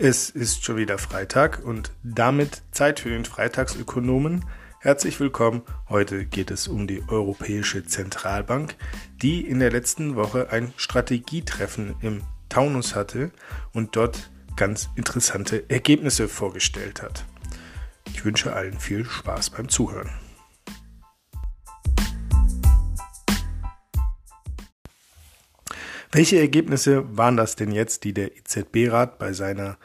Es 0.00 0.30
ist 0.30 0.64
schon 0.64 0.76
wieder 0.76 0.96
Freitag 0.96 1.64
und 1.64 1.90
damit 2.04 2.62
Zeit 2.70 3.00
für 3.00 3.08
den 3.08 3.24
Freitagsökonomen. 3.24 4.44
Herzlich 4.78 5.18
willkommen. 5.18 5.62
Heute 5.88 6.24
geht 6.24 6.52
es 6.52 6.68
um 6.68 6.86
die 6.86 7.02
Europäische 7.08 7.84
Zentralbank, 7.84 8.76
die 9.20 9.40
in 9.40 9.58
der 9.58 9.72
letzten 9.72 10.14
Woche 10.14 10.50
ein 10.52 10.72
Strategietreffen 10.76 11.96
im 12.00 12.22
Taunus 12.48 12.94
hatte 12.94 13.32
und 13.72 13.96
dort 13.96 14.30
ganz 14.54 14.88
interessante 14.94 15.68
Ergebnisse 15.68 16.28
vorgestellt 16.28 17.02
hat. 17.02 17.24
Ich 18.06 18.24
wünsche 18.24 18.52
allen 18.52 18.78
viel 18.78 19.04
Spaß 19.04 19.50
beim 19.50 19.68
Zuhören. 19.68 20.10
Welche 26.18 26.40
Ergebnisse 26.40 27.16
waren 27.16 27.36
das 27.36 27.54
denn 27.54 27.70
jetzt, 27.70 28.02
die 28.02 28.12
der 28.12 28.36
EZB-Rat 28.36 29.20
bei 29.20 29.32
seiner 29.32 29.78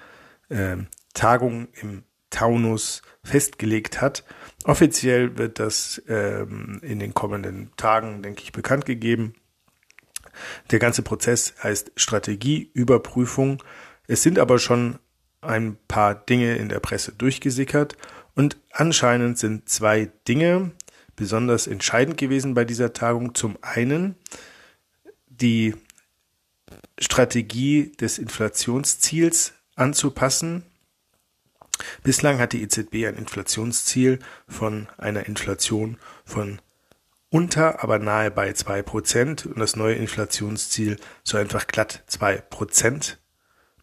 äh, 0.50 0.78
Tagung 1.14 1.68
im 1.80 2.06
Taunus 2.32 3.04
festgelegt 3.24 4.02
hat? 4.02 4.24
Offiziell 4.64 5.38
wird 5.38 5.60
das 5.60 6.02
ähm, 6.08 6.80
in 6.82 6.98
den 6.98 7.14
kommenden 7.14 7.70
Tagen, 7.78 8.24
denke 8.24 8.42
ich, 8.42 8.52
bekannt 8.52 8.88
gegeben. 8.88 9.36
Der 10.72 10.80
ganze 10.80 11.04
Prozess 11.04 11.54
heißt 11.62 11.92
Strategieüberprüfung. 11.98 13.62
Es 14.08 14.24
sind 14.24 14.40
aber 14.40 14.58
schon 14.58 14.98
ein 15.42 15.78
paar 15.88 16.16
Dinge 16.16 16.56
in 16.56 16.68
der 16.68 16.80
Presse 16.80 17.12
durchgesickert 17.12 17.96
und 18.34 18.58
anscheinend 18.72 19.38
sind 19.38 19.70
zwei 19.70 20.10
Dinge 20.28 20.72
besonders 21.16 21.68
entscheidend 21.68 22.18
gewesen 22.18 22.56
bei 22.56 22.66
dieser 22.66 22.92
Tagung. 22.92 23.36
Zum 23.36 23.56
einen 23.62 24.16
die 25.28 25.76
Strategie 27.04 27.92
des 28.00 28.18
Inflationsziels 28.18 29.54
anzupassen. 29.76 30.64
Bislang 32.04 32.40
hat 32.40 32.54
die 32.54 32.62
EZB 32.64 33.08
ein 33.08 33.18
Inflationsziel 33.18 34.20
von 34.48 34.88
einer 34.98 35.26
Inflation 35.26 35.98
von 36.26 36.62
unter, 37.30 37.84
aber 37.84 37.98
nahe 37.98 38.30
bei 38.30 38.54
zwei 38.54 38.84
Prozent 38.84 39.46
und 39.46 39.60
das 39.60 39.76
neue 39.76 39.96
Inflationsziel 39.96 40.98
soll 41.24 41.42
einfach 41.42 41.68
glatt 41.68 42.04
zwei 42.08 42.38
Prozent 42.38 43.20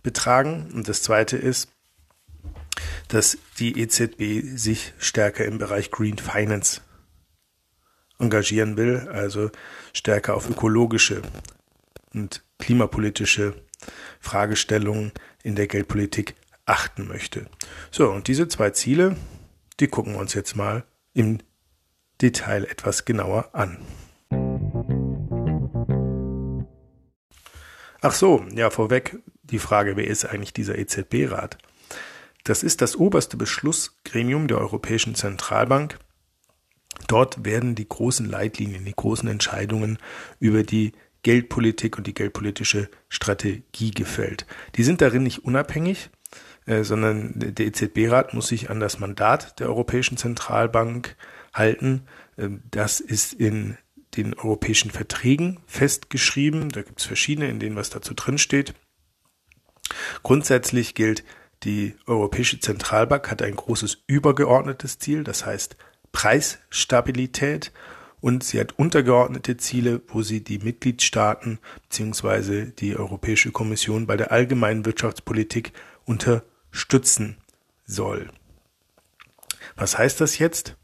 betragen. 0.02 0.70
Und 0.72 0.88
das 0.88 1.02
zweite 1.02 1.36
ist, 1.36 1.68
dass 3.08 3.38
die 3.58 3.80
EZB 3.80 4.56
sich 4.56 4.94
stärker 4.98 5.44
im 5.44 5.58
Bereich 5.58 5.90
Green 5.90 6.18
Finance 6.18 6.80
engagieren 8.20 8.76
will, 8.76 9.08
also 9.12 9.50
stärker 9.92 10.34
auf 10.36 10.48
ökologische 10.48 11.22
und 12.12 12.44
klimapolitische 12.60 13.54
Fragestellungen 14.20 15.12
in 15.42 15.56
der 15.56 15.66
Geldpolitik 15.66 16.34
achten 16.66 17.08
möchte. 17.08 17.46
So, 17.90 18.10
und 18.10 18.28
diese 18.28 18.48
zwei 18.48 18.70
Ziele, 18.70 19.16
die 19.80 19.88
gucken 19.88 20.12
wir 20.12 20.20
uns 20.20 20.34
jetzt 20.34 20.54
mal 20.54 20.84
im 21.14 21.38
Detail 22.20 22.64
etwas 22.64 23.04
genauer 23.04 23.54
an. 23.54 23.78
Ach 28.02 28.12
so, 28.12 28.44
ja, 28.54 28.70
vorweg 28.70 29.18
die 29.42 29.58
Frage, 29.58 29.96
wer 29.96 30.06
ist 30.06 30.24
eigentlich 30.24 30.52
dieser 30.52 30.78
EZB-Rat? 30.78 31.58
Das 32.44 32.62
ist 32.62 32.80
das 32.80 32.96
oberste 32.96 33.36
Beschlussgremium 33.36 34.48
der 34.48 34.58
Europäischen 34.58 35.14
Zentralbank. 35.14 35.98
Dort 37.08 37.44
werden 37.44 37.74
die 37.74 37.88
großen 37.88 38.26
Leitlinien, 38.26 38.84
die 38.84 38.94
großen 38.94 39.28
Entscheidungen 39.28 39.98
über 40.38 40.62
die 40.62 40.92
Geldpolitik 41.22 41.98
und 41.98 42.06
die 42.06 42.14
geldpolitische 42.14 42.88
Strategie 43.08 43.90
gefällt. 43.90 44.46
Die 44.76 44.82
sind 44.82 45.00
darin 45.00 45.22
nicht 45.22 45.44
unabhängig, 45.44 46.10
äh, 46.66 46.84
sondern 46.84 47.32
der 47.36 47.66
EZB-Rat 47.66 48.34
muss 48.34 48.48
sich 48.48 48.70
an 48.70 48.80
das 48.80 48.98
Mandat 48.98 49.60
der 49.60 49.68
Europäischen 49.68 50.16
Zentralbank 50.16 51.16
halten. 51.52 52.02
Ähm, 52.38 52.62
das 52.70 53.00
ist 53.00 53.32
in 53.32 53.76
den 54.16 54.34
europäischen 54.34 54.90
Verträgen 54.90 55.60
festgeschrieben. 55.66 56.70
Da 56.70 56.82
gibt 56.82 57.00
es 57.00 57.06
verschiedene, 57.06 57.48
in 57.48 57.60
denen 57.60 57.76
was 57.76 57.90
dazu 57.90 58.14
drin 58.14 58.38
steht. 58.38 58.74
Grundsätzlich 60.22 60.94
gilt, 60.94 61.24
die 61.62 61.94
Europäische 62.06 62.58
Zentralbank 62.60 63.30
hat 63.30 63.42
ein 63.42 63.54
großes 63.54 64.04
übergeordnetes 64.06 64.98
Ziel, 64.98 65.24
das 65.24 65.44
heißt 65.44 65.76
Preisstabilität 66.12 67.72
und 68.20 68.44
sie 68.44 68.60
hat 68.60 68.78
untergeordnete 68.78 69.56
Ziele, 69.56 70.02
wo 70.08 70.22
sie 70.22 70.42
die 70.42 70.58
Mitgliedstaaten 70.58 71.58
bzw. 71.88 72.66
die 72.66 72.96
Europäische 72.96 73.52
Kommission 73.52 74.06
bei 74.06 74.16
der 74.16 74.32
allgemeinen 74.32 74.84
Wirtschaftspolitik 74.84 75.72
unterstützen 76.04 77.38
soll. 77.84 78.30
Was 79.76 79.96
heißt 79.96 80.20
das 80.20 80.38
jetzt? 80.38 80.76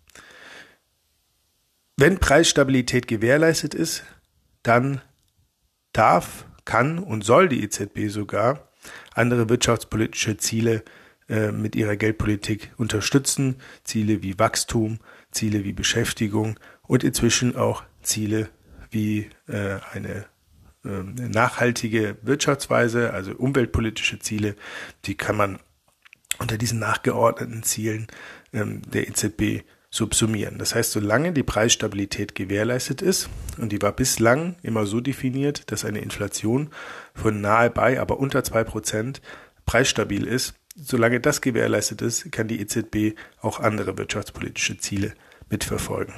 Wenn 1.97 2.19
Preisstabilität 2.19 3.09
gewährleistet 3.09 3.75
ist, 3.75 4.05
dann 4.63 5.01
darf, 5.93 6.47
kann 6.65 6.99
und 6.99 7.25
soll 7.25 7.49
die 7.49 7.63
EZB 7.63 8.09
sogar 8.09 8.69
andere 9.15 9.49
wirtschaftspolitische 9.49 10.37
Ziele 10.37 10.83
äh, 11.29 11.53
mit 11.53 11.75
ihrer 11.75 11.97
Geldpolitik 11.97 12.73
unterstützen, 12.77 13.57
Ziele 13.85 14.23
wie 14.23 14.39
Wachstum, 14.39 14.99
Ziele 15.31 15.65
wie 15.65 15.73
Beschäftigung 15.73 16.59
und 16.87 17.05
inzwischen 17.05 17.57
auch 17.57 17.83
Ziele 18.03 18.49
wie 18.91 19.29
äh, 19.49 19.79
eine 19.93 20.27
äh, 20.85 20.89
nachhaltige 20.89 22.17
Wirtschaftsweise, 22.23 23.13
also 23.13 23.33
umweltpolitische 23.33 24.19
Ziele, 24.19 24.57
die 25.05 25.17
kann 25.17 25.37
man 25.37 25.59
unter 26.39 26.59
diesen 26.59 26.79
nachgeordneten 26.79 27.63
Zielen 27.63 28.07
ähm, 28.53 28.83
der 28.91 29.09
EZB 29.09 29.65
subsumieren. 29.91 30.59
Das 30.59 30.75
heißt, 30.75 30.93
solange 30.93 31.33
die 31.33 31.43
Preisstabilität 31.43 32.35
gewährleistet 32.35 33.03
ist, 33.03 33.29
und 33.59 33.73
die 33.73 33.81
war 33.81 33.93
bislang 33.93 34.57
immer 34.63 34.87
so 34.87 35.01
definiert, 35.01 35.71
dass 35.71 35.85
eine 35.85 36.01
Inflation 36.01 36.71
von 37.15 37.41
nahe 37.41 37.71
bei, 37.71 38.01
aber 38.01 38.19
unter 38.19 38.45
zwei 38.45 38.65
Prozent 38.65 39.23
preisstabil 39.65 40.27
ist, 40.27 40.55
solange 40.77 41.21
das 41.21 41.41
gewährleistet 41.41 42.03
ist, 42.03 42.31
kann 42.31 42.49
die 42.49 42.61
EZB 42.61 43.19
auch 43.41 43.61
andere 43.61 43.97
wirtschaftspolitische 43.97 44.77
Ziele 44.79 45.15
mitverfolgen. 45.49 46.15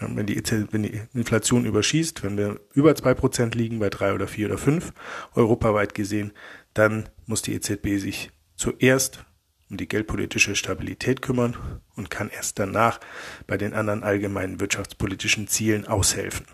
Wenn 0.00 0.26
die, 0.26 0.40
wenn 0.70 0.84
die 0.84 1.00
Inflation 1.12 1.64
überschießt, 1.64 2.22
wenn 2.22 2.36
wir 2.36 2.60
über 2.72 2.94
zwei 2.94 3.14
Prozent 3.14 3.54
liegen, 3.54 3.80
bei 3.80 3.90
drei 3.90 4.12
oder 4.14 4.28
vier 4.28 4.46
oder 4.46 4.58
fünf, 4.58 4.92
europaweit 5.34 5.94
gesehen, 5.94 6.32
dann 6.72 7.08
muss 7.26 7.42
die 7.42 7.54
EZB 7.54 7.98
sich 7.98 8.30
zuerst 8.54 9.24
um 9.70 9.76
die 9.76 9.88
geldpolitische 9.88 10.56
Stabilität 10.56 11.20
kümmern 11.20 11.80
und 11.96 12.10
kann 12.10 12.30
erst 12.30 12.58
danach 12.58 13.00
bei 13.46 13.56
den 13.56 13.74
anderen 13.74 14.02
allgemeinen 14.02 14.60
wirtschaftspolitischen 14.60 15.48
Zielen 15.48 15.86
aushelfen. 15.86 16.46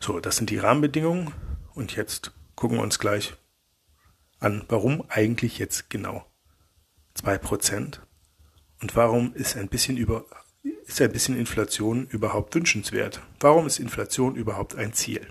So, 0.00 0.20
das 0.20 0.36
sind 0.36 0.50
die 0.50 0.58
Rahmenbedingungen 0.58 1.32
und 1.74 1.96
jetzt 1.96 2.32
gucken 2.54 2.78
wir 2.78 2.82
uns 2.82 2.98
gleich 2.98 3.34
an, 4.38 4.64
warum 4.68 5.04
eigentlich 5.08 5.58
jetzt 5.58 5.90
genau 5.90 6.26
zwei 7.14 7.38
Prozent 7.38 8.00
und 8.80 8.96
warum 8.96 9.34
ist 9.34 9.56
ein 9.56 9.68
bisschen 9.68 9.96
über 9.96 10.26
ist 10.64 11.00
ein 11.00 11.12
bisschen 11.12 11.38
Inflation 11.38 12.06
überhaupt 12.06 12.54
wünschenswert? 12.54 13.20
Warum 13.40 13.66
ist 13.66 13.78
Inflation 13.78 14.34
überhaupt 14.34 14.76
ein 14.76 14.92
Ziel? 14.92 15.26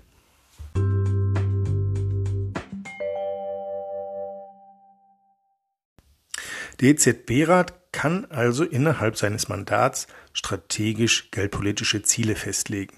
Der 6.80 6.90
EZB-Rat 6.90 7.92
kann 7.92 8.26
also 8.26 8.64
innerhalb 8.64 9.16
seines 9.18 9.48
Mandats 9.48 10.08
strategisch 10.34 11.32
geldpolitische 11.32 12.02
Ziele 12.02 12.36
festlegen. 12.36 12.98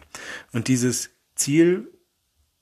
Und 0.53 0.67
dieses 0.67 1.11
Ziel, 1.35 1.91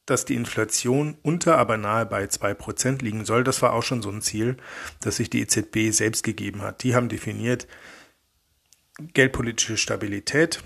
dass 0.05 0.25
die 0.25 0.35
Inflation 0.35 1.17
unter, 1.21 1.57
aber 1.57 1.77
nahe 1.77 2.05
bei 2.05 2.27
zwei 2.27 2.53
Prozent 2.53 3.01
liegen 3.01 3.23
soll, 3.23 3.43
das 3.43 3.61
war 3.61 3.73
auch 3.73 3.83
schon 3.83 4.01
so 4.01 4.09
ein 4.09 4.21
Ziel, 4.21 4.57
das 4.99 5.17
sich 5.17 5.29
die 5.29 5.41
EZB 5.41 5.91
selbst 5.91 6.23
gegeben 6.23 6.61
hat. 6.61 6.83
Die 6.83 6.95
haben 6.95 7.07
definiert, 7.07 7.67
Geldpolitische 8.99 9.77
Stabilität. 9.77 10.63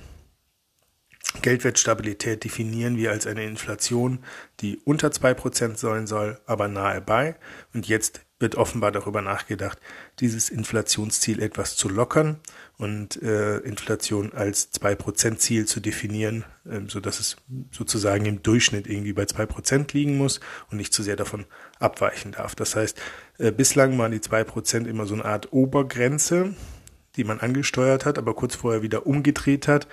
Geldwertstabilität 1.42 2.44
definieren 2.44 2.98
wir 2.98 3.12
als 3.12 3.28
eine 3.28 3.46
Inflation, 3.46 4.20
die 4.60 4.80
unter 4.84 5.12
zwei 5.12 5.34
Prozent 5.34 5.78
sein 5.78 6.08
soll, 6.08 6.40
aber 6.46 6.68
nahe 6.68 7.02
bei. 7.02 7.36
Und 7.74 7.88
jetzt 7.88 8.22
wird 8.40 8.56
offenbar 8.56 8.92
darüber 8.92 9.22
nachgedacht, 9.22 9.80
dieses 10.20 10.50
Inflationsziel 10.50 11.42
etwas 11.42 11.76
zu 11.76 11.90
lockern 11.90 12.40
und 12.78 13.22
äh, 13.22 13.58
Inflation 13.60 14.32
als 14.34 14.72
zwei 14.72 14.94
Prozent 14.94 15.42
Ziel 15.42 15.66
zu 15.66 15.80
definieren, 15.80 16.46
äh, 16.66 16.82
so 16.88 17.00
dass 17.00 17.20
es 17.20 17.38
sozusagen 17.72 18.26
im 18.26 18.44
Durchschnitt 18.44 18.88
irgendwie 18.88 19.14
bei 19.14 19.26
zwei 19.26 19.46
Prozent 19.46 19.94
liegen 19.94 20.18
muss 20.18 20.40
und 20.70 20.78
nicht 20.78 20.94
zu 20.94 21.02
sehr 21.02 21.16
davon 21.16 21.46
abweichen 21.80 22.34
darf. 22.34 22.54
Das 22.56 22.76
heißt, 22.76 23.02
äh, 23.40 23.52
bislang 23.52 23.98
waren 23.98 24.12
die 24.12 24.22
zwei 24.22 24.44
Prozent 24.44 24.86
immer 24.86 25.08
so 25.08 25.16
eine 25.16 25.26
Art 25.26 25.52
Obergrenze, 25.52 26.54
die 27.18 27.24
man 27.24 27.40
angesteuert 27.40 28.06
hat, 28.06 28.18
aber 28.18 28.34
kurz 28.36 28.56
vorher 28.56 28.82
wieder 28.82 29.06
umgedreht 29.06 29.68
hat. 29.68 29.88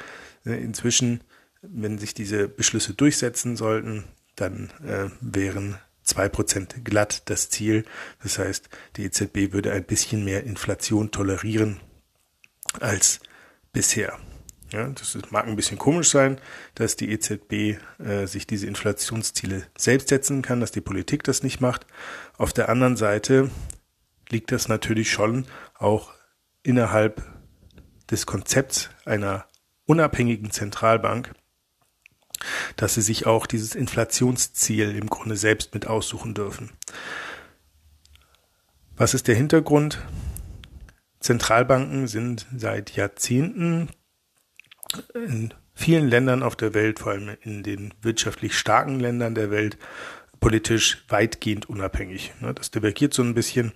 Äh, 0.44 0.62
inzwischen, 0.62 1.23
wenn 1.62 1.99
sich 1.99 2.15
diese 2.15 2.49
Beschlüsse 2.49 2.94
durchsetzen 2.94 3.56
sollten, 3.56 4.05
dann 4.37 4.71
äh, 4.87 5.11
wären 5.21 5.79
zwei 6.03 6.29
Prozent 6.29 6.85
glatt 6.85 7.23
das 7.26 7.50
Ziel. 7.50 7.85
Das 8.23 8.38
heißt, 8.38 8.69
die 8.97 9.05
EZB 9.05 9.53
würde 9.53 9.73
ein 9.73 9.85
bisschen 9.85 10.25
mehr 10.25 10.44
Inflation 10.44 11.11
tolerieren 11.11 11.81
als 12.81 13.21
bisher. 13.73 14.19
Ja, 14.73 14.88
das 14.88 15.17
mag 15.31 15.47
ein 15.47 15.56
bisschen 15.56 15.79
komisch 15.79 16.11
sein, 16.11 16.41
dass 16.75 16.97
die 16.97 17.11
EZB 17.11 17.79
äh, 18.00 18.27
sich 18.27 18.47
diese 18.47 18.67
Inflationsziele 18.67 19.67
selbst 19.79 20.09
setzen 20.09 20.43
kann, 20.43 20.61
dass 20.61 20.73
die 20.73 20.81
Politik 20.81 21.23
das 21.23 21.43
nicht 21.43 21.61
macht. 21.61 21.87
Auf 22.38 22.53
der 22.53 22.69
anderen 22.69 22.97
Seite 22.97 23.50
liegt 24.31 24.50
das 24.50 24.69
natürlich 24.69 25.12
schon 25.12 25.47
auch 25.75 26.12
innerhalb 26.65 27.23
des 28.11 28.27
Konzepts 28.27 28.91
einer 29.05 29.47
unabhängigen 29.87 30.51
Zentralbank, 30.51 31.33
dass 32.77 32.95
sie 32.95 33.03
sich 33.03 33.27
auch 33.27 33.47
dieses 33.47 33.75
Inflationsziel 33.77 34.97
im 34.97 35.09
Grunde 35.09 35.37
selbst 35.37 35.75
mit 35.75 35.87
aussuchen 35.87 36.35
dürfen. 36.35 36.73
Was 38.97 39.15
ist 39.15 39.29
der 39.29 39.37
Hintergrund? 39.37 39.99
Zentralbanken 41.21 42.07
sind 42.07 42.47
seit 42.57 42.97
Jahrzehnten 42.97 43.89
in 45.15 45.55
vielen 45.75 46.09
Ländern 46.09 46.43
auf 46.43 46.57
der 46.57 46.75
Welt, 46.75 46.99
vor 46.99 47.13
allem 47.13 47.37
in 47.43 47.63
den 47.63 47.95
wirtschaftlich 48.03 48.57
starken 48.57 49.01
Ländern 49.01 49.35
der 49.35 49.51
Welt, 49.51 49.79
politisch 50.44 51.02
weitgehend 51.08 51.70
unabhängig. 51.70 52.35
Ne? 52.43 52.52
Das 52.52 52.70
divergiert 52.70 53.14
so 53.14 53.23
ein 53.23 53.32
bisschen. 53.32 53.73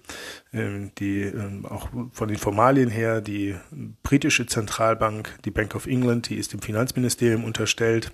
Ähm, 0.52 0.92
die 0.98 1.22
ähm, 1.22 1.64
auch 1.64 1.88
von 2.12 2.28
den 2.28 2.36
Formalien 2.36 2.90
her, 2.90 3.22
die 3.22 3.56
britische 4.02 4.44
Zentralbank, 4.44 5.30
die 5.46 5.50
Bank 5.50 5.74
of 5.74 5.86
England, 5.86 6.28
die 6.28 6.34
ist 6.34 6.52
dem 6.52 6.60
Finanzministerium 6.60 7.44
unterstellt. 7.44 8.12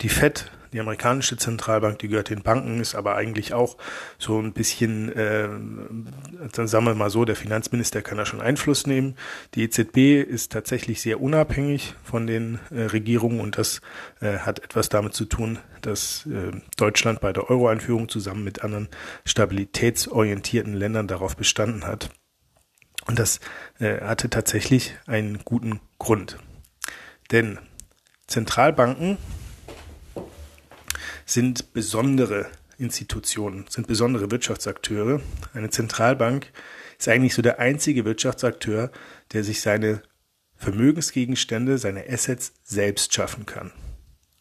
Die 0.00 0.08
Fed 0.08 0.50
die 0.72 0.80
amerikanische 0.80 1.36
Zentralbank, 1.36 1.98
die 1.98 2.08
gehört 2.08 2.30
den 2.30 2.42
Banken, 2.42 2.80
ist 2.80 2.94
aber 2.94 3.14
eigentlich 3.14 3.52
auch 3.52 3.76
so 4.18 4.38
ein 4.38 4.52
bisschen, 4.52 5.12
äh, 5.12 5.48
dann 6.52 6.66
sagen 6.66 6.86
wir 6.86 6.94
mal 6.94 7.10
so, 7.10 7.24
der 7.24 7.36
Finanzminister 7.36 8.00
kann 8.00 8.16
da 8.16 8.24
schon 8.24 8.40
Einfluss 8.40 8.86
nehmen. 8.86 9.16
Die 9.54 9.64
EZB 9.64 10.22
ist 10.22 10.52
tatsächlich 10.52 11.02
sehr 11.02 11.20
unabhängig 11.20 11.94
von 12.02 12.26
den 12.26 12.58
äh, 12.70 12.84
Regierungen 12.84 13.40
und 13.40 13.58
das 13.58 13.82
äh, 14.20 14.38
hat 14.38 14.60
etwas 14.60 14.88
damit 14.88 15.12
zu 15.14 15.26
tun, 15.26 15.58
dass 15.82 16.26
äh, 16.26 16.52
Deutschland 16.78 17.20
bei 17.20 17.32
der 17.32 17.50
Euro-Einführung 17.50 18.08
zusammen 18.08 18.44
mit 18.44 18.64
anderen 18.64 18.88
stabilitätsorientierten 19.26 20.72
Ländern 20.72 21.06
darauf 21.06 21.36
bestanden 21.36 21.86
hat. 21.86 22.08
Und 23.06 23.18
das 23.18 23.40
äh, 23.78 24.00
hatte 24.00 24.30
tatsächlich 24.30 24.94
einen 25.06 25.40
guten 25.44 25.80
Grund. 25.98 26.38
Denn 27.30 27.58
Zentralbanken 28.26 29.18
sind 31.24 31.72
besondere 31.72 32.46
Institutionen, 32.78 33.66
sind 33.68 33.86
besondere 33.86 34.30
Wirtschaftsakteure. 34.30 35.20
Eine 35.54 35.70
Zentralbank 35.70 36.52
ist 36.98 37.08
eigentlich 37.08 37.34
so 37.34 37.42
der 37.42 37.58
einzige 37.58 38.04
Wirtschaftsakteur, 38.04 38.90
der 39.32 39.44
sich 39.44 39.60
seine 39.60 40.02
Vermögensgegenstände, 40.56 41.78
seine 41.78 42.08
Assets 42.08 42.52
selbst 42.62 43.12
schaffen 43.14 43.46
kann. 43.46 43.72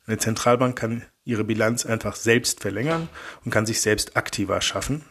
Eine 0.06 0.18
Zentralbank 0.18 0.78
kann 0.78 1.04
ihre 1.24 1.44
Bilanz 1.44 1.86
einfach 1.86 2.16
selbst 2.16 2.62
verlängern 2.62 3.10
und 3.46 3.52
kann 3.52 3.66
sich 3.66 3.82
selbst 3.82 4.18
aktiver 4.18 4.62
schaffen. 4.62 5.04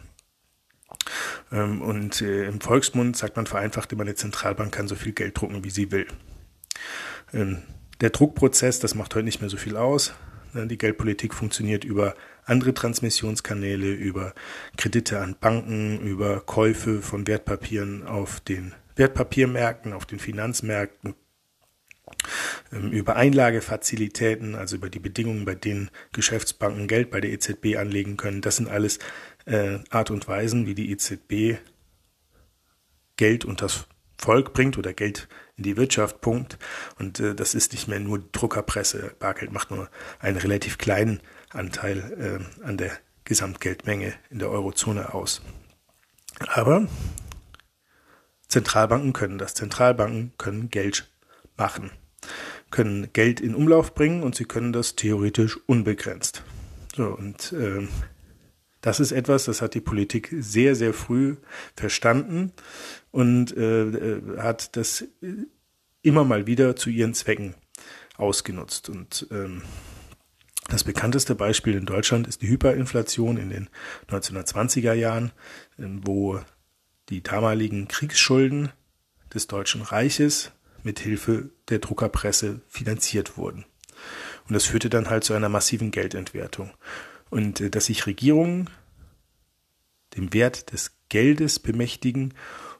Ähm, 1.51 1.81
und 1.81 2.21
äh, 2.21 2.45
im 2.45 2.61
Volksmund 2.61 3.17
sagt 3.17 3.35
man 3.35 3.45
vereinfacht 3.45 3.91
immer, 3.91 4.03
eine 4.03 4.15
Zentralbank 4.15 4.73
kann 4.73 4.87
so 4.87 4.95
viel 4.95 5.13
Geld 5.13 5.39
drucken, 5.39 5.63
wie 5.63 5.69
sie 5.69 5.91
will. 5.91 6.07
Ähm, 7.33 7.63
der 8.01 8.09
Druckprozess, 8.09 8.79
das 8.79 8.95
macht 8.95 9.15
heute 9.15 9.25
nicht 9.25 9.41
mehr 9.41 9.49
so 9.49 9.57
viel 9.57 9.77
aus. 9.77 10.13
Ne, 10.53 10.67
die 10.67 10.77
Geldpolitik 10.77 11.33
funktioniert 11.33 11.83
über 11.83 12.15
andere 12.45 12.73
Transmissionskanäle, 12.73 13.91
über 13.91 14.33
Kredite 14.77 15.19
an 15.19 15.35
Banken, 15.39 15.99
über 16.01 16.41
Käufe 16.41 17.01
von 17.01 17.27
Wertpapieren 17.27 18.05
auf 18.05 18.39
den 18.39 18.73
Wertpapiermärkten, 18.95 19.93
auf 19.93 20.05
den 20.05 20.19
Finanzmärkten, 20.19 21.15
ähm, 22.73 22.91
über 22.91 23.15
Einlagefazilitäten, 23.15 24.55
also 24.55 24.75
über 24.75 24.89
die 24.89 24.99
Bedingungen, 24.99 25.45
bei 25.45 25.55
denen 25.55 25.89
Geschäftsbanken 26.11 26.87
Geld 26.87 27.11
bei 27.11 27.21
der 27.21 27.31
EZB 27.31 27.77
anlegen 27.77 28.17
können. 28.17 28.41
Das 28.41 28.57
sind 28.57 28.69
alles 28.69 28.99
äh, 29.45 29.79
Art 29.89 30.11
und 30.11 30.27
Weisen, 30.27 30.65
wie 30.67 30.75
die 30.75 30.91
EZB 30.91 31.59
Geld 33.15 33.45
und 33.45 33.61
das 33.61 33.87
Volk 34.17 34.53
bringt 34.53 34.77
oder 34.77 34.93
Geld 34.93 35.27
in 35.61 35.63
die 35.63 35.77
Wirtschaft 35.77 36.21
pumpt. 36.21 36.57
Und 36.97 37.19
äh, 37.19 37.35
das 37.35 37.53
ist 37.53 37.71
nicht 37.71 37.87
mehr 37.87 37.99
nur 37.99 38.19
Druckerpresse. 38.31 39.15
Bargeld 39.19 39.51
macht 39.51 39.69
nur 39.69 39.89
einen 40.19 40.37
relativ 40.37 40.79
kleinen 40.79 41.19
Anteil 41.51 42.41
äh, 42.63 42.65
an 42.65 42.77
der 42.77 42.91
Gesamtgeldmenge 43.25 44.13
in 44.31 44.39
der 44.39 44.49
Eurozone 44.49 45.13
aus. 45.13 45.43
Aber 46.47 46.87
Zentralbanken 48.47 49.13
können 49.13 49.37
das. 49.37 49.53
Zentralbanken 49.53 50.33
können 50.39 50.69
Geld 50.71 51.11
machen, 51.57 51.91
können 52.71 53.13
Geld 53.13 53.39
in 53.39 53.53
Umlauf 53.53 53.93
bringen 53.93 54.23
und 54.23 54.35
sie 54.35 54.45
können 54.45 54.73
das 54.73 54.95
theoretisch 54.95 55.59
unbegrenzt. 55.67 56.43
So, 56.95 57.05
und 57.05 57.53
äh, 57.53 57.87
das 58.81 58.99
ist 58.99 59.11
etwas, 59.11 59.45
das 59.45 59.61
hat 59.61 59.75
die 59.75 59.81
Politik 59.81 60.33
sehr, 60.39 60.75
sehr 60.75 60.93
früh 60.93 61.37
verstanden 61.75 62.51
und 63.11 63.55
äh, 63.55 63.83
äh, 63.83 64.37
hat 64.39 64.75
das 64.75 65.05
immer 66.01 66.23
mal 66.23 66.47
wieder 66.47 66.75
zu 66.75 66.89
ihren 66.89 67.13
Zwecken 67.13 67.55
ausgenutzt. 68.17 68.89
Und 68.89 69.27
ähm, 69.31 69.61
das 70.69 70.83
bekannteste 70.83 71.35
Beispiel 71.35 71.75
in 71.75 71.85
Deutschland 71.85 72.27
ist 72.27 72.41
die 72.41 72.47
Hyperinflation 72.47 73.37
in 73.37 73.49
den 73.49 73.69
1920er 74.09 74.93
Jahren, 74.93 75.31
ähm, 75.77 76.01
wo 76.05 76.39
die 77.09 77.21
damaligen 77.21 77.87
Kriegsschulden 77.87 78.71
des 79.33 79.47
Deutschen 79.47 79.81
Reiches 79.81 80.51
mit 80.83 80.99
Hilfe 80.99 81.49
der 81.69 81.79
Druckerpresse 81.79 82.61
finanziert 82.67 83.37
wurden. 83.37 83.65
Und 84.47 84.53
das 84.53 84.65
führte 84.65 84.89
dann 84.89 85.09
halt 85.09 85.23
zu 85.23 85.33
einer 85.33 85.49
massiven 85.49 85.91
Geldentwertung. 85.91 86.71
Und 87.29 87.61
äh, 87.61 87.69
dass 87.69 87.85
sich 87.85 88.07
Regierungen 88.07 88.69
dem 90.15 90.33
Wert 90.33 90.71
des 90.73 90.91
Geldes 91.09 91.59
bemächtigen 91.59 92.33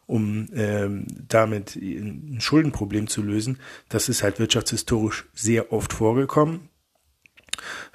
um 0.06 0.48
ähm, 0.53 1.06
damit 1.27 1.75
ein 1.75 2.39
Schuldenproblem 2.42 3.07
zu 3.07 3.21
lösen. 3.21 3.59
Das 3.89 4.09
ist 4.09 4.24
halt 4.24 4.39
wirtschaftshistorisch 4.39 5.25
sehr 5.33 5.71
oft 5.71 5.94
vorgekommen. 5.94 6.69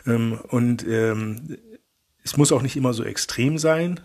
Ähm, 0.07 0.41
und 0.49 0.87
ähm, 0.87 1.59
es 2.23 2.37
muss 2.37 2.53
auch 2.53 2.63
nicht 2.63 2.77
immer 2.77 2.93
so 2.93 3.05
extrem 3.05 3.59
sein, 3.59 4.01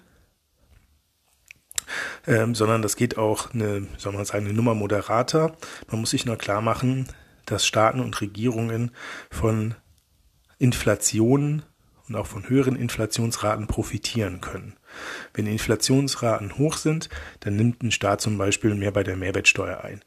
ähm, 2.28 2.56
sondern 2.56 2.82
das 2.82 2.96
geht 2.96 3.18
auch 3.18 3.54
eine, 3.54 3.88
soll 3.98 4.14
man 4.14 4.26
sagen, 4.26 4.46
eine 4.46 4.54
Nummer 4.54 4.76
moderater. 4.76 5.56
Man 5.90 6.02
muss 6.02 6.12
sich 6.12 6.26
nur 6.26 6.38
klar 6.38 6.62
machen, 6.62 7.08
dass 7.46 7.66
Staaten 7.66 8.00
und 8.00 8.20
Regierungen 8.22 8.92
von 9.30 9.76
Inflation 10.58 11.64
und 12.08 12.16
auch 12.16 12.28
von 12.28 12.48
höheren 12.48 12.76
Inflationsraten 12.76 13.68
profitieren 13.68 14.42
können. 14.42 14.76
Wenn 15.34 15.48
Inflationsraten 15.48 16.58
hoch 16.58 16.78
sind, 16.78 17.10
dann 17.42 17.56
nimmt 17.56 17.84
ein 17.84 17.92
Staat 17.92 18.22
zum 18.22 18.38
Beispiel 18.38 18.76
mehr 18.76 18.92
bei 18.92 19.04
der 19.04 19.18
Mehrwertsteuer 19.18 19.84
ein. 19.84 20.02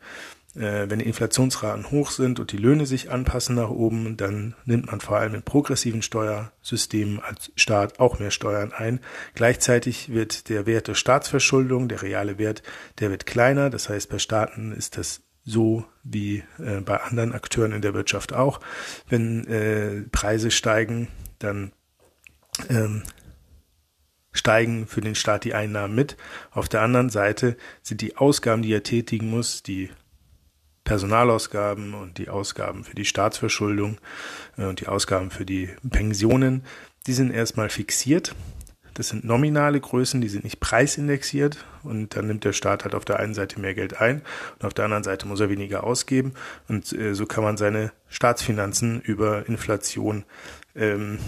Äh, 0.56 0.88
wenn 0.88 1.00
die 1.00 1.06
Inflationsraten 1.06 1.90
hoch 1.90 2.10
sind 2.10 2.38
und 2.38 2.52
die 2.52 2.56
Löhne 2.56 2.86
sich 2.86 3.10
anpassen 3.10 3.56
nach 3.56 3.70
oben, 3.70 4.16
dann 4.16 4.54
nimmt 4.64 4.86
man 4.86 5.00
vor 5.00 5.16
allem 5.16 5.34
in 5.34 5.42
progressiven 5.42 6.02
Steuersystemen 6.02 7.20
als 7.20 7.50
Staat 7.56 7.98
auch 7.98 8.20
mehr 8.20 8.30
Steuern 8.30 8.72
ein. 8.72 9.00
Gleichzeitig 9.34 10.10
wird 10.10 10.48
der 10.48 10.66
Wert 10.66 10.88
der 10.88 10.94
Staatsverschuldung, 10.94 11.88
der 11.88 12.02
reale 12.02 12.38
Wert, 12.38 12.62
der 13.00 13.10
wird 13.10 13.26
kleiner. 13.26 13.68
Das 13.68 13.88
heißt, 13.88 14.08
bei 14.08 14.18
Staaten 14.18 14.72
ist 14.72 14.96
das 14.96 15.22
so 15.44 15.84
wie 16.04 16.44
äh, 16.58 16.80
bei 16.80 17.00
anderen 17.00 17.32
Akteuren 17.32 17.72
in 17.72 17.82
der 17.82 17.94
Wirtschaft 17.94 18.32
auch. 18.32 18.60
Wenn 19.08 19.46
äh, 19.46 20.02
Preise 20.10 20.50
steigen, 20.50 21.08
dann 21.38 21.72
ähm, 22.70 23.02
steigen 24.34 24.86
für 24.86 25.00
den 25.00 25.14
Staat 25.14 25.44
die 25.44 25.54
Einnahmen 25.54 25.94
mit. 25.94 26.18
Auf 26.50 26.68
der 26.68 26.82
anderen 26.82 27.08
Seite 27.08 27.56
sind 27.82 28.02
die 28.02 28.16
Ausgaben, 28.18 28.60
die 28.60 28.72
er 28.72 28.82
tätigen 28.82 29.30
muss, 29.30 29.62
die 29.62 29.88
Personalausgaben 30.84 31.94
und 31.94 32.18
die 32.18 32.28
Ausgaben 32.28 32.84
für 32.84 32.94
die 32.94 33.06
Staatsverschuldung 33.06 33.98
äh, 34.58 34.66
und 34.66 34.80
die 34.80 34.88
Ausgaben 34.88 35.30
für 35.30 35.46
die 35.46 35.70
Pensionen, 35.88 36.62
die 37.06 37.14
sind 37.14 37.32
erstmal 37.32 37.70
fixiert. 37.70 38.34
Das 38.92 39.08
sind 39.08 39.24
nominale 39.24 39.80
Größen, 39.80 40.20
die 40.20 40.28
sind 40.28 40.44
nicht 40.44 40.60
preisindexiert 40.60 41.64
und 41.82 42.14
dann 42.14 42.28
nimmt 42.28 42.44
der 42.44 42.52
Staat 42.52 42.84
halt 42.84 42.94
auf 42.94 43.04
der 43.04 43.18
einen 43.18 43.34
Seite 43.34 43.58
mehr 43.58 43.74
Geld 43.74 44.00
ein 44.00 44.22
und 44.58 44.66
auf 44.66 44.74
der 44.74 44.84
anderen 44.84 45.02
Seite 45.02 45.26
muss 45.26 45.40
er 45.40 45.50
weniger 45.50 45.82
ausgeben 45.82 46.34
und 46.68 46.92
äh, 46.92 47.14
so 47.14 47.26
kann 47.26 47.42
man 47.42 47.56
seine 47.56 47.90
Staatsfinanzen 48.08 49.00
über 49.00 49.48
Inflation 49.48 50.24
ähm, 50.76 51.18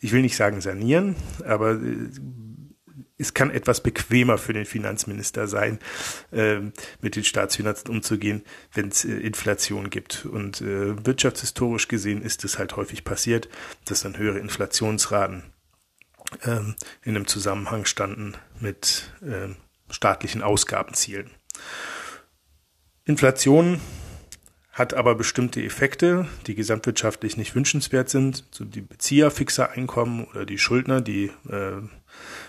ich 0.00 0.12
will 0.12 0.22
nicht 0.22 0.36
sagen 0.36 0.60
sanieren, 0.60 1.16
aber 1.44 1.72
äh, 1.72 2.10
es 3.18 3.34
kann 3.34 3.50
etwas 3.50 3.82
bequemer 3.82 4.38
für 4.38 4.52
den 4.52 4.64
Finanzminister 4.64 5.48
sein, 5.48 5.80
äh, 6.30 6.60
mit 7.00 7.16
den 7.16 7.24
Staatsfinanzen 7.24 7.90
umzugehen, 7.90 8.42
wenn 8.72 8.88
es 8.88 9.04
äh, 9.04 9.12
Inflation 9.18 9.90
gibt. 9.90 10.24
Und 10.24 10.60
äh, 10.60 11.04
wirtschaftshistorisch 11.04 11.88
gesehen 11.88 12.22
ist 12.22 12.44
es 12.44 12.58
halt 12.58 12.76
häufig 12.76 13.04
passiert, 13.04 13.48
dass 13.84 14.02
dann 14.02 14.16
höhere 14.16 14.38
Inflationsraten 14.38 15.42
ähm, 16.44 16.76
in 17.02 17.16
einem 17.16 17.26
Zusammenhang 17.26 17.84
standen 17.84 18.34
mit 18.60 19.12
ähm, 19.22 19.56
staatlichen 19.90 20.42
Ausgabenzielen. 20.42 21.30
Inflation 23.04 23.80
hat 24.78 24.94
aber 24.94 25.16
bestimmte 25.16 25.62
Effekte, 25.62 26.26
die 26.46 26.54
gesamtwirtschaftlich 26.54 27.36
nicht 27.36 27.54
wünschenswert 27.56 28.08
sind. 28.08 28.44
So 28.52 28.64
die 28.64 28.80
Bezieher 28.80 29.30
fixer 29.30 29.72
Einkommen 29.72 30.24
oder 30.26 30.46
die 30.46 30.58
Schuldner, 30.58 31.00
die 31.00 31.32
äh, 31.48 31.82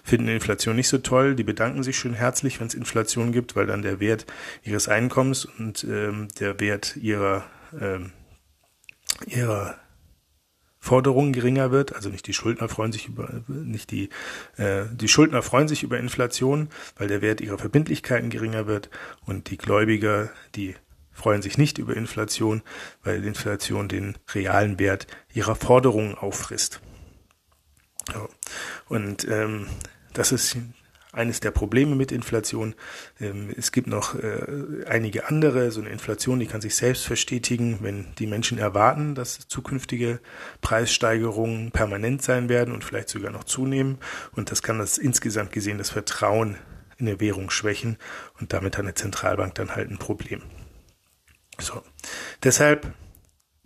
finden 0.03 0.27
Inflation 0.27 0.75
nicht 0.75 0.89
so 0.89 0.99
toll, 0.99 1.35
die 1.35 1.43
bedanken 1.43 1.81
sich 1.81 1.97
schön 1.97 2.13
herzlich, 2.13 2.59
wenn 2.59 2.67
es 2.67 2.75
Inflation 2.75 3.31
gibt, 3.31 3.55
weil 3.55 3.65
dann 3.65 3.81
der 3.81 3.99
Wert 3.99 4.27
ihres 4.63 4.87
Einkommens 4.87 5.45
und 5.45 5.83
ähm, 5.83 6.27
der 6.39 6.59
Wert 6.59 6.95
ihrer, 6.97 7.45
ähm, 7.79 8.11
ihrer 9.25 9.75
Forderungen 10.81 11.33
geringer 11.33 11.71
wird, 11.71 11.93
also 11.95 12.09
nicht 12.09 12.25
die 12.25 12.33
Schuldner 12.33 12.69
freuen 12.69 12.93
sich 12.93 13.07
über 13.07 13.41
nicht 13.49 13.91
die 13.91 14.09
äh, 14.55 14.85
die 14.93 15.09
Schuldner 15.09 15.41
freuen 15.41 15.67
sich 15.67 15.83
über 15.83 15.99
Inflation, 15.99 16.69
weil 16.95 17.09
der 17.09 17.21
Wert 17.21 17.41
ihrer 17.41 17.57
Verbindlichkeiten 17.57 18.29
geringer 18.29 18.65
wird 18.65 18.89
und 19.25 19.49
die 19.49 19.57
Gläubiger, 19.57 20.29
die 20.55 20.75
freuen 21.19 21.41
sich 21.41 21.57
nicht 21.57 21.77
über 21.77 21.95
Inflation, 21.95 22.63
weil 23.03 23.23
Inflation 23.25 23.87
den 23.87 24.17
realen 24.33 24.79
Wert 24.79 25.05
ihrer 25.33 25.55
Forderungen 25.55 26.15
auffrisst. 26.15 26.81
Und 28.87 29.27
ähm, 29.27 29.67
das 30.13 30.31
ist 30.31 30.57
eines 31.11 31.39
der 31.39 31.51
Probleme 31.51 31.95
mit 31.95 32.11
Inflation. 32.11 32.75
Ähm, 33.19 33.53
es 33.57 33.71
gibt 33.71 33.87
noch 33.87 34.15
äh, 34.15 34.85
einige 34.87 35.27
andere. 35.27 35.71
So 35.71 35.81
eine 35.81 35.89
Inflation, 35.89 36.39
die 36.39 36.45
kann 36.45 36.61
sich 36.61 36.75
selbst 36.75 37.05
verstetigen, 37.05 37.79
wenn 37.81 38.07
die 38.19 38.27
Menschen 38.27 38.57
erwarten, 38.57 39.15
dass 39.15 39.47
zukünftige 39.47 40.19
Preissteigerungen 40.61 41.71
permanent 41.71 42.21
sein 42.21 42.47
werden 42.47 42.73
und 42.73 42.83
vielleicht 42.83 43.09
sogar 43.09 43.31
noch 43.31 43.43
zunehmen. 43.43 43.97
Und 44.31 44.51
das 44.51 44.61
kann 44.61 44.79
das 44.79 44.97
insgesamt 44.97 45.51
gesehen 45.51 45.77
das 45.77 45.89
Vertrauen 45.89 46.57
in 46.97 47.07
der 47.07 47.19
Währung 47.19 47.49
schwächen. 47.49 47.97
Und 48.39 48.53
damit 48.53 48.77
hat 48.77 48.85
eine 48.85 48.93
Zentralbank 48.93 49.55
dann 49.55 49.75
halt 49.75 49.89
ein 49.89 49.97
Problem. 49.97 50.41
So. 51.59 51.83
Deshalb 52.43 52.93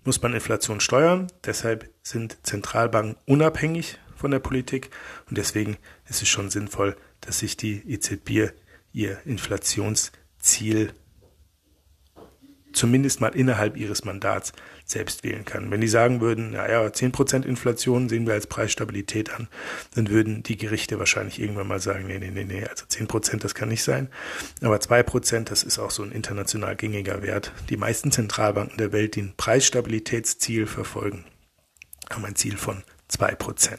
muss 0.03 0.21
man 0.21 0.33
Inflation 0.33 0.79
steuern. 0.79 1.27
Deshalb 1.45 1.89
sind 2.01 2.37
Zentralbanken 2.43 3.15
unabhängig 3.25 3.97
von 4.15 4.31
der 4.31 4.39
Politik. 4.39 4.89
Und 5.29 5.37
deswegen 5.37 5.77
ist 6.09 6.21
es 6.21 6.29
schon 6.29 6.49
sinnvoll, 6.49 6.95
dass 7.21 7.39
sich 7.39 7.57
die 7.57 7.83
EZB 7.89 8.53
ihr 8.91 9.19
Inflationsziel 9.25 10.93
zumindest 12.73 13.21
mal 13.21 13.35
innerhalb 13.35 13.77
ihres 13.77 14.03
Mandats 14.03 14.51
selbst 14.85 15.23
wählen 15.23 15.45
kann. 15.45 15.71
Wenn 15.71 15.81
die 15.81 15.87
sagen 15.87 16.21
würden, 16.21 16.51
naja, 16.51 16.81
10% 16.81 17.45
Inflation 17.45 18.09
sehen 18.09 18.25
wir 18.27 18.33
als 18.33 18.47
Preisstabilität 18.47 19.33
an, 19.33 19.47
dann 19.95 20.09
würden 20.09 20.43
die 20.43 20.57
Gerichte 20.57 20.99
wahrscheinlich 20.99 21.39
irgendwann 21.39 21.67
mal 21.67 21.79
sagen, 21.79 22.07
nee, 22.07 22.19
nee, 22.19 22.31
nee, 22.31 22.43
nee, 22.43 22.65
also 22.65 22.85
10% 22.85 23.39
das 23.39 23.55
kann 23.55 23.69
nicht 23.69 23.83
sein. 23.83 24.09
Aber 24.61 24.77
2%, 24.77 25.45
das 25.45 25.63
ist 25.63 25.79
auch 25.79 25.91
so 25.91 26.03
ein 26.03 26.11
international 26.11 26.75
gängiger 26.75 27.21
Wert. 27.21 27.51
Die 27.69 27.77
meisten 27.77 28.11
Zentralbanken 28.11 28.77
der 28.77 28.91
Welt, 28.91 29.15
die 29.15 29.21
ein 29.21 29.33
Preisstabilitätsziel 29.37 30.67
verfolgen, 30.67 31.25
haben 32.09 32.25
ein 32.25 32.35
Ziel 32.35 32.57
von 32.57 32.83
2%. 33.09 33.77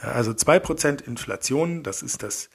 Also 0.00 0.32
2% 0.32 1.04
Inflation, 1.04 1.82
das 1.82 2.02
ist 2.02 2.22
das 2.22 2.50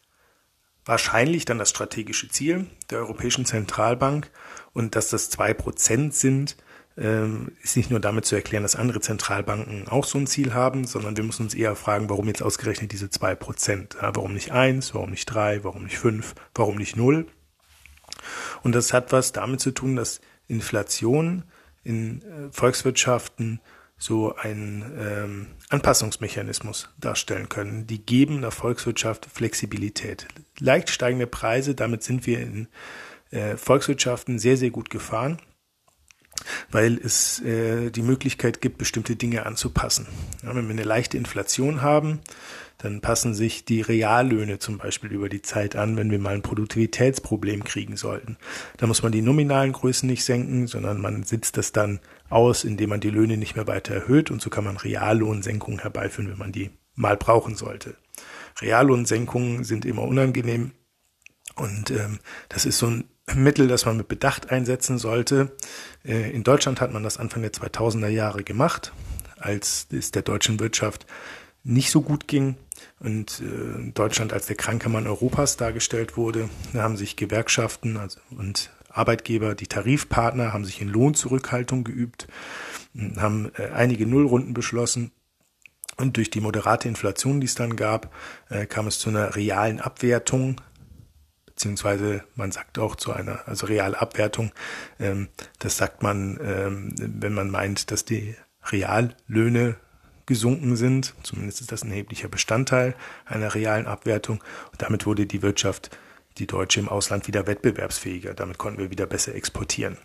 wahrscheinlich 0.88 1.46
dann 1.46 1.60
das 1.60 1.70
strategische 1.70 2.29
Ziel 2.29 2.65
der 2.89 3.00
Europäischen 3.00 3.46
Zentralbank 3.46 4.32
und 4.74 4.96
dass 4.96 5.10
das 5.10 5.29
zwei 5.29 5.53
Prozent 5.53 6.15
sind, 6.15 6.58
ähm, 6.98 7.51
ist 7.62 7.77
nicht 7.77 7.91
nur 7.91 8.00
damit 8.00 8.25
zu 8.25 8.36
erklären, 8.36 8.63
dass 8.63 8.75
andere 8.75 9.01
Zentralbanken 9.01 9.88
auch 9.88 10.06
so 10.06 10.17
ein 10.17 10.27
Ziel 10.27 10.53
haben, 10.53 10.86
sondern 10.86 11.15
wir 11.15 11.24
müssen 11.24 11.44
uns 11.44 11.53
eher 11.53 11.75
fragen, 11.75 12.10
warum 12.10 12.27
jetzt 12.27 12.41
ausgerechnet 12.41 12.91
diese 12.91 13.10
zwei 13.10 13.36
Prozent? 13.36 13.98
warum 14.01 14.34
nicht 14.34 14.51
eins, 14.51 14.96
warum 14.96 15.12
nicht 15.12 15.25
drei, 15.25 15.63
warum 15.63 15.84
nicht 15.84 16.00
fünf, 16.00 16.34
warum 16.56 16.77
nicht 16.77 16.96
null? 16.96 17.27
Und 18.63 18.74
das 18.74 18.94
hat 18.94 19.12
was 19.12 19.32
damit 19.32 19.60
zu 19.60 19.72
tun, 19.72 19.96
dass 19.96 20.22
Inflation 20.48 21.44
in 21.84 22.22
äh, 22.22 22.51
Volkswirtschaften 22.51 23.60
so 23.98 24.36
einen 24.36 24.84
ähm, 25.00 25.48
Anpassungsmechanismus 25.70 26.89
darstellen 27.00 27.50
können. 27.50 27.88
Die 27.88 28.06
geben 28.06 28.42
der 28.42 28.51
Volkswirtschaft 28.51 29.25
Flexibilität. 29.25 30.27
Leicht 30.60 30.89
steigende 30.89 31.27
Preise, 31.27 31.74
damit 31.74 32.04
sind 32.04 32.27
wir 32.27 32.39
in 32.39 32.68
äh, 33.32 33.58
Volkswirtschaften 33.58 34.39
sehr, 34.39 34.56
sehr 34.58 34.70
gut 34.70 34.89
gefahren, 34.89 35.39
weil 36.72 36.98
es 36.98 37.42
äh, 37.42 37.89
die 37.89 38.04
Möglichkeit 38.04 38.62
gibt, 38.62 38.77
bestimmte 38.77 39.16
Dinge 39.16 39.46
anzupassen. 39.46 40.08
Ja, 40.44 40.56
wenn 40.56 40.66
wir 40.66 40.74
eine 40.74 40.84
leichte 40.84 41.18
Inflation 41.18 41.82
haben, 41.82 42.20
dann 42.77 43.01
passen 43.01 43.34
sich 43.34 43.66
die 43.66 43.82
Reallöhne 43.82 44.60
zum 44.60 44.77
Beispiel 44.77 45.12
über 45.12 45.30
die 45.30 45.42
Zeit 45.42 45.75
an, 45.75 45.98
wenn 45.98 46.12
wir 46.12 46.20
mal 46.20 46.36
ein 46.36 46.44
Produktivitätsproblem 46.44 47.63
kriegen 47.63 47.98
sollten. 47.98 48.38
Da 48.77 48.86
muss 48.86 49.01
man 49.01 49.12
die 49.12 49.24
nominalen 49.24 49.72
Größen 49.72 50.08
nicht 50.08 50.24
senken, 50.24 50.68
sondern 50.68 51.01
man 51.01 51.24
sitzt 51.24 51.58
das 51.58 51.72
dann 51.72 52.00
aus, 52.29 52.63
indem 52.63 52.89
man 52.89 53.00
die 53.00 53.10
Löhne 53.10 53.38
nicht 53.38 53.55
mehr 53.55 53.67
weiter 53.67 53.93
erhöht 53.93 54.31
und 54.31 54.41
so 54.41 54.50
kann 54.50 54.63
man 54.63 54.77
Reallohnsenkungen 54.77 55.79
herbeiführen, 55.79 56.29
wenn 56.29 56.38
man 56.38 56.51
die 56.51 56.72
mal 56.96 57.17
brauchen 57.17 57.55
sollte. 57.55 57.96
Reallohnsenkungen 58.60 59.63
sind 59.63 59.86
immer 59.86 60.03
unangenehm 60.03 60.72
und 61.55 61.91
ähm, 61.91 62.19
das 62.50 62.65
ist 62.65 62.77
so 62.79 62.88
ein 62.88 63.05
Mittel, 63.36 63.67
das 63.67 63.86
man 63.86 63.98
mit 63.98 64.07
Bedacht 64.07 64.51
einsetzen 64.51 64.98
sollte. 64.98 65.51
Äh, 66.05 66.31
in 66.31 66.43
Deutschland 66.43 66.81
hat 66.81 66.93
man 66.93 67.03
das 67.03 67.17
Anfang 67.17 67.41
der 67.41 67.51
2000er 67.51 68.07
Jahre 68.07 68.43
gemacht, 68.43 68.93
als 69.38 69.88
es 69.91 70.12
der 70.12 70.22
deutschen 70.22 70.60
Wirtschaft 70.60 71.05
nicht 71.63 71.91
so 71.91 72.01
gut 72.01 72.27
ging 72.27 72.55
und 73.00 73.41
äh, 73.41 73.91
Deutschland 73.91 74.31
als 74.31 74.46
der 74.46 74.55
kranke 74.55 74.88
Mann 74.89 75.07
Europas 75.07 75.57
dargestellt 75.57 76.15
wurde. 76.15 76.50
Da 76.74 76.84
haben 76.84 76.96
sich 76.96 77.17
Gewerkschaften 77.17 77.98
also, 77.98 78.19
und 78.31 78.72
Arbeitgeber, 78.98 79.56
die 79.56 79.68
Tarifpartner, 79.68 80.54
haben 80.54 80.66
sich 80.66 80.82
in 80.82 80.89
Lohnzurückhaltung 80.89 81.84
geübt, 81.84 82.27
haben 83.18 83.51
äh, 83.58 83.70
einige 83.74 84.06
Nullrunden 84.06 84.54
beschlossen. 84.54 85.12
Und 85.98 86.18
durch 86.18 86.30
die 86.30 86.42
moderate 86.42 86.88
Inflation, 86.88 87.39
die 87.39 87.48
es 87.48 87.56
dann 87.56 87.75
gab, 87.75 88.13
äh, 88.50 88.66
kam 88.66 88.88
es 88.88 89.00
zu 89.00 89.10
einer 89.10 89.36
realen 89.36 89.80
Abwertung, 89.80 90.62
beziehungsweise 91.46 92.24
man 92.36 92.51
sagt 92.51 92.77
auch 92.77 92.96
zu 92.96 93.13
einer, 93.13 93.48
also 93.48 93.66
reale 93.66 94.00
Abwertung. 94.00 94.51
Ähm, 95.00 95.30
das 95.60 95.77
sagt 95.77 96.04
man, 96.04 96.39
ähm, 96.42 96.94
wenn 96.98 97.34
man 97.34 97.50
meint, 97.50 97.92
dass 97.92 98.06
die 98.06 98.36
Reallöhne 98.72 99.77
gesunken 100.27 100.75
sind. 100.75 101.16
Zumindest 101.24 101.62
ist 101.62 101.72
das 101.72 101.84
ein 101.84 101.89
erheblicher 101.89 102.27
Bestandteil 102.27 102.94
einer 103.25 103.56
realen 103.56 103.88
Abwertung. 103.88 104.44
Und 104.72 104.82
damit 104.82 105.08
wurde 105.08 105.25
die 105.25 105.42
Wirtschaft, 105.42 105.89
die 106.39 106.48
deutsche 106.48 106.79
im 106.79 106.89
Ausland, 106.89 107.27
wieder 107.27 107.48
wettbewerbsfähiger. 107.48 108.34
Damit 108.34 108.58
konnten 108.58 108.79
wir 108.79 108.91
wieder 108.91 109.06
besser 109.06 109.36
exportieren. 109.36 109.98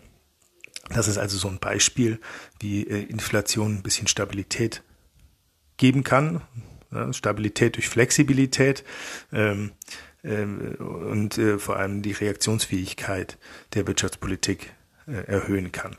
Das 0.89 1.07
ist 1.07 1.17
also 1.17 1.37
so 1.37 1.47
ein 1.47 1.59
Beispiel, 1.59 2.19
wie 2.59 2.83
äh, 2.83 3.03
Inflation 3.03 3.75
ein 3.75 3.83
bisschen 3.83 4.07
Stabilität 4.07 4.83
geben 5.77 6.03
kann. 6.03 6.41
Stabilität 7.11 7.75
durch 7.75 7.89
Flexibilität 7.89 8.83
ähm, 9.31 9.71
ähm, 10.23 10.75
und 10.75 11.37
äh, 11.37 11.59
vor 11.59 11.77
allem 11.77 12.01
die 12.01 12.11
Reaktionsfähigkeit 12.11 13.37
der 13.73 13.87
Wirtschaftspolitik 13.87 14.73
äh, 15.07 15.25
erhöhen 15.27 15.71
kann. 15.71 15.95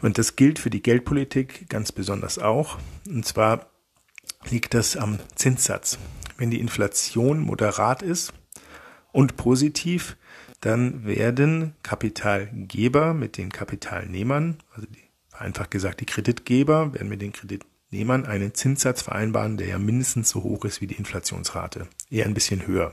Und 0.00 0.18
das 0.18 0.36
gilt 0.36 0.58
für 0.58 0.70
die 0.70 0.82
Geldpolitik 0.82 1.68
ganz 1.68 1.92
besonders 1.92 2.38
auch. 2.38 2.78
Und 3.08 3.26
zwar 3.26 3.70
liegt 4.48 4.74
das 4.74 4.96
am 4.96 5.18
Zinssatz. 5.34 5.98
Wenn 6.36 6.50
die 6.50 6.60
Inflation 6.60 7.40
moderat 7.40 8.02
ist 8.02 8.32
und 9.12 9.36
positiv, 9.36 10.16
dann 10.60 11.04
werden 11.04 11.74
Kapitalgeber 11.82 13.14
mit 13.14 13.36
den 13.38 13.50
Kapitalnehmern, 13.50 14.58
also 14.74 14.86
die, 14.86 15.02
einfach 15.32 15.70
gesagt 15.70 16.00
die 16.00 16.06
Kreditgeber, 16.06 16.92
werden 16.94 17.08
mit 17.08 17.22
den 17.22 17.32
Kreditnehmern 17.32 18.26
einen 18.26 18.54
Zinssatz 18.54 19.02
vereinbaren, 19.02 19.56
der 19.56 19.68
ja 19.68 19.78
mindestens 19.78 20.30
so 20.30 20.42
hoch 20.42 20.64
ist 20.64 20.80
wie 20.80 20.86
die 20.86 20.96
Inflationsrate, 20.96 21.88
eher 22.10 22.26
ein 22.26 22.34
bisschen 22.34 22.66
höher, 22.66 22.92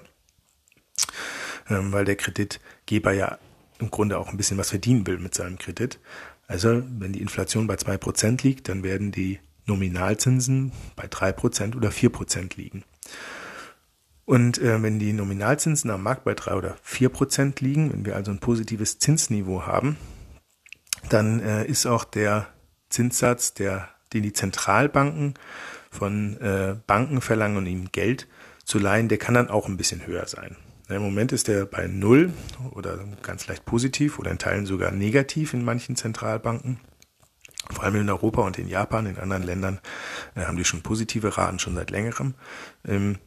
ähm, 1.70 1.92
weil 1.92 2.06
der 2.06 2.16
Kreditgeber 2.16 3.12
ja 3.12 3.38
im 3.80 3.92
Grunde 3.92 4.18
auch 4.18 4.30
ein 4.30 4.38
bisschen 4.38 4.58
was 4.58 4.70
verdienen 4.70 5.06
will 5.06 5.20
mit 5.20 5.36
seinem 5.36 5.58
Kredit. 5.58 6.00
Also 6.48 6.82
wenn 6.98 7.14
die 7.14 7.22
Inflation 7.22 7.68
bei 7.68 7.76
zwei 7.76 7.98
Prozent 7.98 8.44
liegt, 8.44 8.70
dann 8.70 8.84
werden 8.84 9.12
die 9.12 9.40
Nominalzinsen 9.66 10.72
bei 10.96 11.08
drei 11.08 11.34
Prozent 11.34 11.76
oder 11.76 11.92
vier 11.92 12.10
Prozent 12.10 12.56
liegen. 12.56 12.84
Und 14.27 14.57
äh, 14.57 14.84
wenn 14.84 15.00
die 15.00 15.13
Nominalzinsen 15.13 15.89
am 15.89 16.03
Markt 16.03 16.25
bei 16.25 16.34
drei 16.34 16.53
oder 16.55 16.75
vier 16.84 17.07
Prozent 17.07 17.62
liegen, 17.62 17.93
wenn 17.93 18.05
wir 18.05 18.17
also 18.17 18.29
ein 18.29 18.39
positives 18.39 19.00
Zinsniveau 19.00 19.65
haben, 19.65 19.96
dann 21.07 21.39
äh, 21.39 21.65
ist 21.65 21.86
auch 21.86 22.03
der 22.03 22.48
Zinssatz, 22.89 23.53
der, 23.53 23.88
den 24.12 24.24
die 24.24 24.34
Zentralbanken 24.34 25.36
von 25.89 26.36
äh, 26.41 26.75
Banken 26.86 27.22
verlangen, 27.22 27.55
um 27.55 27.65
ihnen 27.65 27.89
Geld 27.93 28.27
zu 28.65 28.79
leihen, 28.79 29.07
der 29.07 29.17
kann 29.17 29.34
dann 29.34 29.50
auch 29.50 29.69
ein 29.69 29.77
bisschen 29.77 30.05
höher 30.05 30.27
sein. 30.27 30.57
Im 30.89 31.01
Moment 31.01 31.31
ist 31.31 31.48
er 31.48 31.65
bei 31.65 31.88
Null 31.88 32.34
oder 32.72 33.00
ganz 33.22 33.48
leicht 33.48 33.63
positiv 33.63 34.19
oder 34.19 34.31
in 34.31 34.39
Teilen 34.39 34.65
sogar 34.65 34.91
negativ 34.91 35.53
in 35.53 35.63
manchen 35.63 35.96
Zentralbanken. 35.96 36.81
Vor 37.72 37.86
allem 37.86 37.96
in 37.96 38.10
Europa 38.10 38.41
und 38.41 38.60
in 38.60 38.67
Japan, 38.67 39.05
in 39.05 39.17
anderen 39.17 39.43
Ländern 39.43 39.79
äh, 40.36 40.41
haben 40.41 40.57
die 40.57 40.65
schon 40.65 40.81
positive 40.81 41.38
Raten 41.38 41.60
schon 41.60 41.75
seit 41.75 41.91
längerem. 41.91 42.34
Ähm, 42.86 43.19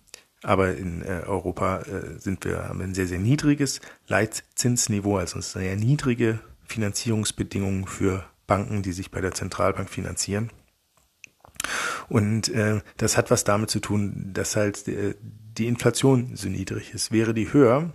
aber 0.42 0.76
in 0.76 1.02
äh, 1.02 1.22
Europa 1.26 1.80
äh, 1.80 2.18
sind 2.18 2.44
wir, 2.44 2.68
haben 2.68 2.80
ein 2.80 2.94
sehr, 2.94 3.06
sehr 3.06 3.18
niedriges 3.18 3.80
Leitzinsniveau, 4.06 5.16
also 5.16 5.40
sehr 5.40 5.76
niedrige 5.76 6.40
Finanzierungsbedingungen 6.64 7.86
für 7.86 8.24
Banken, 8.46 8.82
die 8.82 8.92
sich 8.92 9.10
bei 9.10 9.20
der 9.20 9.32
Zentralbank 9.32 9.90
finanzieren. 9.90 10.50
Und 12.08 12.48
äh, 12.48 12.80
das 12.96 13.16
hat 13.16 13.30
was 13.30 13.44
damit 13.44 13.70
zu 13.70 13.80
tun, 13.80 14.30
dass 14.32 14.56
halt 14.56 14.88
äh, 14.88 15.14
die 15.20 15.66
Inflation 15.66 16.34
so 16.34 16.48
niedrig 16.48 16.94
ist. 16.94 17.12
Wäre 17.12 17.34
die 17.34 17.52
höher, 17.52 17.92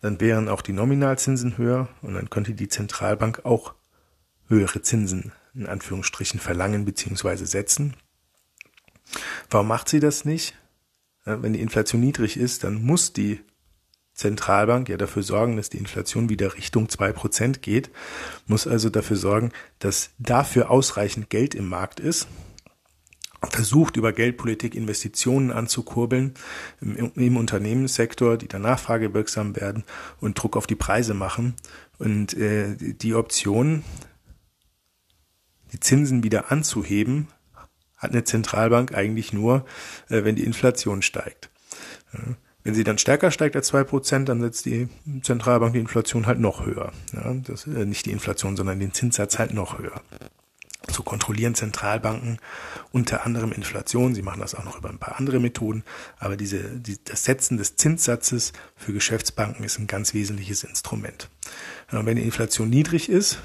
dann 0.00 0.20
wären 0.20 0.48
auch 0.48 0.62
die 0.62 0.72
Nominalzinsen 0.72 1.58
höher 1.58 1.88
und 2.00 2.14
dann 2.14 2.30
könnte 2.30 2.54
die 2.54 2.68
Zentralbank 2.68 3.44
auch 3.44 3.74
höhere 4.48 4.82
Zinsen 4.82 5.32
in 5.54 5.66
Anführungsstrichen 5.66 6.40
verlangen 6.40 6.84
beziehungsweise 6.84 7.46
setzen. 7.46 7.94
Warum 9.50 9.68
macht 9.68 9.88
sie 9.88 10.00
das 10.00 10.24
nicht? 10.24 10.54
Wenn 11.24 11.52
die 11.52 11.60
Inflation 11.60 12.00
niedrig 12.00 12.36
ist, 12.36 12.64
dann 12.64 12.82
muss 12.82 13.12
die 13.12 13.40
Zentralbank 14.14 14.88
ja 14.88 14.96
dafür 14.96 15.22
sorgen, 15.22 15.56
dass 15.56 15.70
die 15.70 15.78
Inflation 15.78 16.28
wieder 16.28 16.54
Richtung 16.54 16.88
zwei 16.88 17.12
Prozent 17.12 17.62
geht, 17.62 17.90
muss 18.46 18.66
also 18.66 18.90
dafür 18.90 19.16
sorgen, 19.16 19.52
dass 19.78 20.10
dafür 20.18 20.70
ausreichend 20.70 21.30
Geld 21.30 21.54
im 21.54 21.68
Markt 21.68 21.98
ist, 21.98 22.28
versucht 23.50 23.96
über 23.96 24.12
Geldpolitik 24.12 24.74
Investitionen 24.74 25.50
anzukurbeln 25.50 26.34
im, 26.80 27.12
im 27.14 27.36
Unternehmenssektor, 27.36 28.36
die 28.36 28.48
dann 28.48 28.62
nachfragewirksam 28.62 29.56
werden 29.56 29.84
und 30.20 30.40
Druck 30.40 30.56
auf 30.56 30.66
die 30.66 30.76
Preise 30.76 31.14
machen. 31.14 31.54
Und 31.98 32.34
äh, 32.34 32.76
die 32.76 33.14
Option, 33.14 33.82
die 35.72 35.80
Zinsen 35.80 36.22
wieder 36.22 36.52
anzuheben, 36.52 37.28
hat 38.02 38.10
eine 38.10 38.24
Zentralbank 38.24 38.92
eigentlich 38.92 39.32
nur, 39.32 39.64
äh, 40.08 40.24
wenn 40.24 40.36
die 40.36 40.44
Inflation 40.44 41.02
steigt. 41.02 41.48
Ja. 42.12 42.20
Wenn 42.64 42.74
sie 42.74 42.84
dann 42.84 42.98
stärker 42.98 43.30
steigt 43.30 43.56
als 43.56 43.68
zwei 43.68 43.82
Prozent, 43.82 44.28
dann 44.28 44.40
setzt 44.40 44.66
die 44.66 44.88
Zentralbank 45.22 45.72
die 45.72 45.80
Inflation 45.80 46.26
halt 46.26 46.38
noch 46.38 46.64
höher. 46.64 46.92
Ja, 47.12 47.34
das, 47.34 47.66
äh, 47.66 47.84
nicht 47.86 48.06
die 48.06 48.12
Inflation, 48.12 48.56
sondern 48.56 48.78
den 48.78 48.92
Zinssatz 48.92 49.38
halt 49.38 49.52
noch 49.52 49.78
höher. 49.78 50.00
So 50.88 51.02
kontrollieren 51.02 51.54
Zentralbanken 51.54 52.38
unter 52.90 53.24
anderem 53.24 53.52
Inflation. 53.52 54.14
Sie 54.14 54.22
machen 54.22 54.40
das 54.40 54.54
auch 54.54 54.64
noch 54.64 54.78
über 54.78 54.90
ein 54.90 54.98
paar 54.98 55.18
andere 55.18 55.38
Methoden. 55.38 55.84
Aber 56.18 56.36
diese, 56.36 56.58
die, 56.58 57.02
das 57.02 57.24
Setzen 57.24 57.56
des 57.56 57.76
Zinssatzes 57.76 58.52
für 58.76 58.92
Geschäftsbanken 58.92 59.64
ist 59.64 59.78
ein 59.78 59.86
ganz 59.86 60.12
wesentliches 60.12 60.64
Instrument. 60.64 61.30
Ja, 61.90 62.04
wenn 62.04 62.16
die 62.16 62.24
Inflation 62.24 62.68
niedrig 62.68 63.08
ist, 63.08 63.38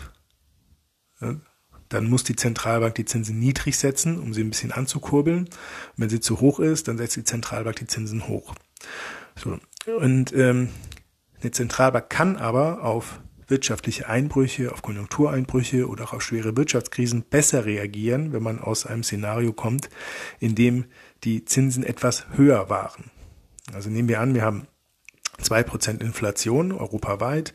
ja, 1.21 1.35
dann 1.89 2.09
muss 2.09 2.23
die 2.23 2.35
Zentralbank 2.35 2.95
die 2.95 3.05
Zinsen 3.05 3.39
niedrig 3.39 3.77
setzen, 3.77 4.19
um 4.19 4.33
sie 4.33 4.43
ein 4.43 4.49
bisschen 4.49 4.71
anzukurbeln. 4.71 5.45
Und 5.45 5.49
wenn 5.95 6.09
sie 6.09 6.19
zu 6.19 6.39
hoch 6.41 6.59
ist, 6.59 6.87
dann 6.87 6.97
setzt 6.97 7.15
die 7.15 7.23
Zentralbank 7.23 7.77
die 7.77 7.87
Zinsen 7.87 8.27
hoch. 8.27 8.53
So. 9.35 9.57
Und 9.97 10.33
ähm, 10.33 10.69
eine 11.41 11.51
Zentralbank 11.51 12.09
kann 12.09 12.35
aber 12.37 12.83
auf 12.83 13.19
wirtschaftliche 13.47 14.09
Einbrüche, 14.09 14.73
auf 14.73 14.81
Konjunktureinbrüche 14.81 15.87
oder 15.87 16.03
auch 16.05 16.13
auf 16.13 16.21
schwere 16.21 16.57
Wirtschaftskrisen 16.57 17.23
besser 17.23 17.65
reagieren, 17.65 18.33
wenn 18.33 18.43
man 18.43 18.59
aus 18.59 18.85
einem 18.85 19.03
Szenario 19.03 19.53
kommt, 19.53 19.89
in 20.39 20.55
dem 20.55 20.85
die 21.23 21.45
Zinsen 21.45 21.83
etwas 21.83 22.25
höher 22.35 22.69
waren. 22.69 23.05
Also 23.73 23.89
nehmen 23.89 24.09
wir 24.09 24.19
an, 24.19 24.33
wir 24.35 24.41
haben 24.41 24.67
zwei 25.41 25.63
Prozent 25.63 26.01
Inflation 26.01 26.71
europaweit. 26.71 27.53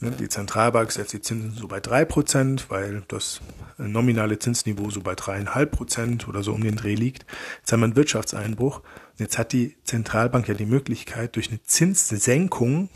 Ne, 0.00 0.12
die 0.12 0.28
Zentralbank 0.28 0.90
setzt 0.92 1.12
die 1.12 1.20
Zinsen 1.20 1.52
so 1.52 1.68
bei 1.68 1.80
drei 1.80 2.04
Prozent, 2.04 2.70
weil 2.70 3.02
das 3.08 3.40
nominale 3.76 4.38
Zinsniveau 4.38 4.90
so 4.90 5.02
bei 5.02 5.14
dreieinhalb 5.14 5.72
Prozent 5.72 6.26
oder 6.26 6.42
so 6.42 6.52
um 6.52 6.62
den 6.62 6.76
Dreh 6.76 6.94
liegt. 6.94 7.26
Jetzt 7.58 7.72
haben 7.72 7.80
wir 7.80 7.84
einen 7.84 7.96
Wirtschaftseinbruch. 7.96 8.82
Jetzt 9.18 9.38
hat 9.38 9.52
die 9.52 9.76
Zentralbank 9.84 10.48
ja 10.48 10.54
die 10.54 10.66
Möglichkeit, 10.66 11.36
durch 11.36 11.50
eine 11.50 11.62
Zinssenkung 11.62 12.88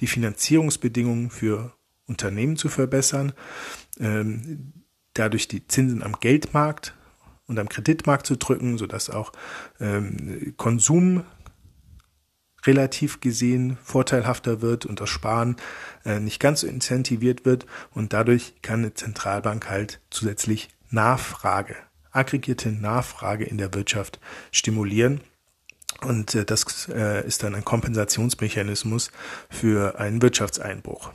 die 0.00 0.08
Finanzierungsbedingungen 0.08 1.30
für 1.30 1.72
Unternehmen 2.06 2.56
zu 2.56 2.68
verbessern, 2.68 3.32
ähm, 4.00 4.72
dadurch 5.14 5.46
die 5.46 5.66
Zinsen 5.68 6.02
am 6.02 6.18
Geldmarkt 6.18 6.94
und 7.46 7.58
am 7.58 7.68
Kreditmarkt 7.68 8.26
zu 8.26 8.36
drücken, 8.36 8.78
sodass 8.78 9.10
auch 9.10 9.32
ähm, 9.78 10.54
Konsum 10.56 11.24
relativ 12.64 13.20
gesehen 13.20 13.78
vorteilhafter 13.82 14.60
wird 14.60 14.86
und 14.86 15.00
das 15.00 15.10
Sparen 15.10 15.56
äh, 16.04 16.20
nicht 16.20 16.40
ganz 16.40 16.60
so 16.60 16.66
incentiviert 16.66 17.44
wird 17.44 17.66
und 17.92 18.12
dadurch 18.12 18.54
kann 18.62 18.80
eine 18.80 18.94
Zentralbank 18.94 19.68
halt 19.68 20.00
zusätzlich 20.10 20.68
Nachfrage, 20.90 21.76
aggregierte 22.10 22.70
Nachfrage 22.70 23.44
in 23.44 23.58
der 23.58 23.74
Wirtschaft 23.74 24.20
stimulieren 24.50 25.20
und 26.00 26.34
äh, 26.34 26.44
das 26.44 26.88
äh, 26.88 27.26
ist 27.26 27.42
dann 27.42 27.54
ein 27.54 27.64
Kompensationsmechanismus 27.64 29.10
für 29.50 29.98
einen 29.98 30.22
Wirtschaftseinbruch. 30.22 31.12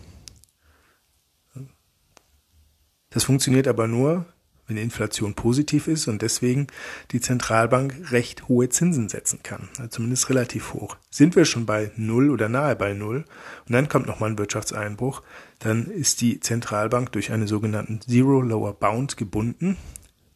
Das 3.09 3.23
funktioniert 3.23 3.67
aber 3.67 3.87
nur, 3.87 4.25
wenn 4.67 4.75
die 4.75 4.81
Inflation 4.81 5.33
positiv 5.33 5.87
ist 5.87 6.07
und 6.07 6.21
deswegen 6.21 6.67
die 7.11 7.21
Zentralbank 7.21 8.11
recht 8.11 8.47
hohe 8.47 8.69
Zinsen 8.69 9.09
setzen 9.09 9.39
kann, 9.41 9.69
also 9.77 9.89
zumindest 9.89 10.29
relativ 10.29 10.73
hoch. 10.73 10.97
Sind 11.09 11.35
wir 11.35 11.45
schon 11.45 11.65
bei 11.65 11.91
Null 11.95 12.29
oder 12.29 12.49
nahe 12.49 12.75
bei 12.75 12.93
Null 12.93 13.25
und 13.67 13.73
dann 13.73 13.89
kommt 13.89 14.07
nochmal 14.07 14.31
ein 14.31 14.37
Wirtschaftseinbruch, 14.37 15.23
dann 15.59 15.85
ist 15.85 16.21
die 16.21 16.39
Zentralbank 16.39 17.11
durch 17.13 17.31
einen 17.31 17.47
sogenannten 17.47 18.01
Zero 18.01 18.41
Lower 18.41 18.73
Bound 18.73 19.17
gebunden. 19.17 19.77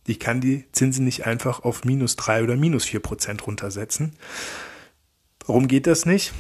Ich 0.08 0.20
kann 0.20 0.42
die 0.42 0.66
Zinsen 0.72 1.06
nicht 1.06 1.26
einfach 1.26 1.64
auf 1.64 1.84
minus 1.84 2.16
drei 2.16 2.44
oder 2.44 2.56
minus 2.56 2.86
vier 2.86 3.02
Prozent 3.02 3.46
runtersetzen. 3.46 4.14
Warum 5.46 5.68
geht 5.68 5.88
das 5.88 6.06
nicht? 6.06 6.34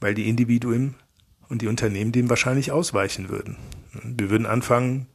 Weil 0.00 0.14
die 0.14 0.28
Individuen 0.28 0.94
und 1.48 1.62
die 1.62 1.66
Unternehmen 1.66 2.12
dem 2.12 2.28
wahrscheinlich 2.28 2.72
ausweichen 2.72 3.28
würden. 3.28 3.56
Wir 4.02 4.30
würden 4.30 4.46
anfangen, 4.46 5.06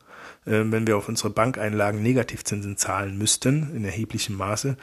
wenn 0.50 0.88
wir 0.88 0.98
auf 0.98 1.08
unsere 1.08 1.30
Bankeinlagen 1.30 2.02
Negativzinsen 2.02 2.78
zahlen 2.78 3.18
müssten, 3.18 3.76
in 3.76 3.86
erheblichem 3.86 4.36
Maße, 4.36 4.78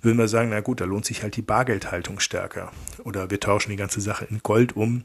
würden 0.00 0.18
wir 0.18 0.28
sagen, 0.28 0.50
na 0.50 0.60
gut, 0.60 0.80
da 0.80 0.84
lohnt 0.84 1.04
sich 1.04 1.22
halt 1.22 1.36
die 1.36 1.42
Bargeldhaltung 1.42 2.18
stärker. 2.18 2.72
Oder 3.04 3.30
wir 3.30 3.40
tauschen 3.40 3.70
die 3.70 3.76
ganze 3.76 4.00
Sache 4.00 4.26
in 4.28 4.40
Gold 4.42 4.74
um 4.76 5.04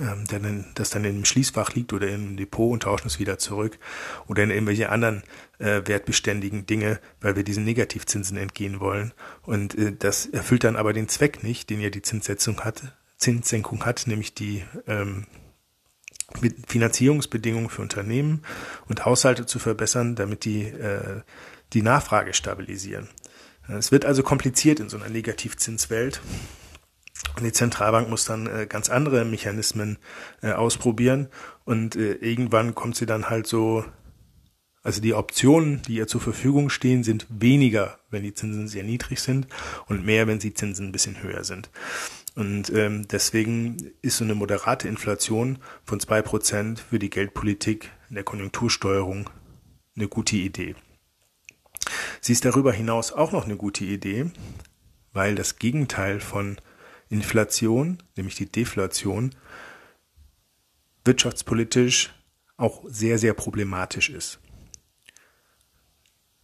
ähm, 0.00 0.64
das 0.74 0.90
dann 0.90 1.04
im 1.04 1.24
Schließfach 1.24 1.74
liegt 1.74 1.92
oder 1.92 2.08
im 2.08 2.36
Depot 2.36 2.72
und 2.72 2.82
tauschen 2.82 3.06
es 3.06 3.18
wieder 3.18 3.38
zurück 3.38 3.78
oder 4.26 4.42
in 4.42 4.50
irgendwelche 4.50 4.90
anderen 4.90 5.22
äh, 5.58 5.82
wertbeständigen 5.84 6.66
Dinge, 6.66 7.00
weil 7.20 7.36
wir 7.36 7.44
diesen 7.44 7.64
Negativzinsen 7.64 8.36
entgehen 8.36 8.80
wollen. 8.80 9.12
Und 9.42 9.76
äh, 9.76 9.92
das 9.96 10.26
erfüllt 10.26 10.64
dann 10.64 10.76
aber 10.76 10.92
den 10.92 11.08
Zweck 11.08 11.42
nicht, 11.42 11.70
den 11.70 11.80
ja 11.80 11.90
die 11.90 12.02
Zinssetzung 12.02 12.60
hat, 12.60 12.96
Zinssenkung 13.16 13.84
hat, 13.84 14.06
nämlich 14.06 14.34
die 14.34 14.64
ähm, 14.86 15.26
Finanzierungsbedingungen 16.66 17.70
für 17.70 17.82
Unternehmen 17.82 18.42
und 18.88 19.04
Haushalte 19.04 19.46
zu 19.46 19.58
verbessern, 19.58 20.16
damit 20.16 20.44
die 20.44 20.64
äh, 20.64 21.22
die 21.72 21.82
Nachfrage 21.82 22.32
stabilisieren. 22.34 23.08
Es 23.68 23.90
wird 23.90 24.04
also 24.04 24.22
kompliziert 24.22 24.78
in 24.78 24.88
so 24.88 24.96
einer 24.96 25.08
Negativzinswelt 25.08 26.20
und 27.36 27.44
die 27.44 27.52
Zentralbank 27.52 28.08
muss 28.08 28.24
dann 28.24 28.46
äh, 28.46 28.66
ganz 28.68 28.88
andere 28.88 29.24
Mechanismen 29.24 29.98
äh, 30.42 30.52
ausprobieren 30.52 31.28
und 31.64 31.96
äh, 31.96 32.12
irgendwann 32.12 32.74
kommt 32.74 32.96
sie 32.96 33.06
dann 33.06 33.28
halt 33.28 33.46
so, 33.46 33.84
also 34.82 35.00
die 35.00 35.14
Optionen, 35.14 35.82
die 35.82 35.96
ihr 35.96 36.06
zur 36.06 36.20
Verfügung 36.20 36.70
stehen, 36.70 37.02
sind 37.02 37.26
weniger, 37.28 37.98
wenn 38.10 38.22
die 38.22 38.34
Zinsen 38.34 38.68
sehr 38.68 38.84
niedrig 38.84 39.20
sind 39.20 39.48
und 39.86 40.04
mehr, 40.04 40.26
wenn 40.26 40.38
die 40.38 40.54
Zinsen 40.54 40.88
ein 40.88 40.92
bisschen 40.92 41.22
höher 41.22 41.42
sind. 41.42 41.70
Und 42.36 42.70
ähm, 42.74 43.08
deswegen 43.08 43.92
ist 44.02 44.18
so 44.18 44.24
eine 44.24 44.34
moderate 44.34 44.86
Inflation 44.88 45.58
von 45.84 46.00
zwei 46.00 46.20
Prozent 46.20 46.78
für 46.78 46.98
die 46.98 47.08
Geldpolitik 47.08 47.90
in 48.10 48.14
der 48.14 48.24
Konjunktursteuerung 48.24 49.30
eine 49.96 50.06
gute 50.06 50.36
Idee. 50.36 50.74
Sie 52.20 52.34
ist 52.34 52.44
darüber 52.44 52.74
hinaus 52.74 53.10
auch 53.10 53.32
noch 53.32 53.46
eine 53.46 53.56
gute 53.56 53.86
Idee, 53.86 54.30
weil 55.14 55.34
das 55.34 55.56
Gegenteil 55.56 56.20
von 56.20 56.58
Inflation, 57.08 58.02
nämlich 58.16 58.34
die 58.34 58.52
Deflation, 58.52 59.34
wirtschaftspolitisch 61.06 62.12
auch 62.58 62.84
sehr, 62.86 63.18
sehr 63.18 63.32
problematisch 63.32 64.10
ist. 64.10 64.40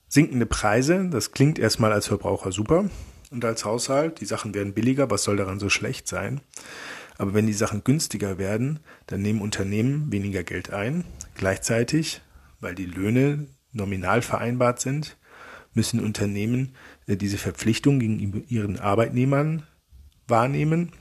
Sinkende 0.08 0.46
Preise, 0.46 1.10
das 1.10 1.32
klingt 1.32 1.58
erstmal 1.58 1.92
als 1.92 2.06
Verbraucher 2.06 2.50
super 2.50 2.88
und 3.32 3.44
als 3.44 3.64
Haushalt, 3.64 4.20
die 4.20 4.26
Sachen 4.26 4.54
werden 4.54 4.74
billiger, 4.74 5.10
was 5.10 5.24
soll 5.24 5.36
daran 5.36 5.58
so 5.58 5.68
schlecht 5.68 6.06
sein? 6.06 6.40
Aber 7.18 7.34
wenn 7.34 7.46
die 7.46 7.52
Sachen 7.52 7.84
günstiger 7.84 8.38
werden, 8.38 8.80
dann 9.06 9.22
nehmen 9.22 9.40
Unternehmen 9.40 10.10
weniger 10.10 10.42
Geld 10.42 10.72
ein. 10.72 11.04
Gleichzeitig, 11.34 12.22
weil 12.60 12.74
die 12.74 12.86
Löhne 12.86 13.46
nominal 13.72 14.22
vereinbart 14.22 14.80
sind, 14.80 15.16
müssen 15.74 16.00
Unternehmen 16.00 16.74
äh, 17.06 17.16
diese 17.16 17.38
Verpflichtung 17.38 17.98
gegenüber 17.98 18.40
ihren 18.48 18.78
Arbeitnehmern 18.78 19.62
wahrnehmen 20.28 20.92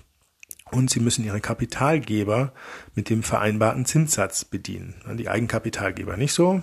und 0.72 0.90
sie 0.90 1.00
müssen 1.00 1.26
ihre 1.26 1.42
Kapitalgeber 1.42 2.54
mit 2.96 3.10
dem 3.10 3.24
vereinbarten 3.24 3.86
Zinssatz 3.86 4.46
bedienen. 4.46 4.96
Die 5.18 5.30
Eigenkapitalgeber 5.30 6.18
nicht 6.18 6.34
so. 6.34 6.62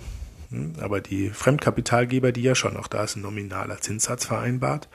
Hm, 0.49 0.73
aber 0.79 1.01
die 1.01 1.29
Fremdkapitalgeber, 1.29 2.31
die 2.31 2.43
ja 2.43 2.55
schon 2.55 2.73
noch 2.73 2.87
da 2.87 3.03
ist, 3.03 3.15
ein 3.15 3.21
nominaler 3.21 3.79
Zinssatz 3.81 4.25
vereinbart. 4.25 4.89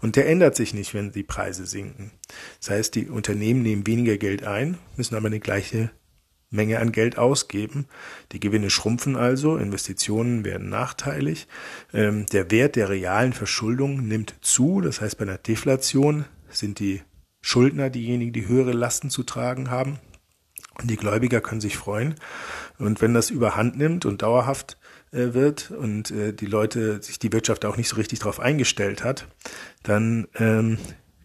Und 0.00 0.16
der 0.16 0.28
ändert 0.28 0.56
sich 0.56 0.74
nicht, 0.74 0.94
wenn 0.94 1.12
die 1.12 1.22
Preise 1.22 1.66
sinken. 1.66 2.12
Das 2.60 2.70
heißt, 2.70 2.94
die 2.94 3.08
Unternehmen 3.08 3.62
nehmen 3.62 3.86
weniger 3.86 4.16
Geld 4.16 4.44
ein, 4.44 4.78
müssen 4.96 5.14
aber 5.14 5.26
eine 5.26 5.40
gleiche 5.40 5.90
Menge 6.50 6.78
an 6.78 6.92
Geld 6.92 7.18
ausgeben. 7.18 7.86
Die 8.32 8.40
Gewinne 8.40 8.70
schrumpfen 8.70 9.16
also, 9.16 9.56
Investitionen 9.56 10.44
werden 10.44 10.68
nachteilig. 10.68 11.48
Ähm, 11.92 12.26
der 12.26 12.50
Wert 12.50 12.76
der 12.76 12.88
realen 12.88 13.32
Verschuldung 13.32 14.06
nimmt 14.06 14.36
zu. 14.40 14.80
Das 14.80 15.00
heißt, 15.00 15.18
bei 15.18 15.24
einer 15.24 15.38
Deflation 15.38 16.24
sind 16.48 16.78
die 16.78 17.02
Schuldner 17.40 17.90
diejenigen, 17.90 18.32
die 18.32 18.48
höhere 18.48 18.72
Lasten 18.72 19.10
zu 19.10 19.22
tragen 19.22 19.70
haben. 19.70 19.98
Und 20.80 20.90
die 20.90 20.96
Gläubiger 20.96 21.40
können 21.40 21.60
sich 21.60 21.76
freuen. 21.76 22.16
Und 22.78 23.00
wenn 23.00 23.14
das 23.14 23.30
überhand 23.30 23.76
nimmt 23.78 24.04
und 24.04 24.22
dauerhaft 24.22 24.78
äh, 25.12 25.34
wird 25.34 25.70
und 25.70 26.10
äh, 26.10 26.32
die 26.32 26.46
Leute 26.46 27.02
sich 27.02 27.18
die 27.18 27.32
Wirtschaft 27.32 27.64
auch 27.64 27.76
nicht 27.76 27.88
so 27.88 27.96
richtig 27.96 28.20
darauf 28.20 28.40
eingestellt 28.40 29.04
hat, 29.04 29.26
dann 29.82 30.28
ähm, 30.34 30.78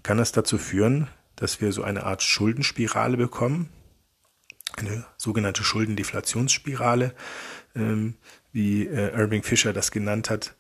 kann 0.04 0.18
das 0.18 0.32
dazu 0.32 0.58
führen, 0.58 1.08
dass 1.36 1.62
wir 1.62 1.72
so 1.72 1.84
eine 1.84 2.04
Art 2.04 2.24
Schuldenspirale 2.24 3.18
bekommen, 3.18 3.70
eine 4.78 5.06
sogenannte 5.18 5.64
Schuldendeflationsspirale, 5.64 7.14
ähm, 7.76 8.16
wie 8.52 8.88
äh, 8.88 9.16
Irving 9.18 9.44
Fischer 9.44 9.74
das 9.74 9.92
genannt 9.92 10.30
hat, 10.30 10.56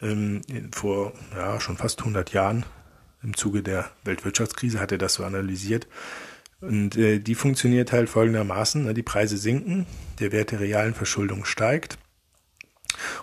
ähm, 0.00 0.42
vor 0.72 1.12
ja, 1.34 1.60
schon 1.60 1.76
fast 1.76 2.00
100 2.00 2.32
Jahren 2.32 2.64
im 3.22 3.36
Zuge 3.36 3.62
der 3.62 3.90
Weltwirtschaftskrise 4.04 4.78
hat 4.80 4.92
er 4.92 4.98
das 4.98 5.14
so 5.14 5.24
analysiert. 5.24 5.88
Und 6.60 6.96
äh, 6.96 7.18
die 7.18 7.34
funktioniert 7.34 7.92
halt 7.92 8.08
folgendermaßen. 8.08 8.84
Ne? 8.84 8.94
Die 8.94 9.02
Preise 9.02 9.36
sinken, 9.36 9.86
der 10.20 10.32
Wert 10.32 10.52
der 10.52 10.60
realen 10.60 10.94
Verschuldung 10.94 11.44
steigt. 11.44 11.98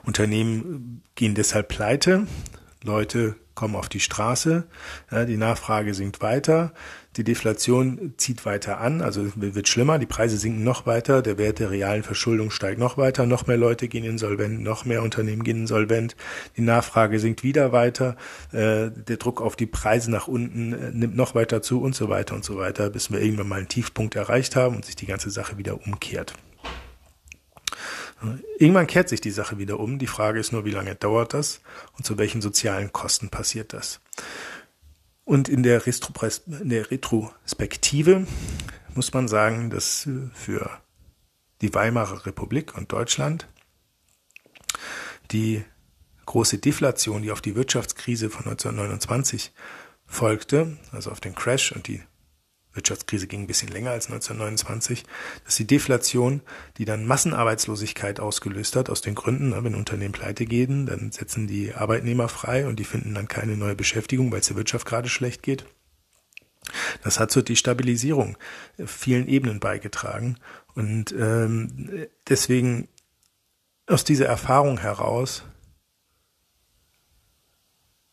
Unternehmen 0.03 1.03
gehen 1.15 1.35
deshalb 1.35 1.67
pleite, 1.67 2.27
Leute 2.83 3.35
kommen 3.53 3.75
auf 3.75 3.89
die 3.89 3.99
Straße, 3.99 4.63
ja, 5.11 5.25
die 5.25 5.37
Nachfrage 5.37 5.93
sinkt 5.93 6.21
weiter, 6.21 6.73
die 7.17 7.23
Deflation 7.23 8.13
zieht 8.17 8.45
weiter 8.45 8.79
an, 8.79 9.01
also 9.01 9.31
wird 9.35 9.67
schlimmer, 9.67 9.99
die 9.99 10.05
Preise 10.05 10.37
sinken 10.37 10.63
noch 10.63 10.85
weiter, 10.85 11.21
der 11.21 11.37
Wert 11.37 11.59
der 11.59 11.69
realen 11.69 12.03
Verschuldung 12.03 12.49
steigt 12.49 12.79
noch 12.79 12.97
weiter, 12.97 13.25
noch 13.25 13.47
mehr 13.47 13.57
Leute 13.57 13.87
gehen 13.87 14.05
insolvent, 14.05 14.61
noch 14.61 14.85
mehr 14.85 15.03
Unternehmen 15.03 15.43
gehen 15.43 15.57
insolvent, 15.57 16.15
die 16.57 16.61
Nachfrage 16.61 17.19
sinkt 17.19 17.43
wieder 17.43 17.71
weiter, 17.71 18.15
äh, 18.51 18.89
der 18.89 19.17
Druck 19.17 19.41
auf 19.41 19.55
die 19.55 19.67
Preise 19.67 20.09
nach 20.09 20.27
unten 20.27 20.73
äh, 20.73 20.91
nimmt 20.91 21.15
noch 21.15 21.35
weiter 21.35 21.61
zu 21.61 21.81
und 21.81 21.93
so 21.93 22.09
weiter 22.09 22.33
und 22.35 22.45
so 22.45 22.57
weiter, 22.57 22.89
bis 22.89 23.11
wir 23.11 23.21
irgendwann 23.21 23.49
mal 23.49 23.59
einen 23.59 23.67
Tiefpunkt 23.67 24.15
erreicht 24.15 24.55
haben 24.55 24.77
und 24.77 24.85
sich 24.85 24.95
die 24.95 25.05
ganze 25.05 25.29
Sache 25.29 25.57
wieder 25.57 25.85
umkehrt. 25.85 26.33
Irgendwann 28.57 28.87
kehrt 28.87 29.09
sich 29.09 29.21
die 29.21 29.31
Sache 29.31 29.57
wieder 29.57 29.79
um. 29.79 29.97
Die 29.97 30.07
Frage 30.07 30.39
ist 30.39 30.51
nur, 30.51 30.65
wie 30.65 30.71
lange 30.71 30.95
dauert 30.95 31.33
das 31.33 31.61
und 31.97 32.05
zu 32.05 32.17
welchen 32.17 32.41
sozialen 32.41 32.91
Kosten 32.91 33.29
passiert 33.29 33.73
das. 33.73 33.99
Und 35.23 35.49
in 35.49 35.63
der, 35.63 35.81
in 35.85 36.69
der 36.69 36.91
Retrospektive 36.91 38.27
muss 38.95 39.13
man 39.13 39.27
sagen, 39.27 39.69
dass 39.69 40.05
äh, 40.05 40.29
für 40.33 40.69
die 41.61 41.73
Weimarer 41.73 42.25
Republik 42.25 42.75
und 42.75 42.91
Deutschland 42.91 43.47
die 45.31 45.63
große 46.25 46.57
Deflation, 46.57 47.21
die 47.21 47.31
auf 47.31 47.41
die 47.41 47.55
Wirtschaftskrise 47.55 48.29
von 48.29 48.45
1929 48.45 49.53
folgte, 50.05 50.77
also 50.91 51.11
auf 51.11 51.19
den 51.19 51.35
Crash 51.35 51.71
und 51.71 51.87
die 51.87 52.01
Wirtschaftskrise 52.73 53.27
ging 53.27 53.41
ein 53.41 53.47
bisschen 53.47 53.69
länger 53.69 53.91
als 53.91 54.07
1929, 54.07 55.03
dass 55.43 55.55
die 55.55 55.67
Deflation, 55.67 56.41
die 56.77 56.85
dann 56.85 57.05
Massenarbeitslosigkeit 57.05 58.19
ausgelöst 58.19 58.75
hat, 58.75 58.89
aus 58.89 59.01
den 59.01 59.15
Gründen, 59.15 59.49
ne, 59.49 59.63
wenn 59.63 59.75
Unternehmen 59.75 60.13
pleite 60.13 60.45
gehen, 60.45 60.85
dann 60.85 61.11
setzen 61.11 61.47
die 61.47 61.73
Arbeitnehmer 61.73 62.29
frei 62.29 62.67
und 62.67 62.77
die 62.77 62.85
finden 62.85 63.13
dann 63.13 63.27
keine 63.27 63.57
neue 63.57 63.75
Beschäftigung, 63.75 64.31
weil 64.31 64.39
es 64.39 64.47
der 64.47 64.57
Wirtschaft 64.57 64.85
gerade 64.85 65.09
schlecht 65.09 65.43
geht. 65.43 65.65
Das 67.03 67.19
hat 67.19 67.31
zur 67.31 67.43
Destabilisierung 67.43 68.37
vielen 68.85 69.27
Ebenen 69.27 69.59
beigetragen. 69.59 70.37
Und 70.75 71.11
ähm, 71.11 72.07
deswegen 72.29 72.87
aus 73.87 74.03
dieser 74.03 74.27
Erfahrung 74.27 74.79
heraus 74.79 75.43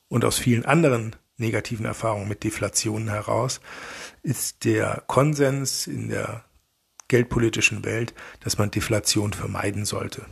und 0.08 0.24
aus 0.24 0.38
vielen 0.38 0.64
anderen 0.64 1.14
negativen 1.38 1.86
Erfahrungen 1.86 2.28
mit 2.28 2.44
Deflationen 2.44 3.08
heraus, 3.08 3.60
ist 4.22 4.64
der 4.64 5.02
Konsens 5.06 5.86
in 5.86 6.08
der 6.08 6.44
geldpolitischen 7.08 7.84
Welt, 7.84 8.14
dass 8.40 8.58
man 8.58 8.70
Deflation 8.70 9.32
vermeiden 9.32 9.84
sollte. 9.84 10.26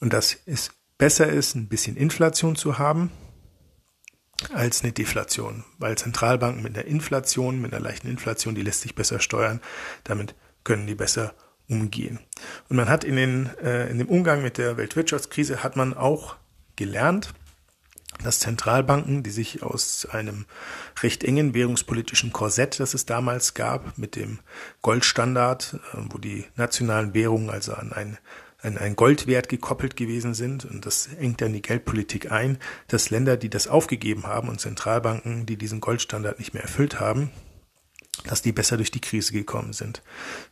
Und 0.00 0.12
dass 0.12 0.36
es 0.46 0.72
besser 0.98 1.28
ist, 1.28 1.54
ein 1.54 1.68
bisschen 1.68 1.96
Inflation 1.96 2.56
zu 2.56 2.78
haben, 2.78 3.10
als 4.52 4.82
eine 4.82 4.92
Deflation, 4.92 5.64
weil 5.78 5.96
Zentralbanken 5.96 6.62
mit 6.62 6.76
einer 6.76 6.86
Inflation, 6.86 7.60
mit 7.60 7.72
einer 7.72 7.82
leichten 7.82 8.08
Inflation, 8.08 8.56
die 8.56 8.62
lässt 8.62 8.80
sich 8.80 8.96
besser 8.96 9.20
steuern, 9.20 9.60
damit 10.02 10.34
können 10.64 10.86
die 10.86 10.96
besser 10.96 11.34
umgehen. 11.68 12.18
Und 12.68 12.76
man 12.76 12.88
hat 12.88 13.04
in, 13.04 13.16
den, 13.16 13.50
äh, 13.62 13.88
in 13.88 13.98
dem 13.98 14.08
Umgang 14.08 14.42
mit 14.42 14.58
der 14.58 14.76
Weltwirtschaftskrise 14.76 15.62
hat 15.62 15.76
man 15.76 15.94
auch 15.94 16.36
gelernt, 16.76 17.34
dass 18.22 18.40
Zentralbanken, 18.40 19.22
die 19.22 19.30
sich 19.30 19.62
aus 19.62 20.06
einem 20.10 20.46
recht 21.02 21.24
engen 21.24 21.54
währungspolitischen 21.54 22.32
Korsett, 22.32 22.80
das 22.80 22.94
es 22.94 23.06
damals 23.06 23.54
gab, 23.54 23.98
mit 23.98 24.16
dem 24.16 24.38
Goldstandard, 24.82 25.80
äh, 25.94 25.98
wo 26.10 26.18
die 26.18 26.44
nationalen 26.56 27.14
Währungen 27.14 27.50
also 27.50 27.74
an 27.74 27.92
ein 27.92 28.18
an 28.62 28.78
einen 28.78 28.94
Goldwert 28.94 29.48
gekoppelt 29.48 29.96
gewesen 29.96 30.34
sind 30.34 30.64
und 30.64 30.86
das 30.86 31.08
engt 31.18 31.40
dann 31.40 31.52
die 31.52 31.62
Geldpolitik 31.62 32.30
ein, 32.30 32.58
dass 32.86 33.10
Länder, 33.10 33.36
die 33.36 33.50
das 33.50 33.66
aufgegeben 33.66 34.26
haben 34.28 34.48
und 34.48 34.60
Zentralbanken, 34.60 35.46
die 35.46 35.56
diesen 35.56 35.80
Goldstandard 35.80 36.38
nicht 36.38 36.54
mehr 36.54 36.62
erfüllt 36.62 37.00
haben, 37.00 37.30
dass 38.24 38.42
die 38.42 38.52
besser 38.52 38.76
durch 38.76 38.90
die 38.90 39.00
Krise 39.00 39.32
gekommen 39.32 39.72
sind. 39.72 40.02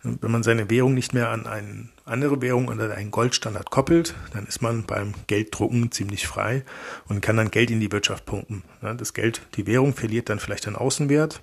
Wenn 0.03 0.31
man 0.31 0.43
seine 0.43 0.71
Währung 0.71 0.95
nicht 0.95 1.15
mehr 1.15 1.29
an 1.29 1.47
eine 1.47 1.89
andere 2.05 2.41
Währung 2.41 2.69
oder 2.69 2.95
einen 2.95 3.11
Goldstandard 3.11 3.71
koppelt, 3.71 4.15
dann 4.33 4.47
ist 4.47 4.63
man 4.63 4.85
beim 4.85 5.15
Gelddrucken 5.27 5.93
ziemlich 5.93 6.27
frei 6.27 6.65
und 7.07 7.21
kann 7.21 7.37
dann 7.37 7.51
Geld 7.51 7.71
in 7.71 7.81
die 7.81 7.93
Wirtschaft 7.93 8.25
pumpen. 8.25 8.63
Das 8.81 9.15
Geld, 9.15 9.43
die 9.55 9.67
Währung 9.67 9.95
verliert 9.95 10.31
dann 10.31 10.41
vielleicht 10.41 10.67
an 10.67 10.77
Außenwert, 10.77 11.41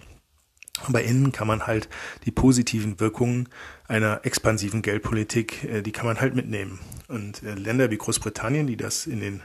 aber 0.85 1.03
innen 1.03 1.31
kann 1.31 1.47
man 1.47 1.65
halt 1.65 1.89
die 2.25 2.31
positiven 2.31 2.99
Wirkungen 2.99 3.49
einer 3.87 4.21
expansiven 4.23 4.81
Geldpolitik, 4.81 5.63
äh, 5.63 5.81
die 5.81 5.91
kann 5.91 6.05
man 6.05 6.19
halt 6.19 6.35
mitnehmen. 6.35 6.79
Und 7.07 7.41
äh, 7.43 7.55
Länder 7.55 7.89
wie 7.89 7.97
Großbritannien, 7.97 8.67
die 8.67 8.77
das 8.77 9.07
in 9.07 9.19
den 9.19 9.41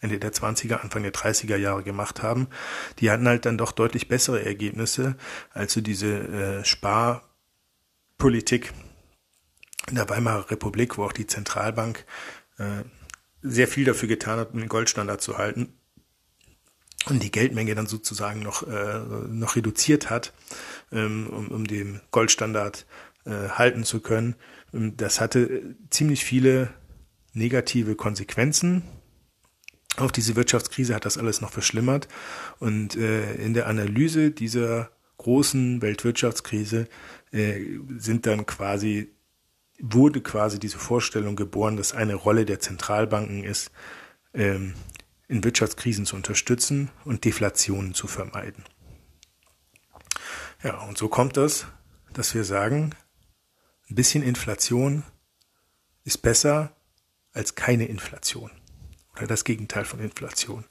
Ende 0.00 0.18
der 0.18 0.32
20er, 0.32 0.76
Anfang 0.76 1.02
der 1.02 1.12
30er 1.12 1.56
Jahre 1.56 1.82
gemacht 1.82 2.22
haben, 2.22 2.48
die 2.98 3.10
hatten 3.10 3.26
halt 3.26 3.46
dann 3.46 3.58
doch 3.58 3.72
deutlich 3.72 4.08
bessere 4.08 4.44
Ergebnisse 4.44 5.16
als 5.52 5.72
so 5.72 5.80
diese 5.80 6.06
äh, 6.06 6.64
Sparpolitik 6.64 7.22
in 9.88 9.94
der 9.96 10.08
Weimarer 10.08 10.50
Republik, 10.50 10.98
wo 10.98 11.04
auch 11.04 11.12
die 11.12 11.26
Zentralbank 11.26 12.04
äh, 12.58 12.84
sehr 13.42 13.68
viel 13.68 13.84
dafür 13.84 14.08
getan 14.08 14.38
hat, 14.38 14.52
um 14.52 14.60
den 14.60 14.68
Goldstandard 14.68 15.20
zu 15.22 15.38
halten 15.38 15.72
und 17.08 17.22
die 17.22 17.30
Geldmenge 17.30 17.74
dann 17.74 17.86
sozusagen 17.86 18.40
noch, 18.40 18.66
äh, 18.66 18.98
noch 19.28 19.56
reduziert 19.56 20.10
hat, 20.10 20.32
ähm, 20.92 21.28
um, 21.28 21.48
um 21.48 21.66
den 21.66 22.00
Goldstandard 22.10 22.86
äh, 23.24 23.48
halten 23.50 23.84
zu 23.84 24.00
können. 24.00 24.34
Das 24.72 25.20
hatte 25.20 25.76
ziemlich 25.90 26.24
viele 26.24 26.70
negative 27.32 27.94
Konsequenzen 27.94 28.82
auf 29.96 30.12
diese 30.12 30.36
Wirtschaftskrise 30.36 30.94
hat 30.94 31.04
das 31.04 31.18
alles 31.18 31.40
noch 31.40 31.50
verschlimmert. 31.50 32.08
Und 32.58 32.96
äh, 32.96 33.34
in 33.34 33.54
der 33.54 33.66
Analyse 33.66 34.30
dieser 34.30 34.90
großen 35.18 35.82
Weltwirtschaftskrise 35.82 36.88
äh, 37.32 37.60
sind 37.96 38.26
dann 38.26 38.46
quasi, 38.46 39.12
wurde 39.80 40.20
quasi 40.20 40.58
diese 40.58 40.78
Vorstellung 40.78 41.36
geboren, 41.36 41.76
dass 41.76 41.94
eine 41.94 42.14
Rolle 42.14 42.44
der 42.44 42.60
Zentralbanken 42.60 43.44
ist, 43.44 43.70
ähm, 44.34 44.74
in 45.28 45.42
Wirtschaftskrisen 45.42 46.06
zu 46.06 46.16
unterstützen 46.16 46.90
und 47.04 47.24
Deflationen 47.24 47.94
zu 47.94 48.06
vermeiden. 48.06 48.64
Ja, 50.62 50.80
und 50.82 50.96
so 50.96 51.08
kommt 51.08 51.36
das, 51.36 51.66
dass 52.12 52.34
wir 52.34 52.44
sagen, 52.44 52.94
ein 53.88 53.94
bisschen 53.94 54.22
Inflation 54.22 55.02
ist 56.04 56.18
besser 56.18 56.74
als 57.32 57.54
keine 57.54 57.86
Inflation 57.86 58.50
das 59.24 59.44
Gegenteil 59.44 59.84
von 59.84 60.00
Inflation. 60.00 60.64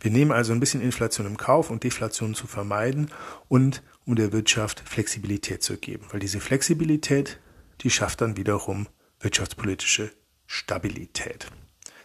Wir 0.00 0.10
nehmen 0.10 0.32
also 0.32 0.52
ein 0.52 0.60
bisschen 0.60 0.82
Inflation 0.82 1.26
im 1.26 1.36
Kauf, 1.36 1.70
um 1.70 1.80
Deflation 1.80 2.34
zu 2.34 2.46
vermeiden 2.46 3.10
und 3.48 3.82
um 4.04 4.14
der 4.14 4.32
Wirtschaft 4.32 4.82
Flexibilität 4.84 5.62
zu 5.62 5.78
geben, 5.78 6.06
weil 6.10 6.20
diese 6.20 6.40
Flexibilität, 6.40 7.40
die 7.80 7.90
schafft 7.90 8.20
dann 8.20 8.36
wiederum 8.36 8.88
wirtschaftspolitische 9.20 10.12
Stabilität. 10.46 11.46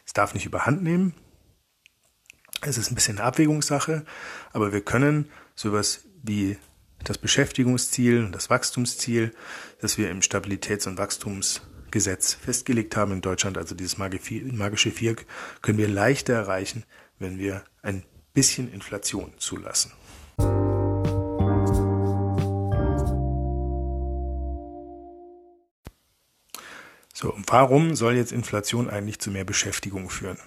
Es 0.05 0.13
darf 0.13 0.33
nicht 0.33 0.45
überhand 0.45 0.83
nehmen. 0.83 1.13
Es 2.61 2.77
ist 2.77 2.91
ein 2.91 2.95
bisschen 2.95 3.17
eine 3.17 3.27
Abwägungssache, 3.27 4.05
aber 4.53 4.71
wir 4.71 4.81
können 4.81 5.29
sowas 5.55 6.05
wie 6.23 6.57
das 7.03 7.17
Beschäftigungsziel 7.17 8.23
und 8.23 8.31
das 8.31 8.49
Wachstumsziel, 8.49 9.33
das 9.79 9.97
wir 9.97 10.11
im 10.11 10.21
Stabilitäts- 10.21 10.87
und 10.87 10.97
Wachstumspakt 10.97 11.70
Gesetz 11.91 12.34
festgelegt 12.34 12.95
haben 12.95 13.12
in 13.12 13.21
Deutschland, 13.21 13.58
also 13.58 13.75
dieses 13.75 13.97
magische 13.97 14.91
Vier, 14.91 15.15
können 15.62 15.77
wir 15.77 15.88
leichter 15.88 16.34
erreichen, 16.34 16.84
wenn 17.19 17.38
wir 17.38 17.63
ein 17.82 18.04
bisschen 18.34 18.71
Inflation 18.71 19.34
zulassen. 19.38 19.91
So, 27.13 27.36
warum 27.45 27.95
soll 27.95 28.15
jetzt 28.15 28.32
Inflation 28.32 28.89
eigentlich 28.89 29.19
zu 29.19 29.30
mehr 29.30 29.43
Beschäftigung 29.43 30.10
führen? 30.10 30.39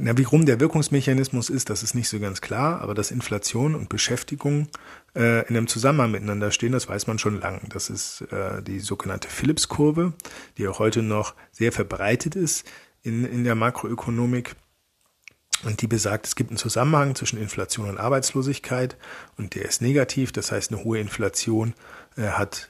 Na, 0.00 0.16
wie 0.16 0.22
rum 0.22 0.46
der 0.46 0.60
Wirkungsmechanismus 0.60 1.50
ist, 1.50 1.70
das 1.70 1.82
ist 1.82 1.96
nicht 1.96 2.08
so 2.08 2.20
ganz 2.20 2.40
klar, 2.40 2.82
aber 2.82 2.94
dass 2.94 3.10
Inflation 3.10 3.74
und 3.74 3.88
Beschäftigung 3.88 4.68
äh, 5.16 5.40
in 5.48 5.56
einem 5.56 5.66
Zusammenhang 5.66 6.12
miteinander 6.12 6.52
stehen, 6.52 6.70
das 6.70 6.88
weiß 6.88 7.08
man 7.08 7.18
schon 7.18 7.40
lange. 7.40 7.62
Das 7.70 7.90
ist 7.90 8.20
äh, 8.30 8.62
die 8.62 8.78
sogenannte 8.78 9.28
Phillips-Kurve, 9.28 10.12
die 10.56 10.68
auch 10.68 10.78
heute 10.78 11.02
noch 11.02 11.34
sehr 11.50 11.72
verbreitet 11.72 12.36
ist 12.36 12.64
in, 13.02 13.24
in 13.24 13.42
der 13.42 13.56
Makroökonomik. 13.56 14.54
Und 15.64 15.82
die 15.82 15.88
besagt, 15.88 16.28
es 16.28 16.36
gibt 16.36 16.50
einen 16.50 16.58
Zusammenhang 16.58 17.16
zwischen 17.16 17.42
Inflation 17.42 17.88
und 17.88 17.98
Arbeitslosigkeit 17.98 18.96
und 19.36 19.56
der 19.56 19.64
ist 19.64 19.82
negativ. 19.82 20.30
Das 20.30 20.52
heißt, 20.52 20.72
eine 20.72 20.84
hohe 20.84 21.00
Inflation 21.00 21.74
äh, 22.16 22.28
hat, 22.28 22.68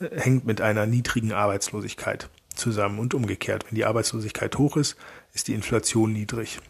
äh, 0.00 0.08
hängt 0.10 0.44
mit 0.44 0.60
einer 0.60 0.86
niedrigen 0.86 1.32
Arbeitslosigkeit 1.32 2.28
zusammen 2.54 2.98
und 2.98 3.14
umgekehrt. 3.14 3.66
Wenn 3.68 3.76
die 3.76 3.84
Arbeitslosigkeit 3.84 4.56
hoch 4.56 4.76
ist, 4.76 4.96
ist 5.32 5.48
die 5.48 5.54
Inflation 5.54 6.12
niedrig. 6.12 6.60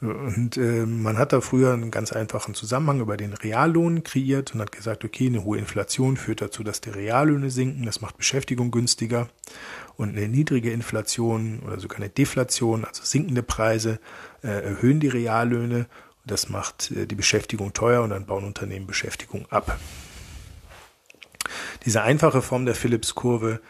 Und 0.00 0.56
äh, 0.56 0.86
man 0.86 1.18
hat 1.18 1.32
da 1.32 1.40
früher 1.40 1.72
einen 1.72 1.90
ganz 1.90 2.12
einfachen 2.12 2.54
Zusammenhang 2.54 3.00
über 3.00 3.16
den 3.16 3.32
Reallohn 3.32 4.04
kreiert 4.04 4.54
und 4.54 4.60
hat 4.60 4.70
gesagt, 4.70 5.04
okay, 5.04 5.26
eine 5.26 5.42
hohe 5.42 5.58
Inflation 5.58 6.16
führt 6.16 6.40
dazu, 6.40 6.62
dass 6.62 6.80
die 6.80 6.90
Reallöhne 6.90 7.50
sinken, 7.50 7.84
das 7.84 8.00
macht 8.00 8.16
Beschäftigung 8.16 8.70
günstiger. 8.70 9.28
Und 9.96 10.16
eine 10.16 10.28
niedrige 10.28 10.70
Inflation 10.70 11.60
oder 11.66 11.80
sogar 11.80 11.98
eine 11.98 12.10
Deflation, 12.10 12.84
also 12.84 13.02
sinkende 13.04 13.42
Preise, 13.42 13.98
äh, 14.44 14.48
erhöhen 14.48 15.00
die 15.00 15.08
Reallöhne. 15.08 15.86
Das 16.24 16.48
macht 16.48 16.92
äh, 16.92 17.06
die 17.06 17.16
Beschäftigung 17.16 17.72
teuer 17.72 18.02
und 18.02 18.10
dann 18.10 18.26
bauen 18.26 18.44
Unternehmen 18.44 18.86
Beschäftigung 18.86 19.46
ab. 19.50 19.80
Diese 21.86 22.02
einfache 22.02 22.42
Form 22.42 22.66
der 22.66 22.74
Phillips-Kurve, 22.74 23.60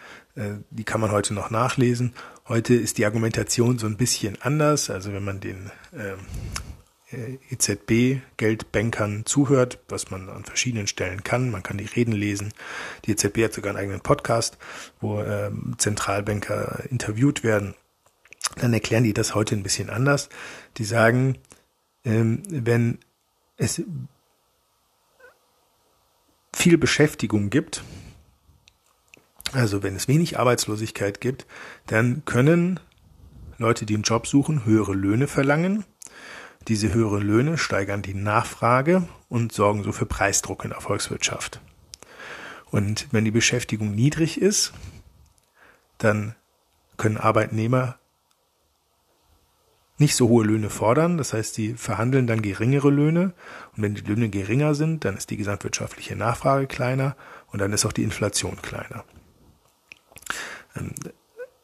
die 0.70 0.84
kann 0.84 1.00
man 1.00 1.10
heute 1.10 1.34
noch 1.34 1.50
nachlesen. 1.50 2.14
Heute 2.46 2.74
ist 2.74 2.98
die 2.98 3.04
Argumentation 3.04 3.78
so 3.78 3.86
ein 3.86 3.96
bisschen 3.96 4.40
anders. 4.40 4.90
Also 4.90 5.12
wenn 5.12 5.24
man 5.24 5.40
den 5.40 5.70
ähm, 5.92 6.18
äh, 7.10 7.38
EZB-Geldbankern 7.50 9.24
zuhört, 9.24 9.78
was 9.88 10.10
man 10.10 10.28
an 10.28 10.44
verschiedenen 10.44 10.86
Stellen 10.86 11.24
kann. 11.24 11.50
Man 11.50 11.62
kann 11.62 11.78
die 11.78 11.86
Reden 11.86 12.12
lesen. 12.12 12.52
Die 13.04 13.12
EZB 13.12 13.44
hat 13.44 13.54
sogar 13.54 13.70
einen 13.70 13.80
eigenen 13.80 14.00
Podcast, 14.00 14.58
wo 15.00 15.20
ähm, 15.22 15.74
Zentralbanker 15.78 16.84
interviewt 16.90 17.42
werden. 17.42 17.74
Dann 18.56 18.72
erklären 18.72 19.04
die 19.04 19.14
das 19.14 19.34
heute 19.34 19.54
ein 19.54 19.62
bisschen 19.62 19.90
anders. 19.90 20.28
Die 20.76 20.84
sagen, 20.84 21.38
ähm, 22.04 22.42
wenn 22.48 22.98
es 23.56 23.82
viel 26.54 26.78
Beschäftigung 26.78 27.50
gibt, 27.50 27.82
also 29.52 29.82
wenn 29.82 29.96
es 29.96 30.08
wenig 30.08 30.38
Arbeitslosigkeit 30.38 31.20
gibt, 31.20 31.46
dann 31.86 32.24
können 32.24 32.80
Leute, 33.58 33.86
die 33.86 33.94
einen 33.94 34.04
Job 34.04 34.26
suchen, 34.26 34.64
höhere 34.64 34.94
Löhne 34.94 35.26
verlangen. 35.26 35.84
Diese 36.68 36.92
höheren 36.92 37.22
Löhne 37.22 37.58
steigern 37.58 38.02
die 38.02 38.14
Nachfrage 38.14 39.08
und 39.28 39.52
sorgen 39.52 39.82
so 39.82 39.92
für 39.92 40.06
Preisdruck 40.06 40.64
in 40.64 40.70
der 40.70 40.80
Volkswirtschaft. 40.80 41.60
Und 42.70 43.08
wenn 43.10 43.24
die 43.24 43.30
Beschäftigung 43.30 43.94
niedrig 43.94 44.40
ist, 44.40 44.72
dann 45.96 46.34
können 46.96 47.16
Arbeitnehmer 47.16 47.96
nicht 49.96 50.14
so 50.14 50.28
hohe 50.28 50.44
Löhne 50.44 50.70
fordern. 50.70 51.18
Das 51.18 51.32
heißt, 51.32 51.54
sie 51.54 51.74
verhandeln 51.74 52.26
dann 52.26 52.42
geringere 52.42 52.90
Löhne. 52.90 53.32
Und 53.76 53.82
wenn 53.82 53.94
die 53.94 54.02
Löhne 54.02 54.28
geringer 54.28 54.74
sind, 54.74 55.04
dann 55.04 55.16
ist 55.16 55.30
die 55.30 55.36
gesamtwirtschaftliche 55.36 56.14
Nachfrage 56.14 56.66
kleiner 56.66 57.16
und 57.50 57.60
dann 57.60 57.72
ist 57.72 57.84
auch 57.84 57.92
die 57.92 58.04
Inflation 58.04 58.60
kleiner. 58.62 59.04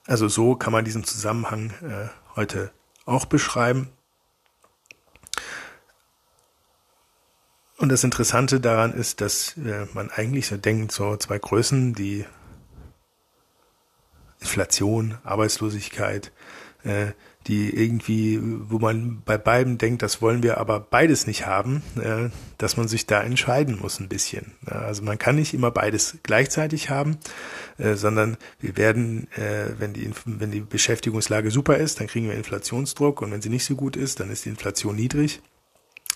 Also 0.07 0.29
so 0.29 0.55
kann 0.55 0.72
man 0.72 0.85
diesen 0.85 1.05
Zusammenhang 1.05 1.70
äh, 1.83 2.09
heute 2.37 2.72
auch 3.07 3.24
beschreiben. 3.24 3.88
Und 7.79 7.88
das 7.88 8.05
Interessante 8.05 8.61
daran 8.61 8.92
ist, 8.92 9.20
dass 9.20 9.57
äh, 9.57 9.87
man 9.94 10.11
eigentlich 10.11 10.46
so 10.46 10.57
denkt, 10.57 10.92
so 10.92 11.16
zwei 11.16 11.38
Größen, 11.38 11.94
die 11.94 12.24
Inflation, 14.40 15.18
Arbeitslosigkeit, 15.24 16.33
äh, 16.85 17.12
die 17.46 17.70
irgendwie, 17.70 18.40
wo 18.42 18.78
man 18.78 19.22
bei 19.24 19.37
beiden 19.37 19.78
denkt, 19.78 20.02
das 20.02 20.22
wollen 20.22 20.42
wir 20.42 20.59
aber 20.59 20.80
beides 20.80 21.26
nicht 21.26 21.46
haben, 21.46 21.83
äh, 22.00 22.30
dass 22.59 22.76
man 22.76 22.88
sich 22.88 23.07
da 23.07 23.22
entscheiden 23.22 23.78
muss 23.80 24.00
ein 24.00 24.09
bisschen. 24.09 24.52
Also 24.64 25.02
man 25.02 25.18
kann 25.18 25.37
nicht 25.37 25.52
immer 25.52 25.70
beides 25.70 26.18
gleichzeitig 26.22 26.90
haben, 26.90 27.18
äh, 27.78 27.94
sondern 27.94 28.37
wir 28.61 28.76
werden, 28.76 29.28
äh, 29.33 29.78
wenn 29.78 29.92
die, 29.92 30.11
wenn 30.24 30.50
die 30.50 30.61
Beschäftigungslage 30.61 31.50
super 31.50 31.76
ist, 31.76 32.00
dann 32.00 32.07
kriegen 32.07 32.28
wir 32.28 32.35
Inflationsdruck 32.35 33.20
und 33.20 33.30
wenn 33.30 33.42
sie 33.42 33.50
nicht 33.50 33.64
so 33.64 33.76
gut 33.76 33.96
ist, 33.96 34.20
dann 34.20 34.30
ist 34.30 34.44
die 34.44 34.50
Inflation 34.50 34.96
niedrig. 34.96 35.40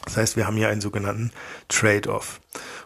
Das 0.05 0.17
heißt, 0.17 0.37
wir 0.37 0.47
haben 0.47 0.57
hier 0.57 0.69
einen 0.69 0.81
sogenannten 0.81 1.33
Trade-off. 1.69 2.41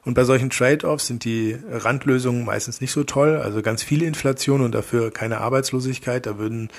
Und 0.05 0.15
bei 0.15 0.25
solchen 0.25 0.51
Trade-offs 0.51 1.07
sind 1.07 1.25
die 1.25 1.57
Randlösungen 1.71 2.45
meistens 2.45 2.81
nicht 2.81 2.93
so 2.93 3.05
toll. 3.05 3.37
Also 3.37 3.63
ganz 3.63 3.83
viel 3.83 4.03
Inflation 4.03 4.61
und 4.61 4.73
dafür 4.73 5.11
keine 5.11 5.39
Arbeitslosigkeit. 5.39 6.27
Da 6.27 6.39
würden 6.39 6.71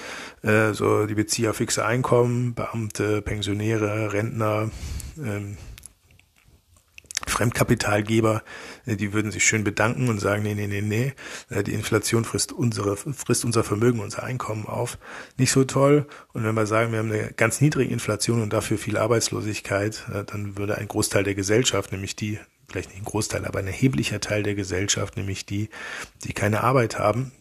äh, 0.42 0.74
so 0.74 1.06
die 1.06 1.16
Bezieher 1.16 1.54
fixe 1.54 1.86
Einkommen, 1.86 2.56
Beamte, 2.56 3.22
Pensionäre, 3.22 4.12
Rentner, 4.12 4.70
ähm, 5.18 5.58
Fremdkapitalgeber, 7.28 8.44
äh, 8.86 8.96
die 8.96 9.14
würden 9.14 9.32
sich 9.32 9.46
schön 9.46 9.64
bedanken 9.64 10.10
und 10.10 10.20
sagen, 10.20 10.44
nee, 10.44 10.56
nee, 10.56 10.68
nee, 10.68 10.82
nee, 10.82 11.14
äh, 11.50 11.64
die 11.64 11.74
Inflation 11.74 12.26
frisst 12.26 12.52
unsere, 12.52 12.96
frisst 12.98 13.46
unser 13.46 13.64
Vermögen, 13.64 14.00
unser 14.00 14.24
Einkommen 14.24 14.66
auf. 14.66 14.98
Nicht 15.38 15.52
so 15.52 15.64
toll. 15.64 16.08
Und 16.34 16.44
wenn 16.44 16.56
wir 16.56 16.66
sagen, 16.66 16.92
wir 16.92 17.00
haben 17.00 17.12
eine 17.12 17.32
ganz 17.34 17.62
niedrige 17.62 17.92
Inflation 17.92 18.42
und 18.42 18.54
dafür 18.54 18.78
viel 18.78 18.98
Arbeitslosigkeit, 18.98 20.06
äh, 20.14 20.24
dann 20.24 20.58
würde 20.58 20.78
ein 20.78 20.88
Großteil 20.88 21.24
der 21.24 21.36
Gesellschaft, 21.36 21.92
nämlich 21.92 22.16
die, 22.16 22.40
vielleicht 22.68 22.90
nicht 22.90 23.02
ein 23.02 23.06
Großteil, 23.06 23.46
aber 23.46 23.60
ein 23.60 23.68
erheblicher 23.68 24.20
Teil 24.20 24.44
der 24.44 24.56
Gesellschaft, 24.56 25.18
nämlich 25.18 25.46
die, 25.46 25.70
die 26.24 26.34
keine 26.34 26.64
Arbeit 26.64 27.00
haben, 27.00 27.32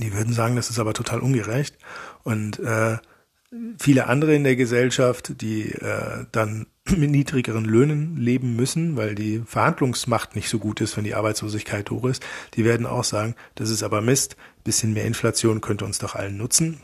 die 0.00 0.12
würden 0.12 0.32
sagen, 0.32 0.56
das 0.56 0.70
ist 0.70 0.78
aber 0.78 0.94
total 0.94 1.20
ungerecht. 1.20 1.76
Und 2.22 2.58
äh, 2.58 2.98
viele 3.78 4.06
andere 4.06 4.34
in 4.34 4.44
der 4.44 4.56
Gesellschaft, 4.56 5.40
die 5.40 5.72
äh, 5.72 6.26
dann 6.32 6.66
mit 6.96 7.10
niedrigeren 7.10 7.64
Löhnen 7.64 8.16
leben 8.16 8.56
müssen, 8.56 8.96
weil 8.96 9.14
die 9.14 9.42
Verhandlungsmacht 9.46 10.36
nicht 10.36 10.48
so 10.48 10.58
gut 10.58 10.80
ist, 10.80 10.96
wenn 10.96 11.04
die 11.04 11.14
Arbeitslosigkeit 11.14 11.90
hoch 11.90 12.04
ist, 12.04 12.24
die 12.54 12.64
werden 12.64 12.86
auch 12.86 13.04
sagen, 13.04 13.34
das 13.54 13.70
ist 13.70 13.82
aber 13.82 14.00
Mist, 14.00 14.36
bisschen 14.64 14.92
mehr 14.92 15.04
Inflation 15.04 15.60
könnte 15.60 15.84
uns 15.84 15.98
doch 15.98 16.14
allen 16.14 16.36
nutzen. 16.36 16.80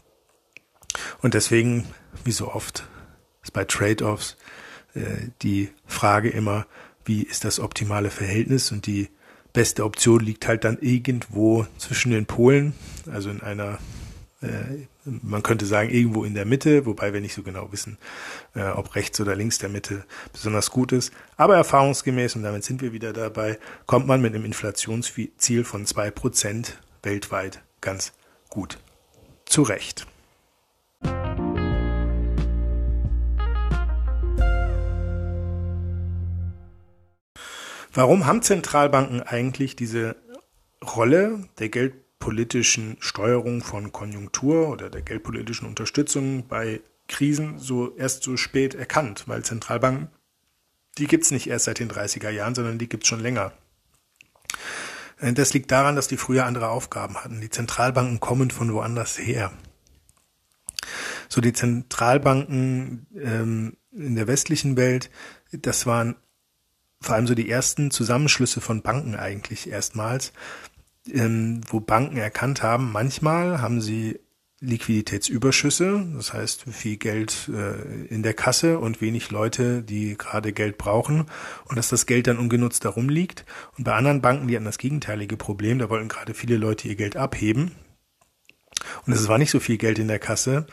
Und 1.21 1.35
deswegen, 1.35 1.87
wie 2.25 2.33
so 2.33 2.53
oft, 2.53 2.87
ist 3.43 3.53
bei 3.53 3.65
Trade-offs 3.65 4.37
äh, 4.95 5.31
die 5.43 5.71
Frage 5.87 6.31
immer, 6.31 6.67
wie 7.05 7.23
ist 7.23 7.45
das 7.45 7.59
optimale 7.59 8.11
Verhältnis 8.11 8.71
und 8.71 8.87
die 8.87 9.09
beste 9.53 9.85
Option 9.85 10.21
liegt 10.21 10.47
halt 10.47 10.65
dann 10.65 10.79
irgendwo 10.81 11.67
zwischen 11.77 12.13
den 12.13 12.27
Polen, 12.27 12.75
also 13.11 13.31
in 13.31 13.43
einer 13.43 13.79
äh, 14.41 14.87
man 15.05 15.43
könnte 15.43 15.67
sagen, 15.67 15.91
irgendwo 15.91 16.25
in 16.25 16.35
der 16.35 16.45
Mitte, 16.45 16.87
wobei 16.87 17.13
wir 17.13 17.21
nicht 17.21 17.35
so 17.35 17.43
genau 17.43 17.73
wissen, 17.73 17.99
äh, 18.55 18.63
ob 18.63 18.95
rechts 18.95 19.21
oder 19.21 19.35
links 19.35 19.59
der 19.59 19.69
Mitte 19.69 20.05
besonders 20.33 20.71
gut 20.71 20.93
ist. 20.93 21.13
Aber 21.37 21.57
erfahrungsgemäß, 21.57 22.37
und 22.37 22.43
damit 22.43 22.65
sind 22.65 22.83
wir 22.83 22.93
wieder 22.93 23.13
dabei, 23.13 23.59
kommt 23.87 24.07
man 24.07 24.21
mit 24.21 24.35
einem 24.35 24.45
Inflationsziel 24.45 25.65
von 25.65 25.87
zwei 25.87 26.11
Prozent 26.11 26.79
weltweit 27.03 27.63
ganz 27.81 28.13
gut 28.49 28.79
zurecht. 29.45 30.07
Warum 37.95 38.25
haben 38.25 38.41
Zentralbanken 38.41 39.21
eigentlich 39.21 39.77
diese 39.77 40.17
Rolle 40.83 41.47
der 41.59 41.69
Geld 41.69 41.95
politischen 42.23 42.97
Steuerung 43.01 43.65
von 43.65 43.91
Konjunktur 43.91 44.69
oder 44.69 44.91
der 44.91 45.03
geldpolitischen 45.03 45.67
Unterstützung 45.67 46.47
bei 46.47 46.81
Krisen 47.09 47.59
so 47.59 47.97
erst 47.97 48.23
so 48.23 48.37
spät 48.37 48.77
erkannt, 48.77 49.25
weil 49.27 49.43
Zentralbanken, 49.45 50.07
die 50.99 51.09
gibt's 51.09 51.33
nicht 51.33 51.49
erst 51.49 51.65
seit 51.65 51.81
den 51.81 51.91
30er 51.91 52.31
Jahren, 52.31 52.55
sondern 52.55 52.79
die 52.79 52.89
gibt's 52.89 53.09
schon 53.09 53.19
länger. 53.19 53.53
Äh, 55.19 55.33
das 55.33 55.53
liegt 55.53 55.73
daran, 55.73 55.97
dass 55.97 56.07
die 56.07 56.17
früher 56.17 56.47
andere 56.47 56.69
Aufgaben 56.69 57.17
hatten. 57.17 57.41
Die 57.41 57.51
Zentralbanken 57.51 58.21
kommen 58.21 58.53
von 58.53 58.73
woanders 58.73 59.19
her. 59.19 59.51
So 61.29 61.41
die 61.41 61.53
Zentralbanken 61.53 63.09
ähm, 63.17 63.77
in 63.91 64.15
der 64.15 64.29
westlichen 64.29 64.77
Welt, 64.77 65.11
das 65.51 65.87
waren 65.87 66.15
vor 67.01 67.17
allem 67.17 67.27
so 67.27 67.35
die 67.35 67.51
ersten 67.51 67.91
Zusammenschlüsse 67.91 68.61
von 68.61 68.83
Banken 68.83 69.17
eigentlich 69.17 69.69
erstmals, 69.69 70.33
ähm, 71.11 71.61
wo 71.69 71.81
Banken 71.81 72.17
erkannt 72.17 72.63
haben, 72.63 72.93
manchmal 72.93 73.61
haben 73.61 73.81
sie 73.81 74.21
Liquiditätsüberschüsse, 74.61 76.07
das 76.15 76.33
heißt 76.33 76.67
viel 76.71 76.97
Geld 76.97 77.51
äh, 77.53 78.07
in 78.07 78.23
der 78.23 78.33
Kasse 78.33 78.79
und 78.79 79.01
wenig 79.01 79.33
Leute, 79.33 79.83
die 79.83 80.17
gerade 80.17 80.53
Geld 80.53 80.79
brauchen 80.79 81.27
und 81.65 81.77
dass 81.77 81.89
das 81.89 82.07
Geld 82.07 82.29
dann 82.29 82.39
ungenutzt 82.39 82.85
darum 82.85 83.09
liegt. 83.09 83.45
Und 83.77 83.85
bei 83.85 83.93
anderen 83.93 84.23
Banken, 84.23 84.47
die 84.47 84.55
hatten 84.55 84.65
das 84.65 84.79
gegenteilige 84.79 85.37
Problem, 85.37 85.81
da 85.81 85.91
wollten 85.91 86.09
gerade 86.09 86.33
viele 86.33 86.57
Leute 86.57 86.87
ihr 86.87 86.95
Geld 86.95 87.17
abheben 87.17 87.73
und 89.05 89.13
es 89.13 89.27
war 89.27 89.39
nicht 89.39 89.51
so 89.51 89.59
viel 89.59 89.79
Geld 89.79 89.99
in 89.99 90.07
der 90.07 90.21
Kasse 90.21 90.67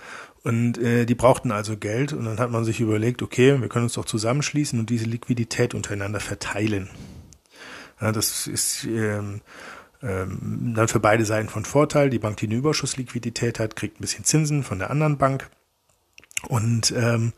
und 0.43 0.77
äh, 0.77 1.05
die 1.05 1.15
brauchten 1.15 1.51
also 1.51 1.75
Geld 1.75 2.13
und 2.13 2.25
dann 2.25 2.39
hat 2.39 2.51
man 2.51 2.65
sich 2.65 2.79
überlegt, 2.79 3.23
okay, 3.23 3.59
wir 3.59 3.69
können 3.69 3.85
uns 3.85 3.93
doch 3.93 4.05
zusammenschließen 4.05 4.79
und 4.79 4.91
diese 4.91 5.05
Liquidität 5.05 5.73
untereinander 5.73 6.19
verteilen. 6.19 6.89
Ja, 7.99 8.11
das 8.11 8.47
ist 8.47 8.85
ähm, 8.85 9.41
ähm, 10.01 10.73
dann 10.75 10.87
für 10.87 10.99
beide 10.99 11.25
Seiten 11.25 11.49
von 11.49 11.65
Vorteil. 11.65 12.09
Die 12.09 12.19
Bank, 12.19 12.37
die 12.37 12.47
eine 12.47 12.55
Überschussliquidität 12.55 13.59
hat, 13.59 13.75
kriegt 13.75 13.99
ein 13.99 14.01
bisschen 14.01 14.25
Zinsen 14.25 14.63
von 14.63 14.79
der 14.79 14.89
anderen 14.89 15.17
Bank. 15.17 15.49
Und 16.47 16.91
ähm, 16.91 17.33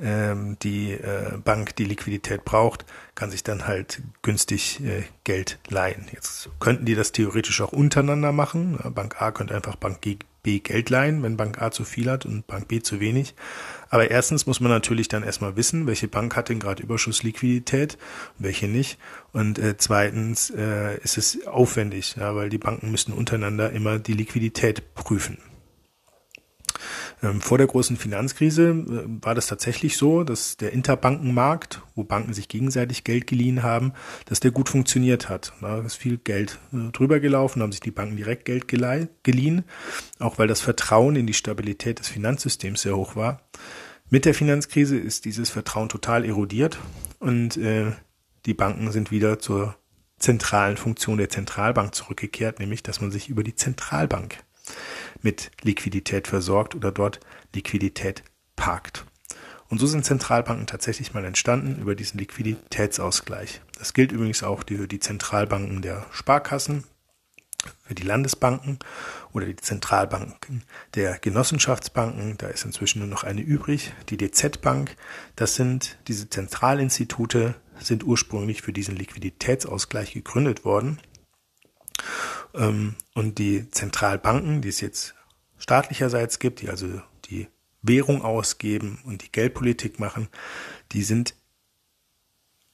ähm, 0.00 0.56
die 0.62 0.92
äh, 0.92 1.38
Bank, 1.44 1.76
die 1.76 1.84
Liquidität 1.84 2.44
braucht, 2.44 2.84
kann 3.14 3.30
sich 3.30 3.42
dann 3.42 3.66
halt 3.66 4.00
günstig 4.22 4.80
äh, 4.84 5.02
Geld 5.24 5.58
leihen. 5.68 6.06
Jetzt 6.12 6.50
könnten 6.60 6.84
die 6.84 6.94
das 6.94 7.12
theoretisch 7.12 7.60
auch 7.60 7.72
untereinander 7.72 8.32
machen. 8.32 8.78
Bank 8.94 9.20
A 9.20 9.32
könnte 9.32 9.54
einfach 9.54 9.76
Bank 9.76 10.00
B 10.00 10.16
Geld 10.60 10.88
leihen, 10.88 11.22
wenn 11.22 11.36
Bank 11.36 11.60
A 11.60 11.70
zu 11.70 11.84
viel 11.84 12.10
hat 12.10 12.24
und 12.24 12.46
Bank 12.46 12.68
B 12.68 12.80
zu 12.80 13.00
wenig. 13.00 13.34
Aber 13.90 14.10
erstens 14.10 14.46
muss 14.46 14.60
man 14.60 14.70
natürlich 14.70 15.08
dann 15.08 15.22
erstmal 15.22 15.56
wissen, 15.56 15.86
welche 15.86 16.08
Bank 16.08 16.36
hat 16.36 16.48
denn 16.48 16.60
gerade 16.60 16.82
Überschussliquidität 16.82 17.98
welche 18.38 18.68
nicht. 18.68 18.98
Und 19.32 19.58
äh, 19.58 19.76
zweitens 19.76 20.50
äh, 20.50 20.98
ist 21.02 21.18
es 21.18 21.46
aufwendig, 21.46 22.16
ja, 22.16 22.34
weil 22.34 22.48
die 22.48 22.58
Banken 22.58 22.90
müssen 22.90 23.12
untereinander 23.12 23.72
immer 23.72 23.98
die 23.98 24.14
Liquidität 24.14 24.94
prüfen. 24.94 25.38
Ähm, 27.22 27.40
vor 27.40 27.58
der 27.58 27.66
großen 27.66 27.96
Finanzkrise 27.96 28.70
äh, 28.70 29.24
war 29.24 29.34
das 29.34 29.46
tatsächlich 29.46 29.96
so, 29.96 30.24
dass 30.24 30.56
der 30.56 30.72
Interbankenmarkt, 30.72 31.82
wo 31.94 32.04
Banken 32.04 32.34
sich 32.34 32.48
gegenseitig 32.48 33.04
Geld 33.04 33.26
geliehen 33.26 33.62
haben, 33.62 33.92
dass 34.26 34.40
der 34.40 34.50
gut 34.50 34.68
funktioniert 34.68 35.28
hat. 35.28 35.52
Da 35.60 35.80
ist 35.80 35.96
viel 35.96 36.18
Geld 36.18 36.58
äh, 36.72 36.90
drüber 36.92 37.20
gelaufen, 37.20 37.62
haben 37.62 37.72
sich 37.72 37.80
die 37.80 37.90
Banken 37.90 38.16
direkt 38.16 38.44
Geld 38.44 38.68
geliehen, 38.68 39.64
auch 40.18 40.38
weil 40.38 40.48
das 40.48 40.60
Vertrauen 40.60 41.16
in 41.16 41.26
die 41.26 41.34
Stabilität 41.34 41.98
des 41.98 42.08
Finanzsystems 42.08 42.82
sehr 42.82 42.96
hoch 42.96 43.16
war. 43.16 43.42
Mit 44.10 44.24
der 44.24 44.34
Finanzkrise 44.34 44.96
ist 44.96 45.24
dieses 45.26 45.50
Vertrauen 45.50 45.88
total 45.88 46.24
erodiert 46.24 46.78
und 47.18 47.56
äh, 47.56 47.92
die 48.46 48.54
Banken 48.54 48.90
sind 48.90 49.10
wieder 49.10 49.38
zur 49.38 49.76
zentralen 50.18 50.76
Funktion 50.76 51.18
der 51.18 51.28
Zentralbank 51.28 51.94
zurückgekehrt, 51.94 52.58
nämlich 52.58 52.82
dass 52.82 53.00
man 53.00 53.10
sich 53.10 53.28
über 53.28 53.42
die 53.42 53.54
Zentralbank 53.54 54.38
mit 55.22 55.50
Liquidität 55.62 56.28
versorgt 56.28 56.74
oder 56.74 56.92
dort 56.92 57.20
Liquidität 57.54 58.22
parkt. 58.56 59.04
Und 59.68 59.78
so 59.78 59.86
sind 59.86 60.04
Zentralbanken 60.04 60.66
tatsächlich 60.66 61.12
mal 61.12 61.24
entstanden 61.24 61.80
über 61.80 61.94
diesen 61.94 62.18
Liquiditätsausgleich. 62.18 63.60
Das 63.78 63.92
gilt 63.92 64.12
übrigens 64.12 64.42
auch 64.42 64.62
für 64.66 64.88
die 64.88 65.00
Zentralbanken 65.00 65.82
der 65.82 66.06
Sparkassen, 66.10 66.84
für 67.82 67.94
die 67.94 68.04
Landesbanken 68.04 68.78
oder 69.32 69.46
die 69.46 69.56
Zentralbanken 69.56 70.62
der 70.94 71.18
Genossenschaftsbanken. 71.18 72.38
Da 72.38 72.48
ist 72.48 72.64
inzwischen 72.64 73.00
nur 73.00 73.08
noch 73.08 73.24
eine 73.24 73.42
übrig, 73.42 73.92
die 74.08 74.16
DZ 74.16 74.62
Bank. 74.62 74.96
Das 75.36 75.54
sind 75.54 75.98
diese 76.08 76.30
Zentralinstitute, 76.30 77.54
sind 77.78 78.04
ursprünglich 78.04 78.62
für 78.62 78.72
diesen 78.72 78.96
Liquiditätsausgleich 78.96 80.12
gegründet 80.12 80.64
worden. 80.64 80.98
Ähm, 82.54 82.94
und 83.14 83.38
die 83.38 83.70
Zentralbanken, 83.70 84.62
die 84.62 84.68
es 84.68 84.80
jetzt 84.80 85.14
staatlicherseits 85.58 86.38
gibt, 86.38 86.60
die 86.62 86.70
also 86.70 86.86
die 87.26 87.48
Währung 87.82 88.22
ausgeben 88.22 88.98
und 89.04 89.22
die 89.22 89.32
Geldpolitik 89.32 89.98
machen, 89.98 90.28
die 90.92 91.02
sind 91.02 91.34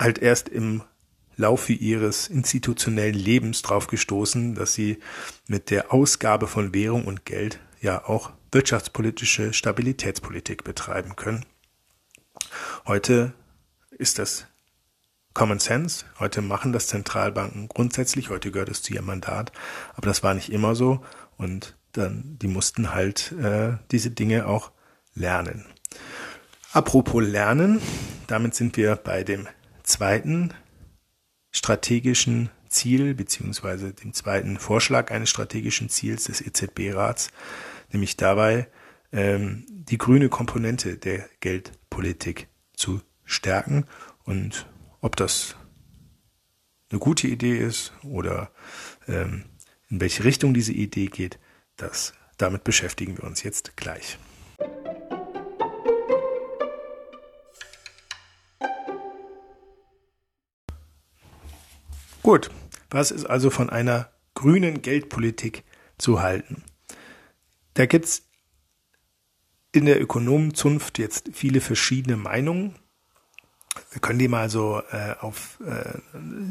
halt 0.01 0.19
erst 0.19 0.49
im 0.49 0.83
Laufe 1.37 1.73
ihres 1.73 2.29
institutionellen 2.29 3.15
Lebens 3.15 3.63
drauf 3.63 3.87
gestoßen, 3.89 4.55
dass 4.55 4.75
sie 4.75 4.99
mit 5.49 5.71
der 5.71 5.93
Ausgabe 5.93 6.47
von 6.47 6.73
Währung 6.75 7.07
und 7.07 7.25
Geld 7.25 7.59
ja 7.81 8.05
auch 8.05 8.31
wirtschaftspolitische 8.53 9.53
Stabilitätspolitik 9.53 10.63
betreiben 10.63 11.17
können. 11.17 11.45
Heute 12.87 13.33
ist 13.91 14.19
das 14.19 14.47
Common 15.35 15.59
Sense. 15.59 16.05
Heute 16.21 16.43
machen 16.43 16.73
das 16.73 16.87
Zentralbanken 16.87 17.69
grundsätzlich. 17.69 18.31
Heute 18.31 18.53
gehört 18.53 18.69
es 18.69 18.83
zu 18.83 18.95
ihrem 18.95 19.07
Mandat. 19.07 19.53
Aber 19.95 20.07
das 20.07 20.23
war 20.23 20.35
nicht 20.35 20.51
immer 20.51 20.75
so. 20.75 21.05
Und 21.37 21.77
dann, 21.93 22.39
die 22.41 22.49
mussten 22.49 22.95
halt 22.95 23.33
äh, 23.33 23.77
diese 23.91 24.11
Dinge 24.11 24.47
auch 24.47 24.71
lernen. 25.15 25.67
Apropos 26.73 27.23
Lernen, 27.23 27.81
damit 28.27 28.55
sind 28.55 28.77
wir 28.77 28.97
bei 28.97 29.23
dem 29.23 29.49
zweiten 29.83 30.55
strategischen 31.51 32.51
Ziel 32.69 33.15
beziehungsweise 33.15 33.93
dem 33.93 34.13
zweiten 34.13 34.59
Vorschlag 34.59 35.11
eines 35.13 35.31
strategischen 35.31 35.89
Ziels 35.89 36.25
des 36.25 36.41
EZB-Rats, 36.41 37.31
nämlich 37.93 38.17
dabei 38.17 38.67
ähm, 39.13 39.65
die 39.69 39.99
grüne 39.99 40.29
Komponente 40.29 40.97
der 40.97 41.29
Geldpolitik 41.41 42.49
zu 42.75 43.01
stärken 43.25 43.87
und 44.25 44.67
ob 45.05 45.17
das 45.17 45.55
eine 46.91 46.99
gute 46.99 47.29
Idee 47.29 47.59
ist 47.59 47.93
oder 48.05 48.51
ähm, 49.07 49.45
in 49.91 50.01
welche 50.01 50.25
Richtung 50.25 50.55
diese 50.55 50.73
Idee 50.73 51.09
geht, 51.09 51.39
das, 51.77 52.15
damit 52.39 52.65
beschäftigen 52.65 53.19
wir 53.19 53.25
uns 53.25 53.43
jetzt 53.43 53.77
gleich. 53.77 54.19
Gut, 62.23 62.51
was 62.89 63.11
ist 63.11 63.27
also 63.27 63.51
von 63.51 63.69
einer 63.69 64.11
grünen 64.33 64.81
Geldpolitik 64.81 65.65
zu 65.99 66.23
halten? 66.23 66.65
Da 67.75 67.85
gibt 67.85 68.07
es 68.07 68.23
in 69.71 69.85
der 69.85 70.01
Ökonomenzunft 70.01 70.99
jetzt 70.99 71.29
viele 71.35 71.61
verschiedene 71.61 72.17
Meinungen. 72.17 72.79
Wir 73.91 74.01
können 74.01 74.19
die 74.19 74.29
mal 74.29 74.51
so 74.51 74.83
äh, 74.91 75.15
auf 75.21 75.59
äh, 75.67 75.99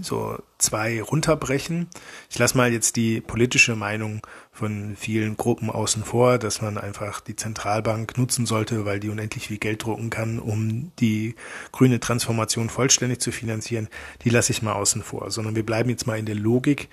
so 0.01 0.37
zwei 0.57 1.01
runterbrechen. 1.01 1.87
Ich 2.29 2.39
lasse 2.39 2.57
mal 2.57 2.71
jetzt 2.71 2.95
die 2.95 3.21
politische 3.21 3.75
Meinung 3.75 4.21
von 4.51 4.95
vielen 4.97 5.35
Gruppen 5.35 5.69
außen 5.69 6.03
vor, 6.03 6.37
dass 6.37 6.61
man 6.61 6.77
einfach 6.77 7.21
die 7.21 7.35
Zentralbank 7.35 8.17
nutzen 8.17 8.45
sollte, 8.45 8.85
weil 8.85 8.99
die 8.99 9.09
unendlich 9.09 9.47
viel 9.47 9.57
Geld 9.57 9.83
drucken 9.83 10.09
kann, 10.09 10.39
um 10.39 10.91
die 10.99 11.35
grüne 11.71 11.99
Transformation 11.99 12.69
vollständig 12.69 13.19
zu 13.19 13.31
finanzieren. 13.31 13.89
Die 14.23 14.29
lasse 14.29 14.51
ich 14.51 14.61
mal 14.61 14.73
außen 14.73 15.03
vor, 15.03 15.31
sondern 15.31 15.55
wir 15.55 15.65
bleiben 15.65 15.89
jetzt 15.89 16.07
mal 16.07 16.19
in 16.19 16.25
der 16.25 16.35
Logik 16.35 16.89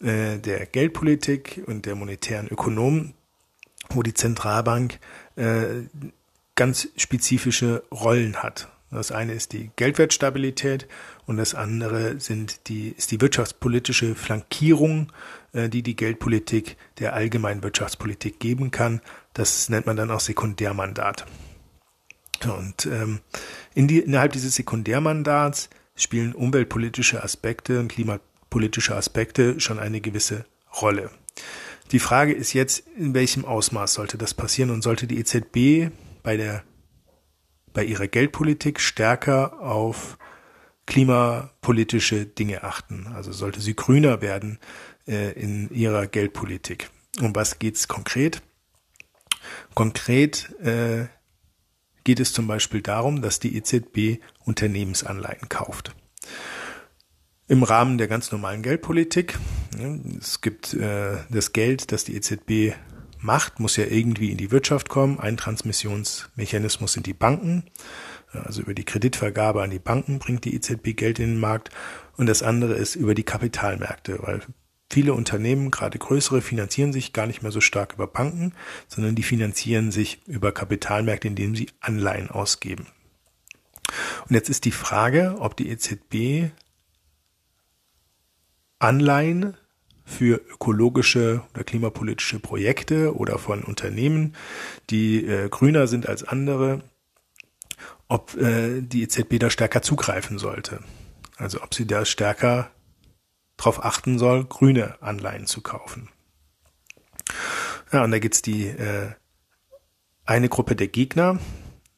äh, 0.00 0.38
der 0.38 0.66
Geldpolitik 0.66 1.62
und 1.66 1.86
der 1.86 1.94
monetären 1.94 2.48
Ökonomen, 2.48 3.14
wo 3.90 4.02
die 4.02 4.14
Zentralbank 4.14 4.98
äh, 5.36 5.66
ganz 6.54 6.88
spezifische 6.96 7.82
Rollen 7.92 8.42
hat. 8.42 8.68
Das 8.90 9.12
eine 9.12 9.34
ist 9.34 9.52
die 9.52 9.70
Geldwertstabilität 9.76 10.88
und 11.26 11.36
das 11.36 11.54
andere 11.54 12.18
sind 12.20 12.68
die, 12.68 12.88
ist 12.90 13.10
die 13.10 13.20
wirtschaftspolitische 13.20 14.14
Flankierung, 14.14 15.12
äh, 15.52 15.68
die 15.68 15.82
die 15.82 15.96
Geldpolitik 15.96 16.76
der 16.98 17.12
allgemeinen 17.12 17.62
Wirtschaftspolitik 17.62 18.40
geben 18.40 18.70
kann. 18.70 19.02
Das 19.34 19.68
nennt 19.68 19.86
man 19.86 19.96
dann 19.96 20.10
auch 20.10 20.20
Sekundärmandat. 20.20 21.26
Und 22.46 22.86
ähm, 22.86 23.20
in 23.74 23.88
die, 23.88 23.98
innerhalb 23.98 24.32
dieses 24.32 24.54
Sekundärmandats 24.54 25.68
spielen 25.94 26.34
umweltpolitische 26.34 27.22
Aspekte 27.22 27.80
und 27.80 27.88
klimapolitische 27.88 28.94
Aspekte 28.94 29.60
schon 29.60 29.78
eine 29.78 30.00
gewisse 30.00 30.46
Rolle. 30.80 31.10
Die 31.92 31.98
Frage 31.98 32.32
ist 32.32 32.52
jetzt, 32.52 32.84
in 32.96 33.14
welchem 33.14 33.44
Ausmaß 33.44 33.94
sollte 33.94 34.18
das 34.18 34.34
passieren 34.34 34.70
und 34.70 34.82
sollte 34.82 35.06
die 35.06 35.18
EZB 35.18 35.90
bei 36.22 36.36
der 36.36 36.62
bei 37.72 37.84
ihrer 37.84 38.08
Geldpolitik 38.08 38.80
stärker 38.80 39.60
auf 39.60 40.18
klimapolitische 40.86 42.26
Dinge 42.26 42.64
achten. 42.64 43.08
Also 43.14 43.32
sollte 43.32 43.60
sie 43.60 43.76
grüner 43.76 44.22
werden 44.22 44.58
äh, 45.06 45.32
in 45.32 45.70
ihrer 45.70 46.06
Geldpolitik. 46.06 46.90
Um 47.20 47.34
was 47.34 47.58
geht 47.58 47.76
es 47.76 47.88
konkret? 47.88 48.42
Konkret 49.74 50.50
äh, 50.60 51.06
geht 52.04 52.20
es 52.20 52.32
zum 52.32 52.46
Beispiel 52.46 52.80
darum, 52.80 53.20
dass 53.20 53.38
die 53.38 53.56
EZB 53.56 54.22
Unternehmensanleihen 54.44 55.48
kauft. 55.48 55.94
Im 57.48 57.62
Rahmen 57.62 57.98
der 57.98 58.08
ganz 58.08 58.32
normalen 58.32 58.62
Geldpolitik. 58.62 59.38
Es 60.18 60.40
gibt 60.40 60.74
äh, 60.74 61.18
das 61.28 61.52
Geld, 61.52 61.92
das 61.92 62.04
die 62.04 62.16
EZB 62.16 62.74
macht, 63.20 63.60
muss 63.60 63.76
ja 63.76 63.84
irgendwie 63.86 64.30
in 64.30 64.38
die 64.38 64.50
Wirtschaft 64.50 64.88
kommen. 64.88 65.20
Ein 65.20 65.36
Transmissionsmechanismus 65.36 66.92
sind 66.92 67.06
die 67.06 67.14
Banken. 67.14 67.64
Also 68.32 68.62
über 68.62 68.74
die 68.74 68.84
Kreditvergabe 68.84 69.62
an 69.62 69.70
die 69.70 69.78
Banken 69.78 70.18
bringt 70.18 70.44
die 70.44 70.54
EZB 70.54 70.96
Geld 70.96 71.18
in 71.18 71.34
den 71.34 71.40
Markt. 71.40 71.70
Und 72.16 72.26
das 72.26 72.42
andere 72.42 72.74
ist 72.74 72.94
über 72.94 73.14
die 73.14 73.24
Kapitalmärkte, 73.24 74.18
weil 74.22 74.40
viele 74.90 75.14
Unternehmen, 75.14 75.70
gerade 75.70 75.98
größere, 75.98 76.42
finanzieren 76.42 76.92
sich 76.92 77.12
gar 77.12 77.26
nicht 77.26 77.42
mehr 77.42 77.52
so 77.52 77.60
stark 77.60 77.94
über 77.94 78.06
Banken, 78.06 78.52
sondern 78.86 79.14
die 79.14 79.22
finanzieren 79.22 79.90
sich 79.90 80.26
über 80.26 80.52
Kapitalmärkte, 80.52 81.28
indem 81.28 81.56
sie 81.56 81.68
Anleihen 81.80 82.30
ausgeben. 82.30 82.86
Und 84.28 84.34
jetzt 84.34 84.50
ist 84.50 84.64
die 84.64 84.72
Frage, 84.72 85.36
ob 85.38 85.56
die 85.56 85.70
EZB 85.70 86.52
Anleihen 88.78 89.56
für 90.08 90.36
ökologische 90.36 91.42
oder 91.52 91.64
klimapolitische 91.64 92.40
Projekte 92.40 93.14
oder 93.14 93.38
von 93.38 93.62
Unternehmen, 93.62 94.34
die 94.88 95.24
äh, 95.24 95.48
grüner 95.50 95.86
sind 95.86 96.08
als 96.08 96.24
andere, 96.24 96.82
ob 98.08 98.34
äh, 98.36 98.80
die 98.80 99.02
EZB 99.02 99.38
da 99.38 99.50
stärker 99.50 99.82
zugreifen 99.82 100.38
sollte. 100.38 100.80
Also 101.36 101.62
ob 101.62 101.74
sie 101.74 101.86
da 101.86 102.04
stärker 102.04 102.70
darauf 103.58 103.84
achten 103.84 104.18
soll, 104.18 104.44
grüne 104.44 105.00
Anleihen 105.02 105.46
zu 105.46 105.60
kaufen. 105.60 106.08
Ja, 107.92 108.02
und 108.02 108.10
da 108.10 108.18
gibt's 108.18 108.40
die 108.40 108.66
äh, 108.66 109.10
eine 110.24 110.48
Gruppe 110.48 110.74
der 110.74 110.88
Gegner, 110.88 111.38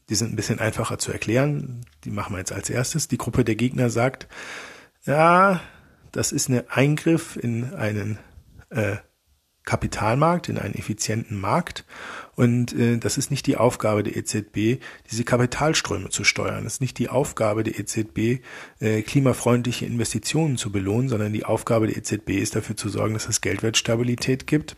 die 0.08 0.16
sind 0.16 0.32
ein 0.32 0.36
bisschen 0.36 0.58
einfacher 0.58 0.98
zu 0.98 1.12
erklären, 1.12 1.86
die 2.04 2.10
machen 2.10 2.34
wir 2.34 2.38
jetzt 2.38 2.52
als 2.52 2.70
erstes. 2.70 3.06
Die 3.06 3.18
Gruppe 3.18 3.44
der 3.44 3.54
Gegner 3.54 3.88
sagt, 3.88 4.26
ja, 5.04 5.60
das 6.12 6.32
ist 6.32 6.48
ein 6.48 6.68
Eingriff 6.68 7.36
in 7.36 7.74
einen 7.74 8.18
äh, 8.70 8.96
Kapitalmarkt, 9.64 10.48
in 10.48 10.58
einen 10.58 10.74
effizienten 10.74 11.38
Markt. 11.38 11.84
Und 12.34 12.72
äh, 12.72 12.96
das 12.96 13.18
ist 13.18 13.30
nicht 13.30 13.46
die 13.46 13.56
Aufgabe 13.56 14.02
der 14.02 14.16
EZB, 14.16 14.82
diese 15.10 15.24
Kapitalströme 15.24 16.08
zu 16.08 16.24
steuern. 16.24 16.64
Das 16.64 16.74
ist 16.74 16.80
nicht 16.80 16.98
die 16.98 17.08
Aufgabe 17.08 17.62
der 17.62 17.78
EZB, 17.78 18.42
äh, 18.80 19.02
klimafreundliche 19.02 19.86
Investitionen 19.86 20.56
zu 20.56 20.72
belohnen, 20.72 21.08
sondern 21.08 21.32
die 21.32 21.44
Aufgabe 21.44 21.86
der 21.86 21.98
EZB 21.98 22.30
ist 22.30 22.56
dafür 22.56 22.76
zu 22.76 22.88
sorgen, 22.88 23.14
dass 23.14 23.28
es 23.28 23.42
Geldwertstabilität 23.42 24.46
gibt 24.46 24.76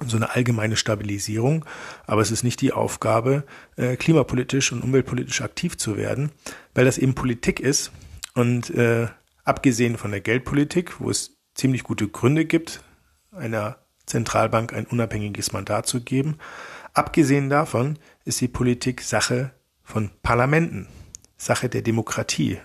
und 0.00 0.10
so 0.10 0.16
eine 0.16 0.34
allgemeine 0.34 0.76
Stabilisierung. 0.76 1.64
Aber 2.06 2.20
es 2.20 2.30
ist 2.30 2.44
nicht 2.44 2.60
die 2.60 2.72
Aufgabe, 2.72 3.44
äh, 3.76 3.96
klimapolitisch 3.96 4.70
und 4.72 4.82
umweltpolitisch 4.82 5.40
aktiv 5.40 5.78
zu 5.78 5.96
werden, 5.96 6.30
weil 6.74 6.84
das 6.84 6.98
eben 6.98 7.14
Politik 7.14 7.58
ist. 7.58 7.90
Und 8.34 8.70
äh, 8.70 9.08
abgesehen 9.44 9.98
von 9.98 10.10
der 10.10 10.20
Geldpolitik, 10.20 11.00
wo 11.00 11.10
es 11.10 11.36
ziemlich 11.54 11.84
gute 11.84 12.08
Gründe 12.08 12.44
gibt, 12.44 12.82
einer 13.30 13.78
Zentralbank 14.06 14.72
ein 14.72 14.86
unabhängiges 14.86 15.52
Mandat 15.52 15.86
zu 15.86 16.02
geben. 16.02 16.38
Abgesehen 16.92 17.48
davon 17.48 17.98
ist 18.24 18.40
die 18.40 18.48
Politik 18.48 19.00
Sache 19.00 19.52
von 19.82 20.10
Parlamenten, 20.22 20.88
Sache 21.36 21.68
der 21.68 21.82
Demokratie. 21.82 22.58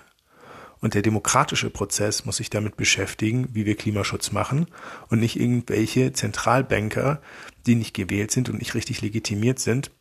Und 0.82 0.93
der 0.93 1.01
demokratische 1.01 1.69
Prozess 1.69 2.25
muss 2.25 2.38
sich 2.38 2.49
damit 2.49 2.77
beschäftigen, 2.77 3.49
wie 3.53 3.65
wir 3.65 3.75
Klimaschutz 3.75 4.32
machen 4.32 4.67
und 5.09 5.19
nicht 5.19 5.38
irgendwelche 5.38 6.13
Zentralbanker, 6.13 7.21
die 7.65 7.75
nicht 7.75 7.93
gewählt 7.93 8.32
sind 8.32 8.49
und 8.49 8.59
nicht 8.59 8.75
richtig 8.75 9.01
legitimiert 9.01 9.59
sind 9.59 9.91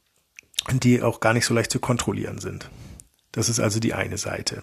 und 0.69 0.85
die 0.85 1.03
auch 1.03 1.19
gar 1.19 1.33
nicht 1.33 1.47
so 1.47 1.55
leicht 1.55 1.73
zu 1.73 1.81
kontrollieren 1.81 2.39
sind. 2.39 2.71
Das 3.33 3.49
ist 3.49 3.59
also 3.59 3.81
die 3.81 3.95
eine 3.95 4.19
Seite. 4.19 4.63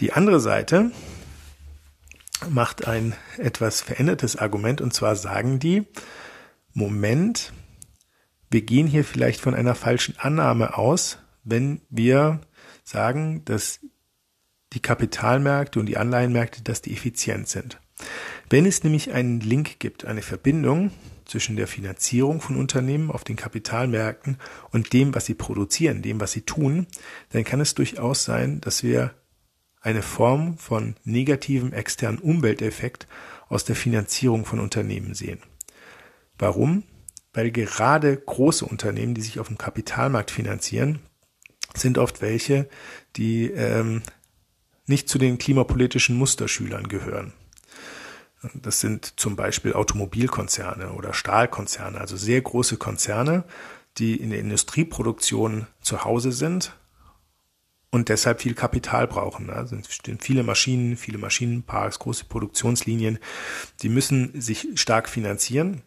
Die 0.00 0.12
andere 0.12 0.40
Seite 0.40 0.90
macht 2.50 2.86
ein 2.86 3.14
etwas 3.38 3.80
verändertes 3.80 4.36
Argument 4.36 4.80
und 4.80 4.92
zwar 4.92 5.16
sagen 5.16 5.58
die, 5.58 5.86
Moment, 6.74 7.52
wir 8.50 8.62
gehen 8.62 8.86
hier 8.86 9.04
vielleicht 9.04 9.40
von 9.40 9.54
einer 9.54 9.74
falschen 9.74 10.18
Annahme 10.18 10.76
aus, 10.76 11.18
wenn 11.44 11.80
wir 11.88 12.40
sagen, 12.84 13.44
dass 13.46 13.80
die 14.74 14.82
Kapitalmärkte 14.82 15.80
und 15.80 15.86
die 15.86 15.96
Anleihenmärkte, 15.96 16.62
dass 16.62 16.82
die 16.82 16.92
effizient 16.92 17.48
sind. 17.48 17.80
Wenn 18.50 18.66
es 18.66 18.84
nämlich 18.84 19.12
einen 19.12 19.40
Link 19.40 19.78
gibt, 19.78 20.04
eine 20.04 20.22
Verbindung 20.22 20.90
zwischen 21.24 21.56
der 21.56 21.66
Finanzierung 21.66 22.40
von 22.40 22.56
Unternehmen 22.56 23.10
auf 23.10 23.24
den 23.24 23.36
Kapitalmärkten 23.36 24.36
und 24.70 24.92
dem, 24.92 25.14
was 25.14 25.24
sie 25.24 25.34
produzieren, 25.34 26.02
dem, 26.02 26.20
was 26.20 26.32
sie 26.32 26.42
tun, 26.42 26.86
dann 27.30 27.44
kann 27.44 27.60
es 27.60 27.74
durchaus 27.74 28.24
sein, 28.24 28.60
dass 28.60 28.82
wir 28.82 29.14
eine 29.86 30.02
Form 30.02 30.58
von 30.58 30.96
negativem 31.04 31.72
externen 31.72 32.18
Umwelteffekt 32.18 33.06
aus 33.48 33.64
der 33.64 33.76
Finanzierung 33.76 34.44
von 34.44 34.58
Unternehmen 34.58 35.14
sehen. 35.14 35.38
Warum? 36.38 36.82
Weil 37.32 37.52
gerade 37.52 38.16
große 38.16 38.64
Unternehmen, 38.64 39.14
die 39.14 39.22
sich 39.22 39.38
auf 39.38 39.46
dem 39.46 39.58
Kapitalmarkt 39.58 40.32
finanzieren, 40.32 40.98
sind 41.72 41.98
oft 41.98 42.20
welche, 42.20 42.68
die 43.14 43.46
ähm, 43.52 44.02
nicht 44.86 45.08
zu 45.08 45.18
den 45.18 45.38
klimapolitischen 45.38 46.16
Musterschülern 46.16 46.88
gehören. 46.88 47.32
Das 48.54 48.80
sind 48.80 49.20
zum 49.20 49.36
Beispiel 49.36 49.72
Automobilkonzerne 49.72 50.94
oder 50.94 51.12
Stahlkonzerne, 51.12 52.00
also 52.00 52.16
sehr 52.16 52.40
große 52.40 52.76
Konzerne, 52.76 53.44
die 53.98 54.16
in 54.16 54.30
der 54.30 54.40
Industrieproduktion 54.40 55.68
zu 55.80 56.04
Hause 56.04 56.32
sind, 56.32 56.76
und 57.90 58.08
deshalb 58.08 58.42
viel 58.42 58.54
Kapital 58.54 59.06
brauchen. 59.06 59.50
Also 59.50 59.76
es 59.76 59.94
stehen 59.94 60.18
viele 60.20 60.42
Maschinen, 60.42 60.96
viele 60.96 61.18
Maschinenparks, 61.18 61.98
große 61.98 62.24
Produktionslinien, 62.26 63.18
die 63.82 63.88
müssen 63.88 64.40
sich 64.40 64.68
stark 64.74 65.08
finanzieren. 65.08 65.82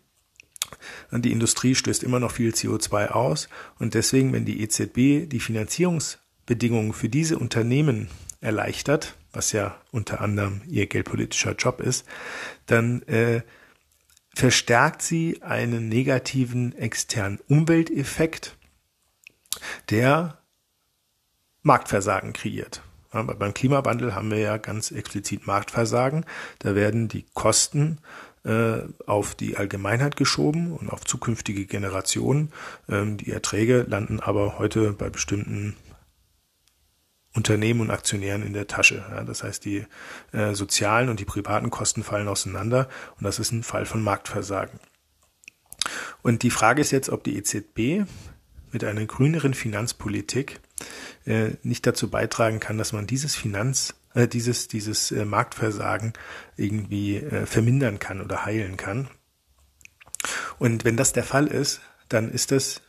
Die 1.12 1.32
Industrie 1.32 1.76
stößt 1.76 2.04
immer 2.04 2.20
noch 2.20 2.32
viel 2.32 2.52
CO2 2.52 3.08
aus 3.08 3.50
und 3.80 3.93
deswegen, 3.93 4.34
wenn 4.34 4.45
die 4.45 4.62
EZB 4.62 5.30
die 5.30 5.39
Finanzierungsbedingungen 5.39 6.93
für 6.93 7.10
diese 7.10 7.38
Unternehmen 7.39 8.10
erleichtert, 8.41 9.16
was 9.32 9.52
ja 9.52 9.80
unter 9.91 10.22
anderem 10.22 10.62
ihr 10.68 10.88
geldpolitischer 10.88 11.56
Job 11.56 11.82
ist, 11.82 12.06
dann 12.66 13.02
äh, 13.04 13.41
verstärkt 14.36 15.02
sie 15.02 15.41
einen 15.41 15.89
negativen 15.89 16.76
externen 16.78 17.39
Umwelteffekt, 17.47 18.58
der 19.89 20.39
Marktversagen 21.62 22.34
kreiert. 22.34 22.82
Ja, 23.14 23.24
beim 23.24 23.53
Klimawandel 23.53 24.14
haben 24.14 24.30
wir 24.30 24.39
ja 24.39 24.57
ganz 24.57 24.91
explizit 24.91 25.47
Marktversagen. 25.47 26.26
Da 26.60 26.76
werden 26.76 27.07
die 27.07 27.26
Kosten 27.34 27.99
äh, 28.43 28.82
auf 29.07 29.36
die 29.36 29.57
Allgemeinheit 29.57 30.16
geschoben 30.16 30.72
und 30.74 30.89
auf 30.89 31.03
zukünftige 31.05 31.66
Generationen. 31.66 32.51
Ähm, 32.88 33.18
die 33.18 33.32
Erträge 33.32 33.86
landen 33.88 34.20
aber 34.20 34.60
heute 34.60 34.93
bei 34.93 35.10
bestimmten 35.10 35.76
Unternehmen 37.34 37.82
und 37.82 37.91
Aktionären 37.91 38.45
in 38.45 38.53
der 38.53 38.68
Tasche. 38.68 39.03
Das 39.28 39.43
heißt, 39.43 39.64
die 39.66 39.86
äh, 40.32 40.53
sozialen 40.53 41.10
und 41.10 41.20
die 41.20 41.26
privaten 41.26 41.70
Kosten 41.70 42.03
fallen 42.03 42.28
auseinander 42.28 42.89
und 43.18 43.24
das 43.24 43.39
ist 43.39 43.51
ein 43.51 43.64
Fall 43.64 43.86
von 43.86 44.01
Marktversagen. 44.01 44.80
Und 46.22 46.43
die 46.43 46.49
Frage 46.49 46.82
ist 46.82 46.91
jetzt, 46.91 47.10
ob 47.10 47.24
die 47.24 47.38
EZB 47.38 48.10
mit 48.72 48.84
einer 48.84 49.05
grüneren 49.05 49.53
Finanzpolitik 49.53 50.60
äh, 51.26 51.52
nicht 51.64 51.86
dazu 51.86 52.10
beitragen 52.10 52.60
kann, 52.60 52.78
dass 52.78 52.94
man 52.94 53.08
dieses 53.08 53.36
Finanz, 53.36 53.96
äh, 54.14 54.28
dieses, 54.28 54.68
dieses 54.68 55.12
äh, 55.12 55.26
Marktversagen 55.26 56.14
irgendwie 56.58 57.18
äh, 57.18 57.46
vermindern 57.46 58.00
kann 58.00 58.22
oder 58.22 58.46
heilen 58.46 58.78
kann. 58.78 59.10
Und 60.58 60.86
wenn 60.86 60.98
das 60.98 61.14
der 61.14 61.24
Fall 61.24 61.48
ist, 61.48 61.82
dann 62.10 62.30
ist 62.30 62.52
das 62.52 62.82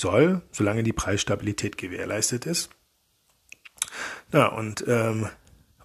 soll, 0.00 0.42
solange 0.50 0.82
die 0.82 0.92
Preisstabilität 0.92 1.78
gewährleistet 1.78 2.46
ist. 2.46 2.70
Ja, 4.32 4.46
und 4.46 4.84
ähm, 4.88 5.28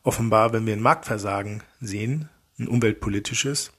offenbar, 0.03 0.53
wenn 0.53 0.66
wir 0.66 0.74
ein 0.74 0.82
Marktversagen 0.82 1.63
sehen, 1.82 2.30
ein 2.59 2.68
umweltpolitisches, 2.68 3.72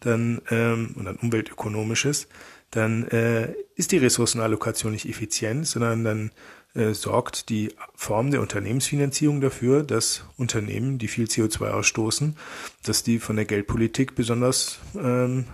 dann 0.00 0.40
ähm, 0.50 0.94
und 0.96 1.08
ein 1.08 1.16
umweltökonomisches, 1.16 2.28
dann 2.70 3.06
äh, 3.08 3.52
ist 3.74 3.92
die 3.92 3.98
Ressourcenallokation 3.98 4.92
nicht 4.92 5.08
effizient, 5.08 5.66
sondern 5.66 6.04
dann 6.04 6.30
äh, 6.74 6.94
sorgt 6.94 7.50
die 7.50 7.74
Form 7.94 8.30
der 8.30 8.40
Unternehmensfinanzierung 8.40 9.40
dafür, 9.40 9.82
dass 9.82 10.24
Unternehmen, 10.36 10.98
die 10.98 11.08
viel 11.08 11.26
CO2 11.26 11.68
ausstoßen, 11.68 12.36
dass 12.82 13.02
die 13.02 13.18
von 13.18 13.36
der 13.36 13.44
Geldpolitik 13.44 14.14
besonders 14.14 14.78
ähm, 14.96 15.44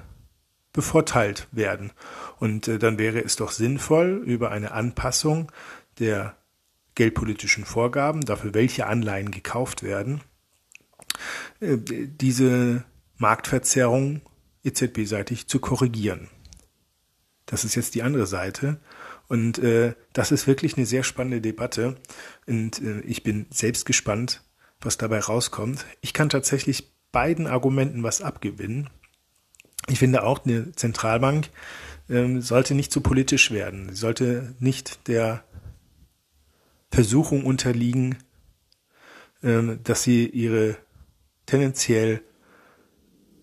bevorteilt 0.78 1.48
werden. 1.50 1.90
Und 2.38 2.68
äh, 2.68 2.78
dann 2.78 2.98
wäre 2.98 3.20
es 3.20 3.34
doch 3.34 3.50
sinnvoll, 3.50 4.22
über 4.24 4.52
eine 4.52 4.70
Anpassung 4.70 5.50
der 5.98 6.36
geldpolitischen 6.94 7.64
Vorgaben, 7.64 8.20
dafür 8.20 8.54
welche 8.54 8.86
Anleihen 8.86 9.32
gekauft 9.32 9.82
werden, 9.82 10.20
äh, 11.58 11.78
diese 11.80 12.84
Marktverzerrung 13.16 14.20
EZB-seitig 14.62 15.48
zu 15.48 15.58
korrigieren. 15.58 16.28
Das 17.46 17.64
ist 17.64 17.74
jetzt 17.74 17.96
die 17.96 18.04
andere 18.04 18.28
Seite. 18.28 18.78
Und 19.26 19.58
äh, 19.58 19.94
das 20.12 20.30
ist 20.30 20.46
wirklich 20.46 20.76
eine 20.76 20.86
sehr 20.86 21.02
spannende 21.02 21.40
Debatte. 21.40 21.96
Und 22.46 22.80
äh, 22.80 23.00
ich 23.00 23.24
bin 23.24 23.46
selbst 23.50 23.84
gespannt, 23.84 24.44
was 24.80 24.96
dabei 24.96 25.18
rauskommt. 25.18 25.84
Ich 26.02 26.14
kann 26.14 26.28
tatsächlich 26.28 26.92
beiden 27.10 27.48
Argumenten 27.48 28.04
was 28.04 28.22
abgewinnen. 28.22 28.90
Ich 29.88 29.98
finde 29.98 30.22
auch, 30.22 30.44
eine 30.44 30.72
Zentralbank 30.72 31.48
ähm, 32.08 32.40
sollte 32.40 32.74
nicht 32.74 32.92
zu 32.92 33.00
politisch 33.00 33.50
werden. 33.50 33.88
Sie 33.90 33.96
sollte 33.96 34.54
nicht 34.60 35.08
der 35.08 35.44
Versuchung 36.90 37.44
unterliegen, 37.44 38.16
ähm, 39.42 39.80
dass 39.84 40.02
sie 40.02 40.26
ihre 40.26 40.76
tendenziell 41.46 42.22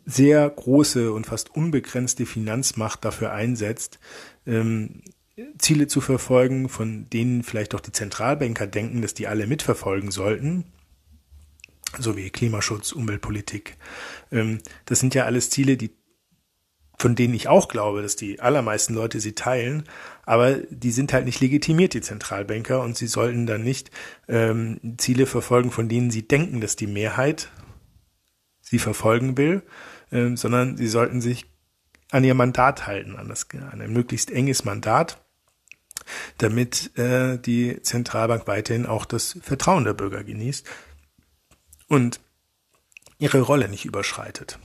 sehr 0.05 0.47
große 0.47 1.11
und 1.11 1.25
fast 1.25 1.55
unbegrenzte 1.55 2.25
Finanzmacht 2.25 3.03
dafür 3.03 3.31
einsetzt, 3.31 3.99
ähm, 4.45 5.01
Ziele 5.57 5.87
zu 5.87 5.99
verfolgen, 5.99 6.69
von 6.69 7.09
denen 7.09 7.43
vielleicht 7.43 7.75
auch 7.75 7.79
die 7.79 7.91
Zentralbanker 7.91 8.67
denken, 8.67 9.01
dass 9.01 9.13
die 9.13 9.27
alle 9.27 9.47
mitverfolgen 9.47 10.11
sollten, 10.11 10.65
so 11.99 12.15
wie 12.15 12.29
Klimaschutz, 12.29 12.91
Umweltpolitik. 12.91 13.77
Ähm, 14.31 14.59
das 14.85 14.99
sind 14.99 15.15
ja 15.15 15.25
alles 15.25 15.49
Ziele, 15.49 15.75
die 15.75 15.91
von 16.97 17.15
denen 17.15 17.33
ich 17.33 17.47
auch 17.47 17.67
glaube, 17.67 18.01
dass 18.01 18.15
die 18.15 18.39
allermeisten 18.39 18.93
Leute 18.93 19.19
sie 19.19 19.33
teilen, 19.33 19.83
aber 20.25 20.55
die 20.69 20.91
sind 20.91 21.13
halt 21.13 21.25
nicht 21.25 21.41
legitimiert, 21.41 21.93
die 21.93 22.01
Zentralbanker, 22.01 22.81
und 22.81 22.97
sie 22.97 23.07
sollten 23.07 23.45
dann 23.45 23.63
nicht 23.63 23.91
ähm, 24.27 24.79
Ziele 24.97 25.25
verfolgen, 25.25 25.71
von 25.71 25.89
denen 25.89 26.11
sie 26.11 26.27
denken, 26.27 26.61
dass 26.61 26.75
die 26.75 26.87
Mehrheit 26.87 27.49
sie 28.61 28.79
verfolgen 28.79 29.37
will, 29.37 29.61
ähm, 30.11 30.37
sondern 30.37 30.77
sie 30.77 30.87
sollten 30.87 31.21
sich 31.21 31.45
an 32.11 32.23
ihr 32.23 32.33
Mandat 32.33 32.87
halten, 32.87 33.15
an, 33.15 33.27
das, 33.27 33.47
an 33.51 33.81
ein 33.81 33.93
möglichst 33.93 34.31
enges 34.31 34.63
Mandat, 34.63 35.23
damit 36.37 36.97
äh, 36.97 37.37
die 37.37 37.81
Zentralbank 37.81 38.47
weiterhin 38.47 38.85
auch 38.85 39.05
das 39.05 39.37
Vertrauen 39.41 39.83
der 39.83 39.93
Bürger 39.93 40.23
genießt 40.23 40.65
und 41.87 42.19
ihre 43.17 43.41
Rolle 43.41 43.69
nicht 43.69 43.85
überschreitet. 43.85 44.59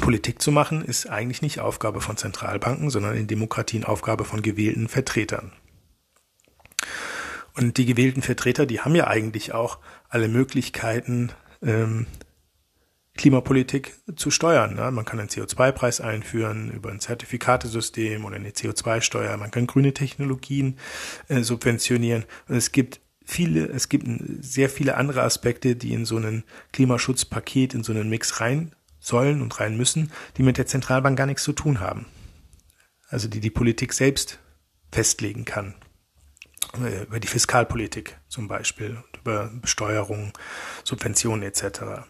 Politik 0.00 0.40
zu 0.40 0.50
machen 0.50 0.82
ist 0.82 1.06
eigentlich 1.08 1.42
nicht 1.42 1.60
Aufgabe 1.60 2.00
von 2.00 2.16
Zentralbanken, 2.16 2.90
sondern 2.90 3.16
in 3.16 3.26
Demokratien 3.26 3.84
Aufgabe 3.84 4.24
von 4.24 4.42
gewählten 4.42 4.88
Vertretern. 4.88 5.52
Und 7.54 7.76
die 7.76 7.84
gewählten 7.84 8.22
Vertreter, 8.22 8.64
die 8.66 8.80
haben 8.80 8.94
ja 8.94 9.06
eigentlich 9.06 9.52
auch 9.52 9.78
alle 10.08 10.28
Möglichkeiten, 10.28 11.30
ähm, 11.62 12.06
Klimapolitik 13.14 13.92
zu 14.16 14.30
steuern. 14.30 14.74
Ne? 14.74 14.90
Man 14.90 15.04
kann 15.04 15.20
einen 15.20 15.28
CO2-Preis 15.28 16.00
einführen 16.00 16.70
über 16.70 16.90
ein 16.90 17.00
Zertifikatesystem 17.00 18.24
oder 18.24 18.36
eine 18.36 18.50
CO2-Steuer. 18.50 19.36
Man 19.36 19.50
kann 19.50 19.66
grüne 19.66 19.92
Technologien 19.92 20.78
äh, 21.28 21.42
subventionieren. 21.42 22.24
Und 22.48 22.56
es 22.56 22.72
gibt 22.72 23.00
viele, 23.22 23.66
es 23.66 23.90
gibt 23.90 24.06
sehr 24.40 24.70
viele 24.70 24.96
andere 24.96 25.22
Aspekte, 25.22 25.76
die 25.76 25.92
in 25.92 26.06
so 26.06 26.16
ein 26.16 26.44
Klimaschutzpaket, 26.72 27.74
in 27.74 27.84
so 27.84 27.92
einen 27.92 28.08
Mix 28.08 28.40
rein 28.40 28.74
sollen 29.02 29.42
und 29.42 29.60
rein 29.60 29.76
müssen, 29.76 30.12
die 30.38 30.42
mit 30.42 30.56
der 30.56 30.66
Zentralbank 30.66 31.18
gar 31.18 31.26
nichts 31.26 31.42
zu 31.42 31.52
tun 31.52 31.80
haben. 31.80 32.06
Also 33.08 33.28
die 33.28 33.40
die 33.40 33.50
Politik 33.50 33.92
selbst 33.92 34.38
festlegen 34.90 35.44
kann. 35.44 35.74
Äh, 36.80 37.02
über 37.02 37.20
die 37.20 37.28
Fiskalpolitik 37.28 38.16
zum 38.28 38.48
Beispiel, 38.48 39.02
über 39.18 39.50
Besteuerung, 39.60 40.32
Subventionen 40.84 41.42
etc. 41.42 42.06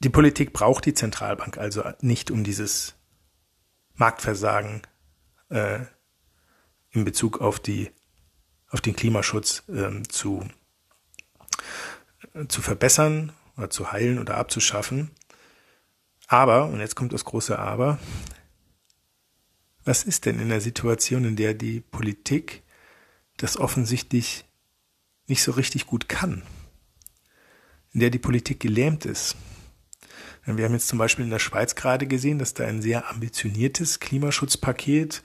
Die 0.00 0.08
Politik 0.08 0.52
braucht 0.52 0.86
die 0.86 0.94
Zentralbank 0.94 1.58
also 1.58 1.84
nicht, 2.00 2.30
um 2.30 2.42
dieses 2.42 2.94
Marktversagen 3.94 4.82
äh, 5.50 5.80
in 6.90 7.04
Bezug 7.04 7.40
auf 7.40 7.60
die 7.60 7.90
auf 8.70 8.80
den 8.80 8.96
Klimaschutz 8.96 9.64
äh, 9.68 10.02
zu 10.04 10.48
zu 12.48 12.62
verbessern 12.62 13.32
oder 13.60 13.70
zu 13.70 13.92
heilen 13.92 14.18
oder 14.18 14.36
abzuschaffen. 14.36 15.10
Aber, 16.26 16.66
und 16.66 16.80
jetzt 16.80 16.96
kommt 16.96 17.12
das 17.12 17.24
große 17.24 17.58
Aber, 17.58 17.98
was 19.84 20.04
ist 20.04 20.26
denn 20.26 20.38
in 20.38 20.48
der 20.48 20.60
Situation, 20.60 21.24
in 21.24 21.36
der 21.36 21.54
die 21.54 21.80
Politik 21.80 22.62
das 23.36 23.56
offensichtlich 23.56 24.44
nicht 25.26 25.42
so 25.42 25.52
richtig 25.52 25.86
gut 25.86 26.08
kann? 26.08 26.42
In 27.92 28.00
der 28.00 28.10
die 28.10 28.18
Politik 28.18 28.60
gelähmt 28.60 29.04
ist? 29.04 29.36
Wir 30.44 30.64
haben 30.64 30.72
jetzt 30.72 30.88
zum 30.88 30.98
Beispiel 30.98 31.24
in 31.24 31.30
der 31.30 31.38
Schweiz 31.38 31.74
gerade 31.74 32.06
gesehen, 32.06 32.38
dass 32.38 32.54
da 32.54 32.64
ein 32.64 32.82
sehr 32.82 33.10
ambitioniertes 33.10 34.00
Klimaschutzpaket, 34.00 35.22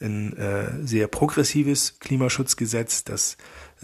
ein 0.00 0.36
äh, 0.36 0.86
sehr 0.86 1.08
progressives 1.08 1.98
Klimaschutzgesetz, 1.98 3.04
das 3.04 3.36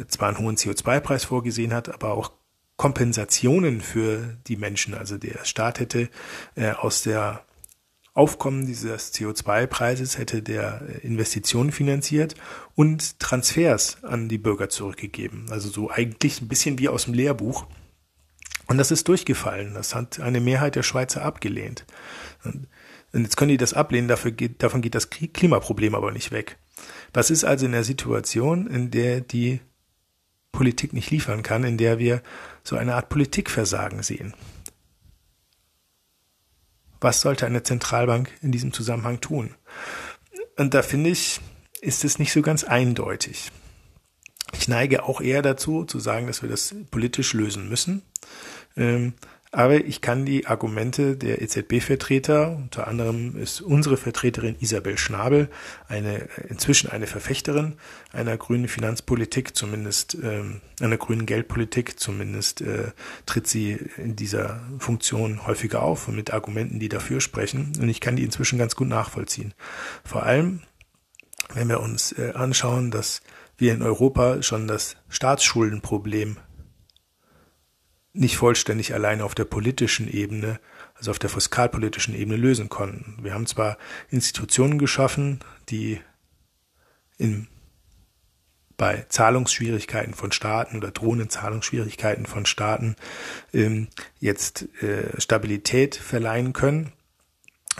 zwar 0.08 0.28
einen 0.28 0.38
hohen 0.38 0.56
CO2-Preis 0.56 1.24
vorgesehen 1.24 1.72
hat, 1.72 1.88
aber 1.88 2.12
auch 2.12 2.32
Kompensationen 2.78 3.82
für 3.82 4.38
die 4.46 4.56
Menschen. 4.56 4.94
Also 4.94 5.18
der 5.18 5.44
Staat 5.44 5.80
hätte 5.80 6.08
äh, 6.54 6.70
aus 6.70 7.02
der 7.02 7.44
Aufkommen 8.14 8.66
dieses 8.66 9.14
CO2-Preises 9.14 10.18
hätte 10.18 10.42
der 10.42 10.82
Investitionen 11.02 11.70
finanziert 11.70 12.34
und 12.74 13.20
Transfers 13.20 14.02
an 14.02 14.28
die 14.28 14.38
Bürger 14.38 14.68
zurückgegeben. 14.68 15.46
Also 15.50 15.68
so 15.68 15.90
eigentlich 15.90 16.40
ein 16.40 16.48
bisschen 16.48 16.78
wie 16.78 16.88
aus 16.88 17.04
dem 17.04 17.14
Lehrbuch. 17.14 17.66
Und 18.66 18.78
das 18.78 18.90
ist 18.90 19.06
durchgefallen. 19.06 19.74
Das 19.74 19.94
hat 19.94 20.20
eine 20.20 20.40
Mehrheit 20.40 20.74
der 20.74 20.82
Schweizer 20.82 21.22
abgelehnt. 21.22 21.84
Und 22.44 22.66
jetzt 23.12 23.36
können 23.36 23.50
die 23.50 23.56
das 23.56 23.74
ablehnen, 23.74 24.08
dafür 24.08 24.32
geht, 24.32 24.62
davon 24.62 24.82
geht 24.82 24.94
das 24.94 25.10
Klimaproblem 25.10 25.94
aber 25.94 26.12
nicht 26.12 26.32
weg. 26.32 26.58
Was 27.12 27.30
ist 27.30 27.44
also 27.44 27.66
in 27.66 27.72
der 27.72 27.84
Situation, 27.84 28.66
in 28.66 28.90
der 28.90 29.20
die 29.20 29.60
Politik 30.52 30.92
nicht 30.92 31.10
liefern 31.10 31.42
kann, 31.42 31.62
in 31.62 31.78
der 31.78 31.98
wir 31.98 32.22
so 32.68 32.76
eine 32.76 32.94
Art 32.94 33.08
Politikversagen 33.08 34.02
sehen? 34.02 34.34
Was 37.00 37.20
sollte 37.20 37.46
eine 37.46 37.62
Zentralbank 37.62 38.30
in 38.42 38.52
diesem 38.52 38.72
Zusammenhang 38.72 39.20
tun? 39.20 39.54
Und 40.56 40.74
da 40.74 40.82
finde 40.82 41.10
ich, 41.10 41.40
ist 41.80 42.04
es 42.04 42.18
nicht 42.18 42.32
so 42.32 42.42
ganz 42.42 42.64
eindeutig. 42.64 43.50
Ich 44.52 44.68
neige 44.68 45.04
auch 45.04 45.20
eher 45.20 45.42
dazu, 45.42 45.84
zu 45.84 45.98
sagen, 45.98 46.26
dass 46.26 46.42
wir 46.42 46.48
das 46.48 46.74
politisch 46.90 47.32
lösen 47.32 47.68
müssen. 47.68 48.02
Ähm, 48.76 49.14
aber 49.50 49.76
ich 49.76 50.00
kann 50.02 50.26
die 50.26 50.46
Argumente 50.46 51.16
der 51.16 51.40
EZB-Vertreter, 51.40 52.56
unter 52.56 52.86
anderem 52.86 53.36
ist 53.36 53.62
unsere 53.62 53.96
Vertreterin 53.96 54.56
Isabel 54.60 54.98
Schnabel 54.98 55.48
eine, 55.88 56.28
inzwischen 56.48 56.90
eine 56.90 57.06
Verfechterin 57.06 57.76
einer 58.12 58.36
grünen 58.36 58.68
Finanzpolitik, 58.68 59.56
zumindest 59.56 60.18
ähm, 60.22 60.60
einer 60.80 60.98
grünen 60.98 61.24
Geldpolitik, 61.24 61.98
zumindest 61.98 62.60
äh, 62.60 62.92
tritt 63.24 63.46
sie 63.46 63.78
in 63.96 64.16
dieser 64.16 64.60
Funktion 64.78 65.46
häufiger 65.46 65.82
auf 65.82 66.08
und 66.08 66.16
mit 66.16 66.32
Argumenten, 66.32 66.78
die 66.78 66.90
dafür 66.90 67.20
sprechen. 67.20 67.72
Und 67.80 67.88
ich 67.88 68.00
kann 68.00 68.16
die 68.16 68.24
inzwischen 68.24 68.58
ganz 68.58 68.76
gut 68.76 68.88
nachvollziehen. 68.88 69.54
Vor 70.04 70.24
allem, 70.24 70.60
wenn 71.54 71.68
wir 71.68 71.80
uns 71.80 72.12
äh, 72.12 72.32
anschauen, 72.34 72.90
dass 72.90 73.22
wir 73.56 73.72
in 73.72 73.82
Europa 73.82 74.42
schon 74.42 74.68
das 74.68 74.96
Staatsschuldenproblem 75.08 76.36
nicht 78.18 78.36
vollständig 78.36 78.94
alleine 78.94 79.24
auf 79.24 79.34
der 79.34 79.44
politischen 79.44 80.08
Ebene, 80.08 80.58
also 80.94 81.12
auf 81.12 81.18
der 81.18 81.30
fiskalpolitischen 81.30 82.14
Ebene 82.14 82.36
lösen 82.36 82.68
konnten. 82.68 83.18
Wir 83.22 83.32
haben 83.32 83.46
zwar 83.46 83.78
Institutionen 84.10 84.78
geschaffen, 84.78 85.40
die 85.68 86.00
in, 87.16 87.46
bei 88.76 89.06
Zahlungsschwierigkeiten 89.08 90.14
von 90.14 90.32
Staaten 90.32 90.76
oder 90.76 90.90
drohenden 90.90 91.30
Zahlungsschwierigkeiten 91.30 92.26
von 92.26 92.44
Staaten 92.44 92.96
ähm, 93.52 93.88
jetzt 94.18 94.68
äh, 94.82 95.20
Stabilität 95.20 95.94
verleihen 95.94 96.52
können. 96.52 96.92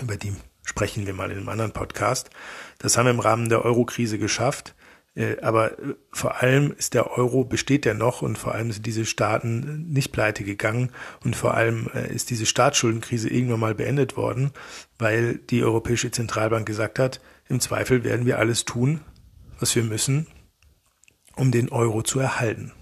Über 0.01 0.17
die 0.17 0.35
sprechen 0.63 1.07
wir 1.07 1.15
mal 1.15 1.31
in 1.33 1.39
einem 1.39 1.49
anderen 1.49 1.73
Podcast. 1.73 2.31
Das 2.79 2.97
haben 2.97 3.07
wir 3.07 3.11
im 3.11 3.21
Rahmen 3.21 3.49
der 3.49 3.65
Eurokrise 3.65 4.19
geschafft. 4.19 4.75
Äh, 5.19 5.41
aber 5.43 5.79
äh, 5.79 5.95
vor 6.13 6.41
allem 6.41 6.73
ist 6.79 6.95
der 6.95 7.11
Euro, 7.11 7.45
besteht 7.45 7.85
der 7.85 7.95
noch 7.95 8.23
und 8.23 8.39
vor 8.39 8.55
allem 8.55 8.71
sind 8.71 8.87
diese 8.87 9.05
Staaten 9.05 9.89
nicht 9.91 10.13
pleite 10.13 10.45
gegangen 10.45 10.93
und 11.25 11.35
vor 11.35 11.55
allem 11.55 11.91
äh, 11.93 12.15
ist 12.15 12.31
diese 12.31 12.47
Staatsschuldenkrise 12.47 13.29
irgendwann 13.29 13.61
mal 13.61 13.75
beendet 13.75 14.17
worden, 14.17 14.53
weil 14.99 15.39
die 15.39 15.65
Europäische 15.65 16.13
Zentralbank 16.13 16.67
gesagt 16.67 17.01
hat, 17.01 17.21
im 17.49 17.59
Zweifel 17.59 18.05
werden 18.05 18.27
wir 18.27 18.39
alles 18.39 18.65
tun, 18.65 19.01
was 19.59 19.75
wir 19.75 19.83
müssen, 19.83 20.29
um 21.35 21.51
den 21.51 21.71
Euro 21.71 22.03
zu 22.03 22.21
erhalten, 22.21 22.73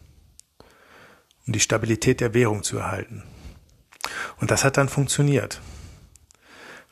um 1.47 1.55
die 1.55 1.61
Stabilität 1.61 2.21
der 2.21 2.35
Währung 2.35 2.63
zu 2.63 2.77
erhalten. 2.77 3.23
Und 4.41 4.51
das 4.51 4.63
hat 4.63 4.77
dann 4.77 4.91
funktioniert. 4.91 5.63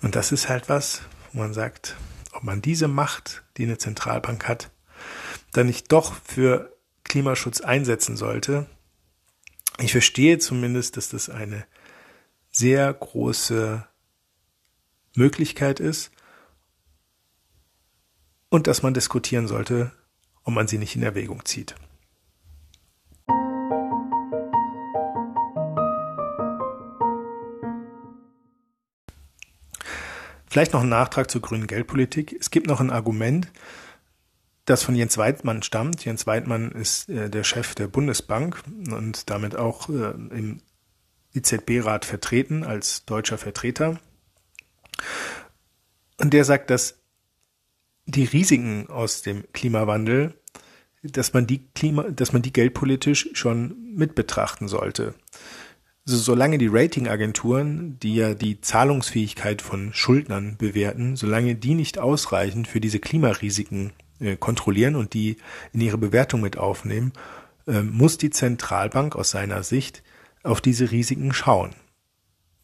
Und 0.01 0.17
das 0.17 0.33
ist 0.33 0.49
halt 0.49 0.71
was, 0.71 1.03
wo 1.33 1.41
man 1.41 1.53
sagt, 1.53 1.97
ob 2.33 2.45
man 2.45 2.63
diese 2.63 2.89
Macht, 2.89 3.43
die 3.57 3.65
eine 3.65 3.79
Zentralbank 3.79 4.49
hat, 4.49 4.71
dann 5.55 5.67
nicht 5.67 5.91
doch 5.93 6.15
für 6.25 6.77
Klimaschutz 7.05 7.61
einsetzen 7.61 8.17
sollte. 8.17 8.67
Ich 9.79 9.93
verstehe 9.93 10.39
zumindest, 10.39 10.97
dass 10.97 11.09
das 11.09 11.31
eine 11.31 11.65
sehr 12.51 12.93
große 12.93 13.87
Möglichkeit 15.15 15.81
ist 15.81 16.11
und 18.49 18.67
dass 18.67 18.83
man 18.83 18.95
diskutieren 18.95 19.47
sollte, 19.47 19.93
ob 20.43 20.55
man 20.55 20.69
sie 20.69 20.79
nicht 20.79 20.97
in 20.97 21.03
Erwägung 21.03 21.45
zieht. 21.45 21.75
Vielleicht 30.47 30.73
noch 30.73 30.83
ein 30.83 30.89
Nachtrag 30.89 31.31
zur 31.31 31.43
grünen 31.43 31.67
Geldpolitik. 31.67 32.33
Es 32.39 32.51
gibt 32.51 32.69
noch 32.69 32.79
ein 32.81 32.91
Argument, 32.91 33.51
das 34.65 34.83
von 34.83 34.95
Jens 34.95 35.19
Weidmann 35.19 35.63
stammt. 35.63 36.05
Jens 36.05 36.27
Weidmann 36.27 36.73
ist 36.73 37.09
äh, 37.09 37.29
der 37.29 37.45
Chef 37.45 37.75
der 37.75 37.89
Bundesbank 37.89 38.63
und 38.91 39.29
damit 39.31 39.57
auch 39.57 39.89
äh, 39.89 40.11
im 40.13 40.61
IZB-Rat 41.35 42.05
vertreten 42.05 42.65
als 42.65 43.05
deutscher 43.05 43.39
Vertreter. 43.39 43.99
Und 46.19 46.33
der 46.33 46.45
sagt, 46.45 46.71
dass 46.71 46.99
die 48.07 48.25
Risiken 48.25 48.89
aus 48.89 49.23
dem 49.23 49.45
Klimawandel, 49.53 50.35
dass 51.03 51.33
man 51.33 51.47
die 51.47 51.67
Klima, 51.75 52.05
dass 52.05 52.33
man 52.33 52.43
die 52.43 52.53
geldpolitisch 52.53 53.31
schon 53.35 53.95
mit 53.95 54.15
betrachten 54.15 54.69
sollte. 54.69 55.15
Also 56.07 56.19
solange 56.19 56.59
die 56.59 56.69
Ratingagenturen, 56.71 57.99
die 57.99 58.17
ja 58.17 58.35
die 58.35 58.61
Zahlungsfähigkeit 58.61 59.63
von 59.63 59.93
Schuldnern 59.95 60.57
bewerten, 60.59 61.17
solange 61.17 61.55
die 61.55 61.75
nicht 61.75 61.99
ausreichend 61.99 62.69
für 62.69 62.81
diese 62.81 63.01
Klimarisiken 63.01 63.93
äh, 64.21 64.37
kontrollieren 64.37 64.97
und 64.97 65.15
die 65.15 65.37
in 65.73 65.81
ihre 65.81 65.99
Bewertung 65.99 66.41
mit 66.41 66.57
aufnehmen, 66.57 67.13
äh, 67.67 67.83
muss 67.83 68.19
die 68.19 68.31
Zentralbank 68.31 69.17
aus 69.17 69.31
seiner 69.31 69.63
Sicht 69.63 70.03
auf 70.43 70.61
diese 70.61 70.91
Risiken 70.91 71.33
schauen. 71.33 71.71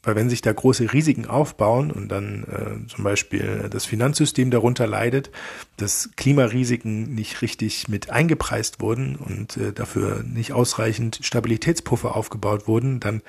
Weil 0.03 0.17
wenn 0.17 0.31
sich 0.31 0.41
da 0.41 0.53
große 0.53 0.95
Risiken 0.95 1.27
aufbauen 1.27 1.91
und 1.91 2.09
dann 2.09 2.45
äh, 2.45 2.89
zum 2.89 3.05
Beispiel 3.05 3.69
das 3.71 3.85
Finanzsystem 3.85 4.51
darunter 4.51 4.87
leidet, 4.87 5.31
dass 5.77 6.11
Klimarisiken 6.17 7.15
nicht 7.15 7.43
richtig 7.43 7.89
mit 7.89 8.09
eingepreist 8.09 8.81
wurden 8.81 9.17
und 9.17 9.59
äh, 9.59 9.73
dafür 9.75 10.23
nicht 10.23 10.53
ausreichend 10.53 11.21
Stabilitätspuffer 11.23 12.17
aufgebaut 12.17 12.67
wurden, 12.67 13.01
dann 13.01 13.23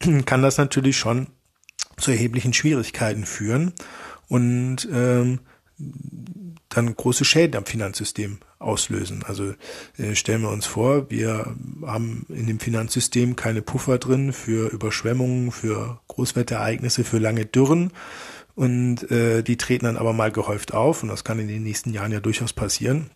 kann 0.24 0.42
das 0.42 0.58
natürlich 0.58 0.96
schon 0.98 1.28
zu 1.96 2.10
erheblichen 2.10 2.52
Schwierigkeiten 2.52 3.24
führen 3.24 3.72
und 4.28 4.88
ähm, 4.92 5.40
dann 6.68 6.94
große 6.94 7.24
Schäden 7.24 7.56
am 7.56 7.66
Finanzsystem 7.66 8.38
auslösen. 8.58 9.22
Also 9.26 9.54
äh, 9.96 10.14
stellen 10.14 10.42
wir 10.42 10.50
uns 10.50 10.66
vor, 10.66 11.10
wir 11.10 11.54
haben 11.86 12.26
in 12.28 12.46
dem 12.46 12.60
Finanzsystem 12.60 13.36
keine 13.36 13.62
Puffer 13.62 13.98
drin 13.98 14.32
für 14.32 14.68
Überschwemmungen, 14.70 15.52
für 15.52 16.00
Großwetterereignisse, 16.08 17.04
für 17.04 17.18
lange 17.18 17.46
Dürren 17.46 17.92
und 18.54 19.08
äh, 19.10 19.42
die 19.42 19.56
treten 19.56 19.84
dann 19.84 19.96
aber 19.96 20.12
mal 20.12 20.32
gehäuft 20.32 20.74
auf 20.74 21.02
und 21.02 21.08
das 21.08 21.22
kann 21.22 21.38
in 21.38 21.48
den 21.48 21.62
nächsten 21.62 21.92
Jahren 21.92 22.12
ja 22.12 22.20
durchaus 22.20 22.52
passieren. 22.52 23.10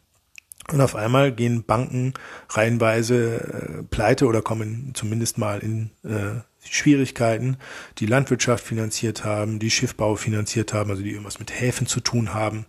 Und 0.71 0.81
auf 0.81 0.95
einmal 0.95 1.33
gehen 1.33 1.65
Banken 1.65 2.15
reihenweise 2.49 3.41
äh, 3.41 3.83
pleite 3.83 4.27
oder 4.27 4.43
kommen 4.43 4.93
zumindest 4.95 5.39
mal 5.39 5.59
in 5.59 5.91
äh, 6.05 6.41
Schwierigkeiten, 6.69 7.57
die 7.99 8.07
Landwirtschaft 8.07 8.65
finanziert 8.65 9.25
haben, 9.25 9.59
die 9.59 9.71
Schiffbau 9.71 10.17
finanziert 10.17 10.73
haben, 10.73 10.91
also 10.91 11.03
die 11.03 11.11
irgendwas 11.11 11.39
mit 11.39 11.59
Häfen 11.59 11.87
zu 11.87 12.01
tun 12.01 12.35
haben, 12.35 12.67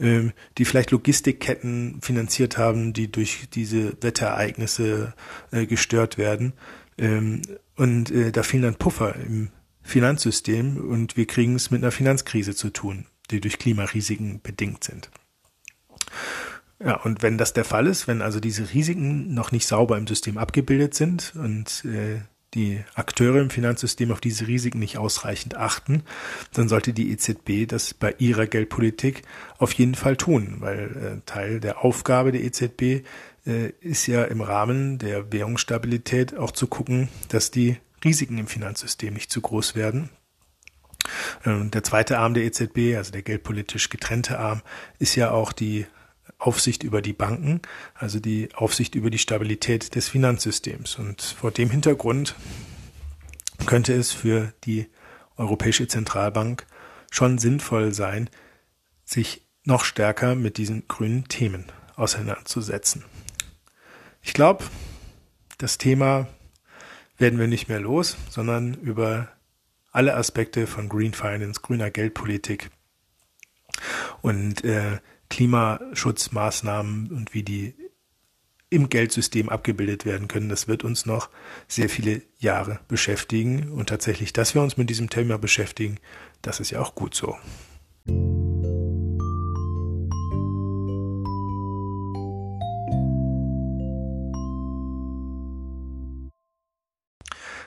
ähm, 0.00 0.32
die 0.58 0.64
vielleicht 0.64 0.90
Logistikketten 0.90 2.00
finanziert 2.02 2.58
haben, 2.58 2.92
die 2.92 3.10
durch 3.10 3.48
diese 3.52 3.96
Wetterereignisse 4.02 5.14
äh, 5.50 5.66
gestört 5.66 6.18
werden. 6.18 6.52
Ähm, 6.98 7.42
und 7.76 8.10
äh, 8.10 8.32
da 8.32 8.42
fehlen 8.42 8.64
dann 8.64 8.74
Puffer 8.74 9.14
im 9.14 9.50
Finanzsystem 9.82 10.76
und 10.76 11.16
wir 11.16 11.26
kriegen 11.26 11.54
es 11.54 11.70
mit 11.70 11.82
einer 11.82 11.92
Finanzkrise 11.92 12.54
zu 12.54 12.70
tun, 12.70 13.06
die 13.30 13.40
durch 13.40 13.58
Klimarisiken 13.58 14.40
bedingt 14.42 14.84
sind. 14.84 15.10
Ja, 16.84 16.96
und 16.96 17.22
wenn 17.22 17.38
das 17.38 17.54
der 17.54 17.64
Fall 17.64 17.86
ist, 17.86 18.06
wenn 18.06 18.22
also 18.22 18.38
diese 18.38 18.72
Risiken 18.72 19.34
noch 19.34 19.50
nicht 19.50 19.66
sauber 19.66 19.96
im 19.96 20.06
System 20.06 20.38
abgebildet 20.38 20.94
sind 20.94 21.34
und 21.36 21.84
äh, 21.84 22.20
die 22.54 22.82
Akteure 22.94 23.40
im 23.40 23.50
Finanzsystem 23.50 24.10
auf 24.10 24.20
diese 24.20 24.46
Risiken 24.46 24.78
nicht 24.78 24.98
ausreichend 24.98 25.56
achten, 25.56 26.02
dann 26.52 26.68
sollte 26.68 26.92
die 26.92 27.10
EZB 27.12 27.68
das 27.68 27.94
bei 27.94 28.14
ihrer 28.18 28.46
Geldpolitik 28.46 29.22
auf 29.58 29.72
jeden 29.72 29.94
Fall 29.94 30.16
tun, 30.16 30.56
weil 30.60 31.18
äh, 31.18 31.26
Teil 31.26 31.60
der 31.60 31.84
Aufgabe 31.84 32.32
der 32.32 32.42
EZB 32.42 33.04
äh, 33.46 33.70
ist 33.80 34.06
ja 34.06 34.24
im 34.24 34.40
Rahmen 34.40 34.98
der 34.98 35.32
Währungsstabilität 35.32 36.36
auch 36.36 36.50
zu 36.50 36.66
gucken, 36.66 37.08
dass 37.28 37.50
die 37.50 37.76
Risiken 38.04 38.38
im 38.38 38.46
Finanzsystem 38.46 39.14
nicht 39.14 39.30
zu 39.30 39.40
groß 39.40 39.74
werden. 39.74 40.10
Äh, 41.44 41.66
der 41.66 41.82
zweite 41.82 42.18
Arm 42.18 42.34
der 42.34 42.44
EZB, 42.44 42.96
also 42.96 43.12
der 43.12 43.22
geldpolitisch 43.22 43.90
getrennte 43.90 44.38
Arm, 44.38 44.62
ist 44.98 45.16
ja 45.16 45.30
auch 45.30 45.52
die 45.52 45.86
Aufsicht 46.38 46.84
über 46.84 47.02
die 47.02 47.12
Banken, 47.12 47.60
also 47.94 48.20
die 48.20 48.54
Aufsicht 48.54 48.94
über 48.94 49.10
die 49.10 49.18
Stabilität 49.18 49.94
des 49.94 50.08
Finanzsystems. 50.08 50.96
Und 50.96 51.20
vor 51.20 51.50
dem 51.50 51.70
Hintergrund 51.70 52.36
könnte 53.66 53.92
es 53.94 54.12
für 54.12 54.52
die 54.64 54.86
Europäische 55.36 55.88
Zentralbank 55.88 56.66
schon 57.10 57.38
sinnvoll 57.38 57.92
sein, 57.92 58.30
sich 59.04 59.46
noch 59.64 59.84
stärker 59.84 60.34
mit 60.34 60.56
diesen 60.56 60.86
grünen 60.88 61.26
Themen 61.28 61.64
auseinanderzusetzen. 61.96 63.04
Ich 64.22 64.32
glaube, 64.32 64.64
das 65.58 65.78
Thema 65.78 66.28
werden 67.18 67.38
wir 67.38 67.48
nicht 67.48 67.68
mehr 67.68 67.80
los, 67.80 68.16
sondern 68.30 68.74
über 68.74 69.28
alle 69.90 70.14
Aspekte 70.14 70.66
von 70.66 70.88
Green 70.88 71.14
Finance, 71.14 71.60
grüner 71.60 71.90
Geldpolitik 71.90 72.70
und 74.22 74.64
äh, 74.64 74.98
Klimaschutzmaßnahmen 75.30 77.10
und 77.10 77.34
wie 77.34 77.42
die 77.42 77.74
im 78.70 78.88
Geldsystem 78.88 79.48
abgebildet 79.48 80.04
werden 80.04 80.28
können, 80.28 80.48
das 80.48 80.68
wird 80.68 80.84
uns 80.84 81.06
noch 81.06 81.30
sehr 81.68 81.88
viele 81.88 82.22
Jahre 82.38 82.80
beschäftigen. 82.88 83.70
Und 83.70 83.88
tatsächlich, 83.88 84.32
dass 84.32 84.54
wir 84.54 84.62
uns 84.62 84.76
mit 84.76 84.90
diesem 84.90 85.08
Thema 85.08 85.38
beschäftigen, 85.38 85.98
das 86.42 86.60
ist 86.60 86.70
ja 86.70 86.80
auch 86.80 86.94
gut 86.94 87.14
so. 87.14 87.36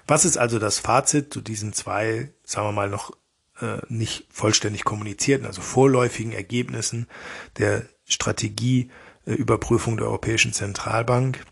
Was 0.07 0.26
ist 0.26 0.38
also 0.38 0.59
das 0.59 0.80
Fazit 0.80 1.34
zu 1.34 1.41
diesen 1.41 1.74
zwei, 1.74 2.34
sagen 2.43 2.68
wir 2.68 2.74
mal, 2.74 2.89
noch 2.89 3.16
äh, 3.62 3.82
nicht 3.89 4.26
vollständig 4.30 4.84
kommunizierten, 4.84 5.45
also 5.45 5.62
vorläufigen 5.62 6.34
Ergebnissen 6.34 7.07
der 7.57 7.86
Strategieüberprüfung 8.05 9.97
der 9.97 10.07
Europäischen 10.07 10.53
Zentralbank. 10.53 11.45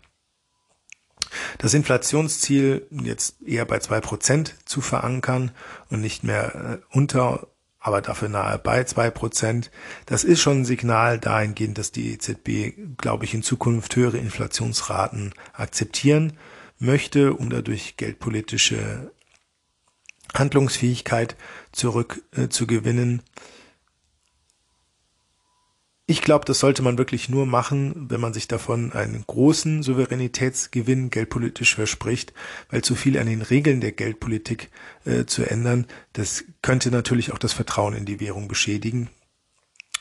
Das 1.58 1.74
Inflationsziel 1.74 2.86
jetzt 2.90 3.42
eher 3.42 3.64
bei 3.64 3.78
zwei 3.78 4.00
Prozent 4.00 4.56
zu 4.64 4.80
verankern 4.80 5.52
und 5.88 6.00
nicht 6.00 6.24
mehr 6.24 6.54
äh, 6.54 6.96
unter, 6.96 7.48
aber 7.78 8.02
dafür 8.02 8.28
nahe 8.28 8.58
bei 8.58 8.84
zwei 8.84 9.10
Prozent. 9.10 9.70
Das 10.06 10.24
ist 10.24 10.40
schon 10.40 10.62
ein 10.62 10.64
Signal 10.64 11.18
dahingehend, 11.18 11.78
dass 11.78 11.92
die 11.92 12.12
EZB, 12.12 12.96
glaube 12.98 13.24
ich, 13.24 13.34
in 13.34 13.42
Zukunft 13.42 13.94
höhere 13.96 14.18
Inflationsraten 14.18 15.32
akzeptieren 15.52 16.36
möchte, 16.78 17.34
um 17.34 17.50
dadurch 17.50 17.96
geldpolitische 17.96 19.12
Handlungsfähigkeit 20.34 21.36
zurückzugewinnen. 21.72 23.18
Äh, 23.18 23.40
ich 26.10 26.22
glaube, 26.22 26.44
das 26.44 26.58
sollte 26.58 26.82
man 26.82 26.98
wirklich 26.98 27.28
nur 27.28 27.46
machen, 27.46 28.10
wenn 28.10 28.20
man 28.20 28.32
sich 28.32 28.48
davon 28.48 28.92
einen 28.92 29.22
großen 29.24 29.84
Souveränitätsgewinn 29.84 31.10
geldpolitisch 31.10 31.76
verspricht, 31.76 32.32
weil 32.68 32.82
zu 32.82 32.96
viel 32.96 33.16
an 33.16 33.28
den 33.28 33.42
Regeln 33.42 33.80
der 33.80 33.92
Geldpolitik 33.92 34.70
äh, 35.04 35.26
zu 35.26 35.48
ändern, 35.48 35.86
das 36.14 36.42
könnte 36.62 36.90
natürlich 36.90 37.32
auch 37.32 37.38
das 37.38 37.52
Vertrauen 37.52 37.94
in 37.94 38.06
die 38.06 38.18
Währung 38.18 38.48
beschädigen. 38.48 39.08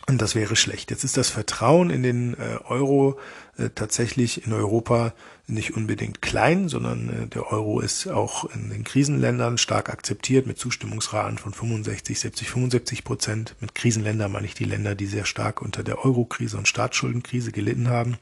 Und 0.09 0.23
das 0.23 0.33
wäre 0.33 0.55
schlecht. 0.55 0.89
Jetzt 0.89 1.03
ist 1.03 1.17
das 1.17 1.29
Vertrauen 1.29 1.91
in 1.91 2.01
den 2.01 2.33
äh, 2.33 2.57
Euro 2.67 3.19
äh, 3.59 3.69
tatsächlich 3.69 4.43
in 4.47 4.53
Europa 4.53 5.13
nicht 5.45 5.77
unbedingt 5.77 6.19
klein, 6.23 6.67
sondern 6.67 7.09
äh, 7.09 7.27
der 7.27 7.51
Euro 7.51 7.79
ist 7.79 8.07
auch 8.07 8.45
in 8.55 8.71
den 8.71 8.83
Krisenländern 8.83 9.59
stark 9.59 9.91
akzeptiert 9.91 10.47
mit 10.47 10.57
Zustimmungsraten 10.57 11.37
von 11.37 11.53
65, 11.53 12.19
70, 12.19 12.49
75 12.49 13.03
Prozent. 13.03 13.55
Mit 13.59 13.75
Krisenländern 13.75 14.31
meine 14.31 14.47
ich 14.47 14.55
die 14.55 14.63
Länder, 14.63 14.95
die 14.95 15.05
sehr 15.05 15.25
stark 15.25 15.61
unter 15.61 15.83
der 15.83 16.03
Euro-Krise 16.03 16.57
und 16.57 16.67
Staatsschuldenkrise 16.67 17.51
gelitten 17.51 17.89
haben. 17.89 18.17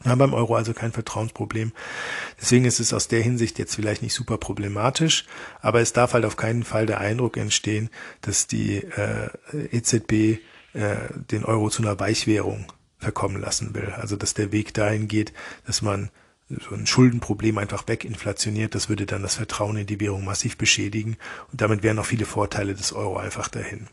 Wir 0.00 0.12
haben 0.12 0.18
beim 0.18 0.32
Euro 0.32 0.56
also 0.56 0.72
kein 0.72 0.92
Vertrauensproblem. 0.92 1.72
Deswegen 2.40 2.64
ist 2.64 2.80
es 2.80 2.94
aus 2.94 3.08
der 3.08 3.20
Hinsicht 3.20 3.58
jetzt 3.58 3.74
vielleicht 3.74 4.00
nicht 4.00 4.14
super 4.14 4.38
problematisch, 4.38 5.26
aber 5.60 5.82
es 5.82 5.92
darf 5.92 6.14
halt 6.14 6.24
auf 6.24 6.36
keinen 6.36 6.64
Fall 6.64 6.86
der 6.86 7.00
Eindruck 7.00 7.36
entstehen, 7.36 7.90
dass 8.22 8.46
die 8.46 8.76
äh, 8.78 9.28
EZB 9.70 10.40
äh, 10.72 10.96
den 11.30 11.44
Euro 11.44 11.70
zu 11.70 11.82
einer 11.82 11.98
Weichwährung 11.98 12.66
verkommen 12.98 13.40
lassen 13.40 13.74
will. 13.74 13.92
Also 13.96 14.16
dass 14.16 14.34
der 14.34 14.52
Weg 14.52 14.74
dahin 14.74 15.08
geht, 15.08 15.32
dass 15.66 15.82
man 15.82 16.10
so 16.48 16.74
ein 16.74 16.86
Schuldenproblem 16.86 17.58
einfach 17.58 17.88
weginflationiert, 17.88 18.74
das 18.74 18.88
würde 18.88 19.06
dann 19.06 19.22
das 19.22 19.36
Vertrauen 19.36 19.76
in 19.76 19.86
die 19.86 20.00
Währung 20.00 20.24
massiv 20.24 20.56
beschädigen 20.58 21.16
und 21.50 21.60
damit 21.60 21.82
wären 21.82 21.98
auch 21.98 22.06
viele 22.06 22.26
Vorteile 22.26 22.74
des 22.74 22.92
Euro 22.92 23.16
einfach 23.16 23.48
dahin. 23.48 23.88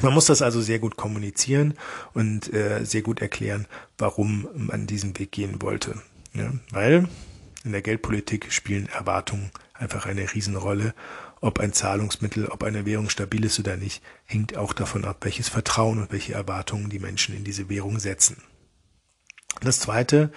Man 0.00 0.14
muss 0.14 0.26
das 0.26 0.42
also 0.42 0.60
sehr 0.60 0.78
gut 0.78 0.96
kommunizieren 0.96 1.74
und 2.14 2.52
äh, 2.52 2.84
sehr 2.84 3.02
gut 3.02 3.20
erklären, 3.20 3.66
warum 3.98 4.48
man 4.54 4.86
diesen 4.86 5.18
Weg 5.18 5.32
gehen 5.32 5.60
wollte. 5.60 6.00
Ja, 6.34 6.50
weil 6.70 7.08
in 7.64 7.72
der 7.72 7.82
Geldpolitik 7.82 8.52
spielen 8.52 8.88
Erwartungen 8.88 9.50
einfach 9.74 10.06
eine 10.06 10.32
Riesenrolle. 10.32 10.94
Ob 11.42 11.58
ein 11.58 11.72
Zahlungsmittel, 11.72 12.46
ob 12.46 12.62
eine 12.62 12.86
Währung 12.86 13.10
stabil 13.10 13.44
ist 13.44 13.58
oder 13.58 13.76
nicht, 13.76 14.00
hängt 14.24 14.56
auch 14.56 14.72
davon 14.72 15.04
ab, 15.04 15.18
welches 15.22 15.48
Vertrauen 15.48 15.98
und 15.98 16.12
welche 16.12 16.34
Erwartungen 16.34 16.88
die 16.88 17.00
Menschen 17.00 17.36
in 17.36 17.42
diese 17.42 17.68
Währung 17.68 17.98
setzen. 17.98 18.36
Das 19.60 19.80
Zweite, 19.80 20.32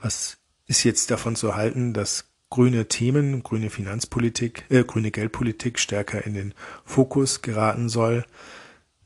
was 0.00 0.38
ist 0.66 0.84
jetzt 0.84 1.10
davon 1.10 1.34
zu 1.34 1.56
halten, 1.56 1.92
dass 1.92 2.26
grüne 2.50 2.86
Themen, 2.86 3.42
grüne 3.42 3.68
Finanzpolitik, 3.68 4.64
äh, 4.70 4.84
grüne 4.84 5.10
Geldpolitik 5.10 5.80
stärker 5.80 6.24
in 6.24 6.34
den 6.34 6.54
Fokus 6.84 7.42
geraten 7.42 7.88
soll. 7.88 8.24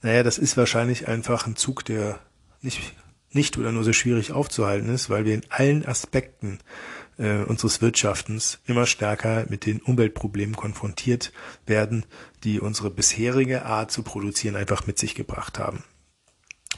Naja, 0.02 0.22
das 0.22 0.36
ist 0.36 0.58
wahrscheinlich 0.58 1.08
einfach 1.08 1.46
ein 1.46 1.56
Zug, 1.56 1.82
der 1.86 2.20
nicht, 2.60 2.92
nicht 3.30 3.56
oder 3.56 3.72
nur 3.72 3.84
so 3.84 3.94
schwierig 3.94 4.32
aufzuhalten 4.32 4.90
ist, 4.90 5.08
weil 5.08 5.24
wir 5.24 5.32
in 5.32 5.46
allen 5.48 5.86
Aspekten 5.86 6.58
äh, 7.18 7.42
unseres 7.42 7.82
Wirtschaftens 7.82 8.60
immer 8.66 8.86
stärker 8.86 9.46
mit 9.48 9.66
den 9.66 9.80
Umweltproblemen 9.80 10.56
konfrontiert 10.56 11.32
werden, 11.66 12.06
die 12.44 12.60
unsere 12.60 12.90
bisherige 12.90 13.64
Art 13.64 13.90
zu 13.90 14.02
produzieren 14.02 14.56
einfach 14.56 14.86
mit 14.86 14.98
sich 14.98 15.14
gebracht 15.14 15.58
haben. 15.58 15.82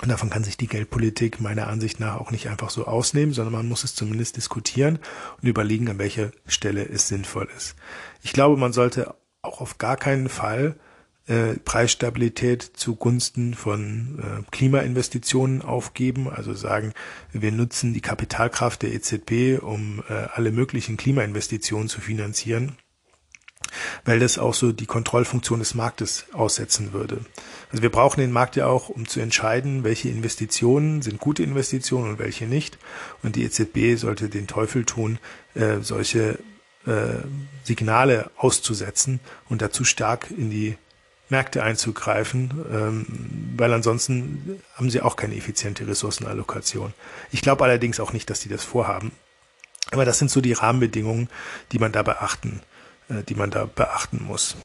Und 0.02 0.08
davon 0.08 0.30
kann 0.30 0.44
sich 0.44 0.56
die 0.56 0.66
Geldpolitik 0.66 1.40
meiner 1.40 1.66
Ansicht 1.66 2.00
nach 2.00 2.16
auch 2.16 2.30
nicht 2.30 2.48
einfach 2.48 2.70
so 2.70 2.86
ausnehmen, 2.86 3.34
sondern 3.34 3.52
man 3.52 3.68
muss 3.68 3.84
es 3.84 3.94
zumindest 3.94 4.36
diskutieren 4.36 4.98
und 5.42 5.48
überlegen, 5.48 5.88
an 5.90 5.98
welcher 5.98 6.30
Stelle 6.46 6.88
es 6.88 7.08
sinnvoll 7.08 7.48
ist. 7.56 7.76
Ich 8.22 8.32
glaube, 8.32 8.56
man 8.56 8.72
sollte 8.72 9.14
auch 9.42 9.60
auf 9.60 9.78
gar 9.78 9.96
keinen 9.96 10.28
Fall 10.28 10.76
äh, 11.30 11.54
Preisstabilität 11.64 12.72
zugunsten 12.74 13.54
von 13.54 14.18
äh, 14.18 14.50
Klimainvestitionen 14.50 15.62
aufgeben, 15.62 16.28
also 16.28 16.54
sagen, 16.54 16.92
wir 17.32 17.52
nutzen 17.52 17.94
die 17.94 18.00
Kapitalkraft 18.00 18.82
der 18.82 18.92
EZB, 18.92 19.62
um 19.62 20.02
äh, 20.08 20.12
alle 20.34 20.50
möglichen 20.50 20.96
Klimainvestitionen 20.96 21.88
zu 21.88 22.00
finanzieren 22.00 22.76
weil 24.04 24.18
das 24.18 24.38
auch 24.38 24.54
so 24.54 24.72
die 24.72 24.86
Kontrollfunktion 24.86 25.60
des 25.60 25.74
Marktes 25.74 26.26
aussetzen 26.32 26.92
würde. 26.92 27.20
Also 27.70 27.82
wir 27.82 27.90
brauchen 27.90 28.20
den 28.20 28.32
Markt 28.32 28.56
ja 28.56 28.66
auch, 28.66 28.88
um 28.88 29.06
zu 29.06 29.20
entscheiden, 29.20 29.84
welche 29.84 30.08
Investitionen 30.08 31.02
sind 31.02 31.20
gute 31.20 31.44
Investitionen 31.44 32.10
und 32.10 32.18
welche 32.18 32.46
nicht. 32.46 32.78
Und 33.22 33.36
die 33.36 33.44
EZB 33.44 33.96
sollte 33.96 34.28
den 34.28 34.48
Teufel 34.48 34.84
tun, 34.84 35.18
äh, 35.54 35.78
solche 35.82 36.38
äh, 36.86 37.22
Signale 37.62 38.30
auszusetzen 38.36 39.20
und 39.48 39.62
dazu 39.62 39.84
stark 39.84 40.30
in 40.30 40.50
die 40.50 40.76
Märkte 41.30 41.62
einzugreifen, 41.62 42.50
ähm, 42.72 43.06
weil 43.56 43.72
ansonsten 43.72 44.60
haben 44.74 44.90
sie 44.90 45.00
auch 45.00 45.16
keine 45.16 45.36
effiziente 45.36 45.86
Ressourcenallokation. 45.86 46.92
Ich 47.30 47.42
glaube 47.42 47.64
allerdings 47.64 48.00
auch 48.00 48.12
nicht, 48.12 48.28
dass 48.30 48.40
die 48.40 48.48
das 48.48 48.64
vorhaben. 48.64 49.12
Aber 49.92 50.04
das 50.04 50.18
sind 50.18 50.30
so 50.30 50.40
die 50.40 50.52
Rahmenbedingungen, 50.52 51.28
die 51.72 51.78
man 51.78 51.92
da 51.92 52.02
beachten 52.02 52.60
äh, 53.10 53.22
die 53.24 53.34
man 53.34 53.50
da 53.50 53.66
beachten 53.66 54.24
muss. 54.24 54.56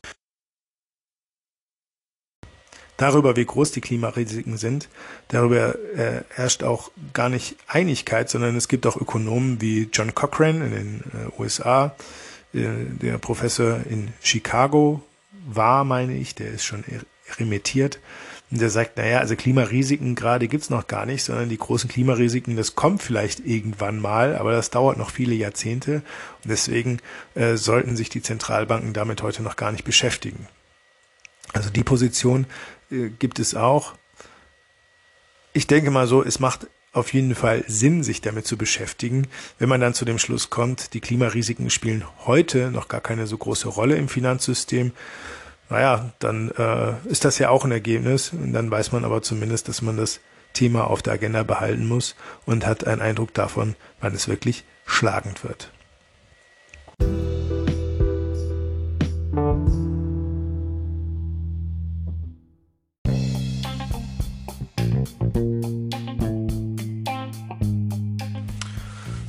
Darüber, 2.97 3.35
wie 3.35 3.45
groß 3.45 3.71
die 3.71 3.81
Klimarisiken 3.81 4.55
sind, 4.55 4.87
darüber 5.27 5.75
äh, 5.95 6.23
herrscht 6.29 6.63
auch 6.63 6.91
gar 7.11 7.27
nicht 7.27 7.57
Einigkeit, 7.67 8.29
sondern 8.29 8.55
es 8.55 8.69
gibt 8.69 8.87
auch 8.87 8.95
Ökonomen 8.95 9.59
wie 9.59 9.89
John 9.91 10.15
Cochrane 10.15 10.65
in 10.65 10.71
den 10.71 11.03
äh, 11.11 11.41
USA, 11.41 11.93
äh, 12.53 12.69
der 13.01 13.17
Professor 13.17 13.81
in 13.89 14.13
Chicago 14.21 15.03
war, 15.45 15.83
meine 15.83 16.15
ich, 16.17 16.35
der 16.35 16.49
ist 16.49 16.65
schon 16.65 16.83
erimitiert, 17.29 17.99
und 18.51 18.61
der 18.61 18.69
sagt, 18.69 18.97
naja, 18.97 19.19
also 19.19 19.35
Klimarisiken 19.35 20.13
gerade 20.13 20.47
gibt's 20.47 20.69
noch 20.69 20.85
gar 20.87 21.05
nicht, 21.05 21.23
sondern 21.23 21.49
die 21.49 21.57
großen 21.57 21.89
Klimarisiken, 21.89 22.55
das 22.55 22.75
kommt 22.75 23.01
vielleicht 23.01 23.39
irgendwann 23.39 23.99
mal, 23.99 24.35
aber 24.35 24.51
das 24.51 24.69
dauert 24.69 24.97
noch 24.97 25.09
viele 25.09 25.33
Jahrzehnte. 25.33 26.03
Und 26.43 26.51
deswegen 26.51 26.99
äh, 27.33 27.55
sollten 27.55 27.95
sich 27.95 28.09
die 28.09 28.21
Zentralbanken 28.21 28.93
damit 28.93 29.23
heute 29.23 29.41
noch 29.41 29.55
gar 29.55 29.71
nicht 29.71 29.83
beschäftigen. 29.83 30.47
Also 31.53 31.71
die 31.71 31.83
Position 31.83 32.45
äh, 32.91 33.09
gibt 33.09 33.39
es 33.39 33.55
auch. 33.55 33.95
Ich 35.53 35.65
denke 35.65 35.89
mal 35.89 36.05
so, 36.05 36.23
es 36.23 36.39
macht 36.39 36.67
auf 36.95 37.13
jeden 37.13 37.35
Fall 37.35 37.63
Sinn, 37.67 38.03
sich 38.03 38.21
damit 38.21 38.47
zu 38.47 38.57
beschäftigen, 38.57 39.27
wenn 39.59 39.69
man 39.69 39.81
dann 39.81 39.93
zu 39.93 40.05
dem 40.05 40.19
Schluss 40.19 40.49
kommt, 40.49 40.93
die 40.93 41.01
Klimarisiken 41.01 41.69
spielen 41.69 42.03
heute 42.25 42.71
noch 42.71 42.87
gar 42.87 43.01
keine 43.01 43.27
so 43.27 43.37
große 43.37 43.67
Rolle 43.67 43.95
im 43.95 44.07
Finanzsystem 44.07 44.91
naja, 45.69 46.11
dann 46.19 46.51
äh, 46.51 46.93
ist 47.07 47.25
das 47.25 47.39
ja 47.39 47.49
auch 47.49 47.65
ein 47.65 47.71
Ergebnis. 47.71 48.31
Und 48.33 48.53
dann 48.53 48.69
weiß 48.69 48.91
man 48.91 49.03
aber 49.03 49.21
zumindest, 49.21 49.67
dass 49.67 49.81
man 49.81 49.97
das 49.97 50.19
Thema 50.53 50.85
auf 50.89 51.01
der 51.01 51.13
Agenda 51.13 51.43
behalten 51.43 51.87
muss 51.87 52.15
und 52.45 52.65
hat 52.65 52.85
einen 52.85 53.01
Eindruck 53.01 53.33
davon, 53.33 53.75
wann 53.99 54.13
es 54.13 54.27
wirklich 54.27 54.63
schlagend 54.85 55.43
wird. 55.43 55.71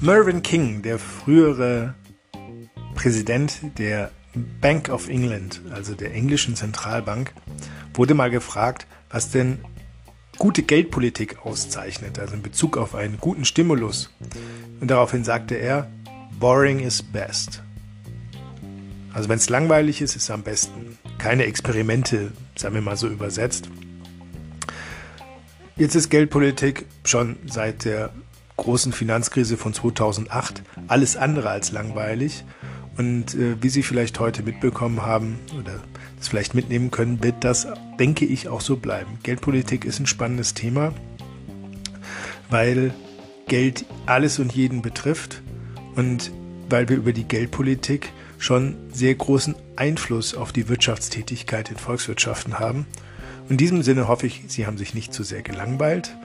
Mervyn 0.07 0.41
King, 0.41 0.83
der 0.83 1.01
frühere 1.01 1.97
Präsident 2.95 3.59
der 3.77 4.13
Bank 4.61 4.89
of 4.89 5.09
England, 5.09 5.63
also 5.73 5.97
der 5.97 6.15
englischen 6.15 6.55
Zentralbank, 6.55 7.35
wurde 7.93 8.15
mal 8.15 8.31
gefragt, 8.31 8.87
was 9.11 9.33
denn 9.33 9.59
gute 10.39 10.63
Geldpolitik 10.63 11.45
auszeichnet, 11.45 12.21
also 12.21 12.35
in 12.35 12.43
Bezug 12.43 12.77
auf 12.77 12.95
einen 12.95 13.19
guten 13.19 13.45
Stimulus. 13.45 14.15
Und 14.81 14.93
daraufhin 14.93 15.25
sagte 15.25 15.57
er, 15.57 15.91
boring 16.39 16.79
is 16.79 17.03
best. 17.03 17.65
Also 19.13 19.29
wenn 19.29 19.39
es 19.39 19.49
langweilig 19.49 20.03
ist, 20.03 20.15
ist 20.15 20.23
es 20.23 20.31
am 20.31 20.45
besten. 20.45 20.99
Keine 21.19 21.47
Experimente, 21.47 22.31
sagen 22.55 22.77
wir 22.77 22.81
mal 22.81 22.97
so 22.97 23.09
übersetzt. 23.09 23.69
Jetzt 25.75 25.97
ist 25.97 26.11
Geldpolitik 26.11 26.87
schon 27.03 27.39
seit 27.45 27.85
der 27.85 28.13
großen 28.57 28.93
Finanzkrise 28.93 29.57
von 29.57 29.75
2008 29.75 30.63
alles 30.89 31.17
andere 31.17 31.51
als 31.51 31.73
langweilig. 31.73 32.45
Und 32.97 33.35
äh, 33.35 33.57
wie 33.61 33.69
Sie 33.69 33.83
vielleicht 33.83 34.19
heute 34.21 34.43
mitbekommen 34.43 35.03
haben 35.03 35.39
oder 35.59 35.81
das 36.17 36.29
vielleicht 36.29 36.55
mitnehmen 36.55 36.91
können, 36.91 37.23
wird 37.23 37.45
das, 37.45 37.67
denke 37.99 38.25
ich, 38.25 38.49
auch 38.49 38.63
so 38.63 38.77
bleiben. 38.77 39.19
Geldpolitik 39.23 39.85
ist 39.85 40.01
ein 40.01 40.07
spannendes 40.07 40.55
Thema, 40.55 40.95
weil 42.49 42.95
Geld 43.49 43.85
alles 44.07 44.39
und 44.39 44.53
jeden 44.53 44.81
betrifft 44.83 45.43
und 45.95 46.33
weil 46.71 46.89
wir 46.89 46.97
über 46.97 47.13
die 47.13 47.25
Geldpolitik 47.25 48.13
schon 48.39 48.77
sehr 48.93 49.15
großen 49.15 49.55
Einfluss 49.77 50.35
auf 50.35 50.53
die 50.53 50.69
Wirtschaftstätigkeit 50.69 51.71
in 51.71 51.77
Volkswirtschaften 51.77 52.59
haben. 52.59 52.87
In 53.49 53.57
diesem 53.57 53.83
Sinne 53.83 54.09
hoffe 54.09 54.27
ich, 54.27 54.45
Sie 54.49 54.67
haben 54.67 54.79
sich 54.79 54.95
nicht 54.95 55.13
zu 55.13 55.23
sehr 55.23 55.43
gelangweilt. 55.43 56.17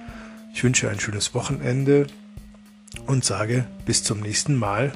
Ich 0.53 0.63
wünsche 0.63 0.89
ein 0.89 0.99
schönes 0.99 1.34
Wochenende 1.34 2.07
und 3.07 3.25
sage 3.25 3.65
bis 3.85 4.03
zum 4.03 4.19
nächsten 4.19 4.55
Mal 4.55 4.93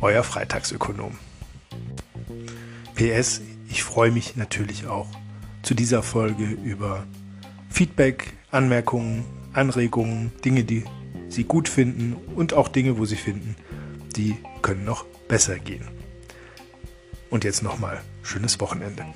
euer 0.00 0.22
Freitagsökonom. 0.22 1.18
PS, 2.94 3.40
ich 3.68 3.82
freue 3.82 4.10
mich 4.10 4.36
natürlich 4.36 4.86
auch 4.86 5.08
zu 5.62 5.74
dieser 5.74 6.02
Folge 6.02 6.44
über 6.44 7.04
Feedback, 7.70 8.34
Anmerkungen, 8.50 9.24
Anregungen, 9.52 10.32
Dinge, 10.44 10.64
die 10.64 10.84
Sie 11.28 11.44
gut 11.44 11.68
finden 11.68 12.14
und 12.34 12.52
auch 12.52 12.68
Dinge, 12.68 12.98
wo 12.98 13.06
Sie 13.06 13.16
finden, 13.16 13.56
die 14.16 14.36
können 14.60 14.84
noch 14.84 15.04
besser 15.28 15.58
gehen. 15.58 15.88
Und 17.30 17.44
jetzt 17.44 17.62
nochmal 17.62 18.02
schönes 18.22 18.60
Wochenende. 18.60 19.06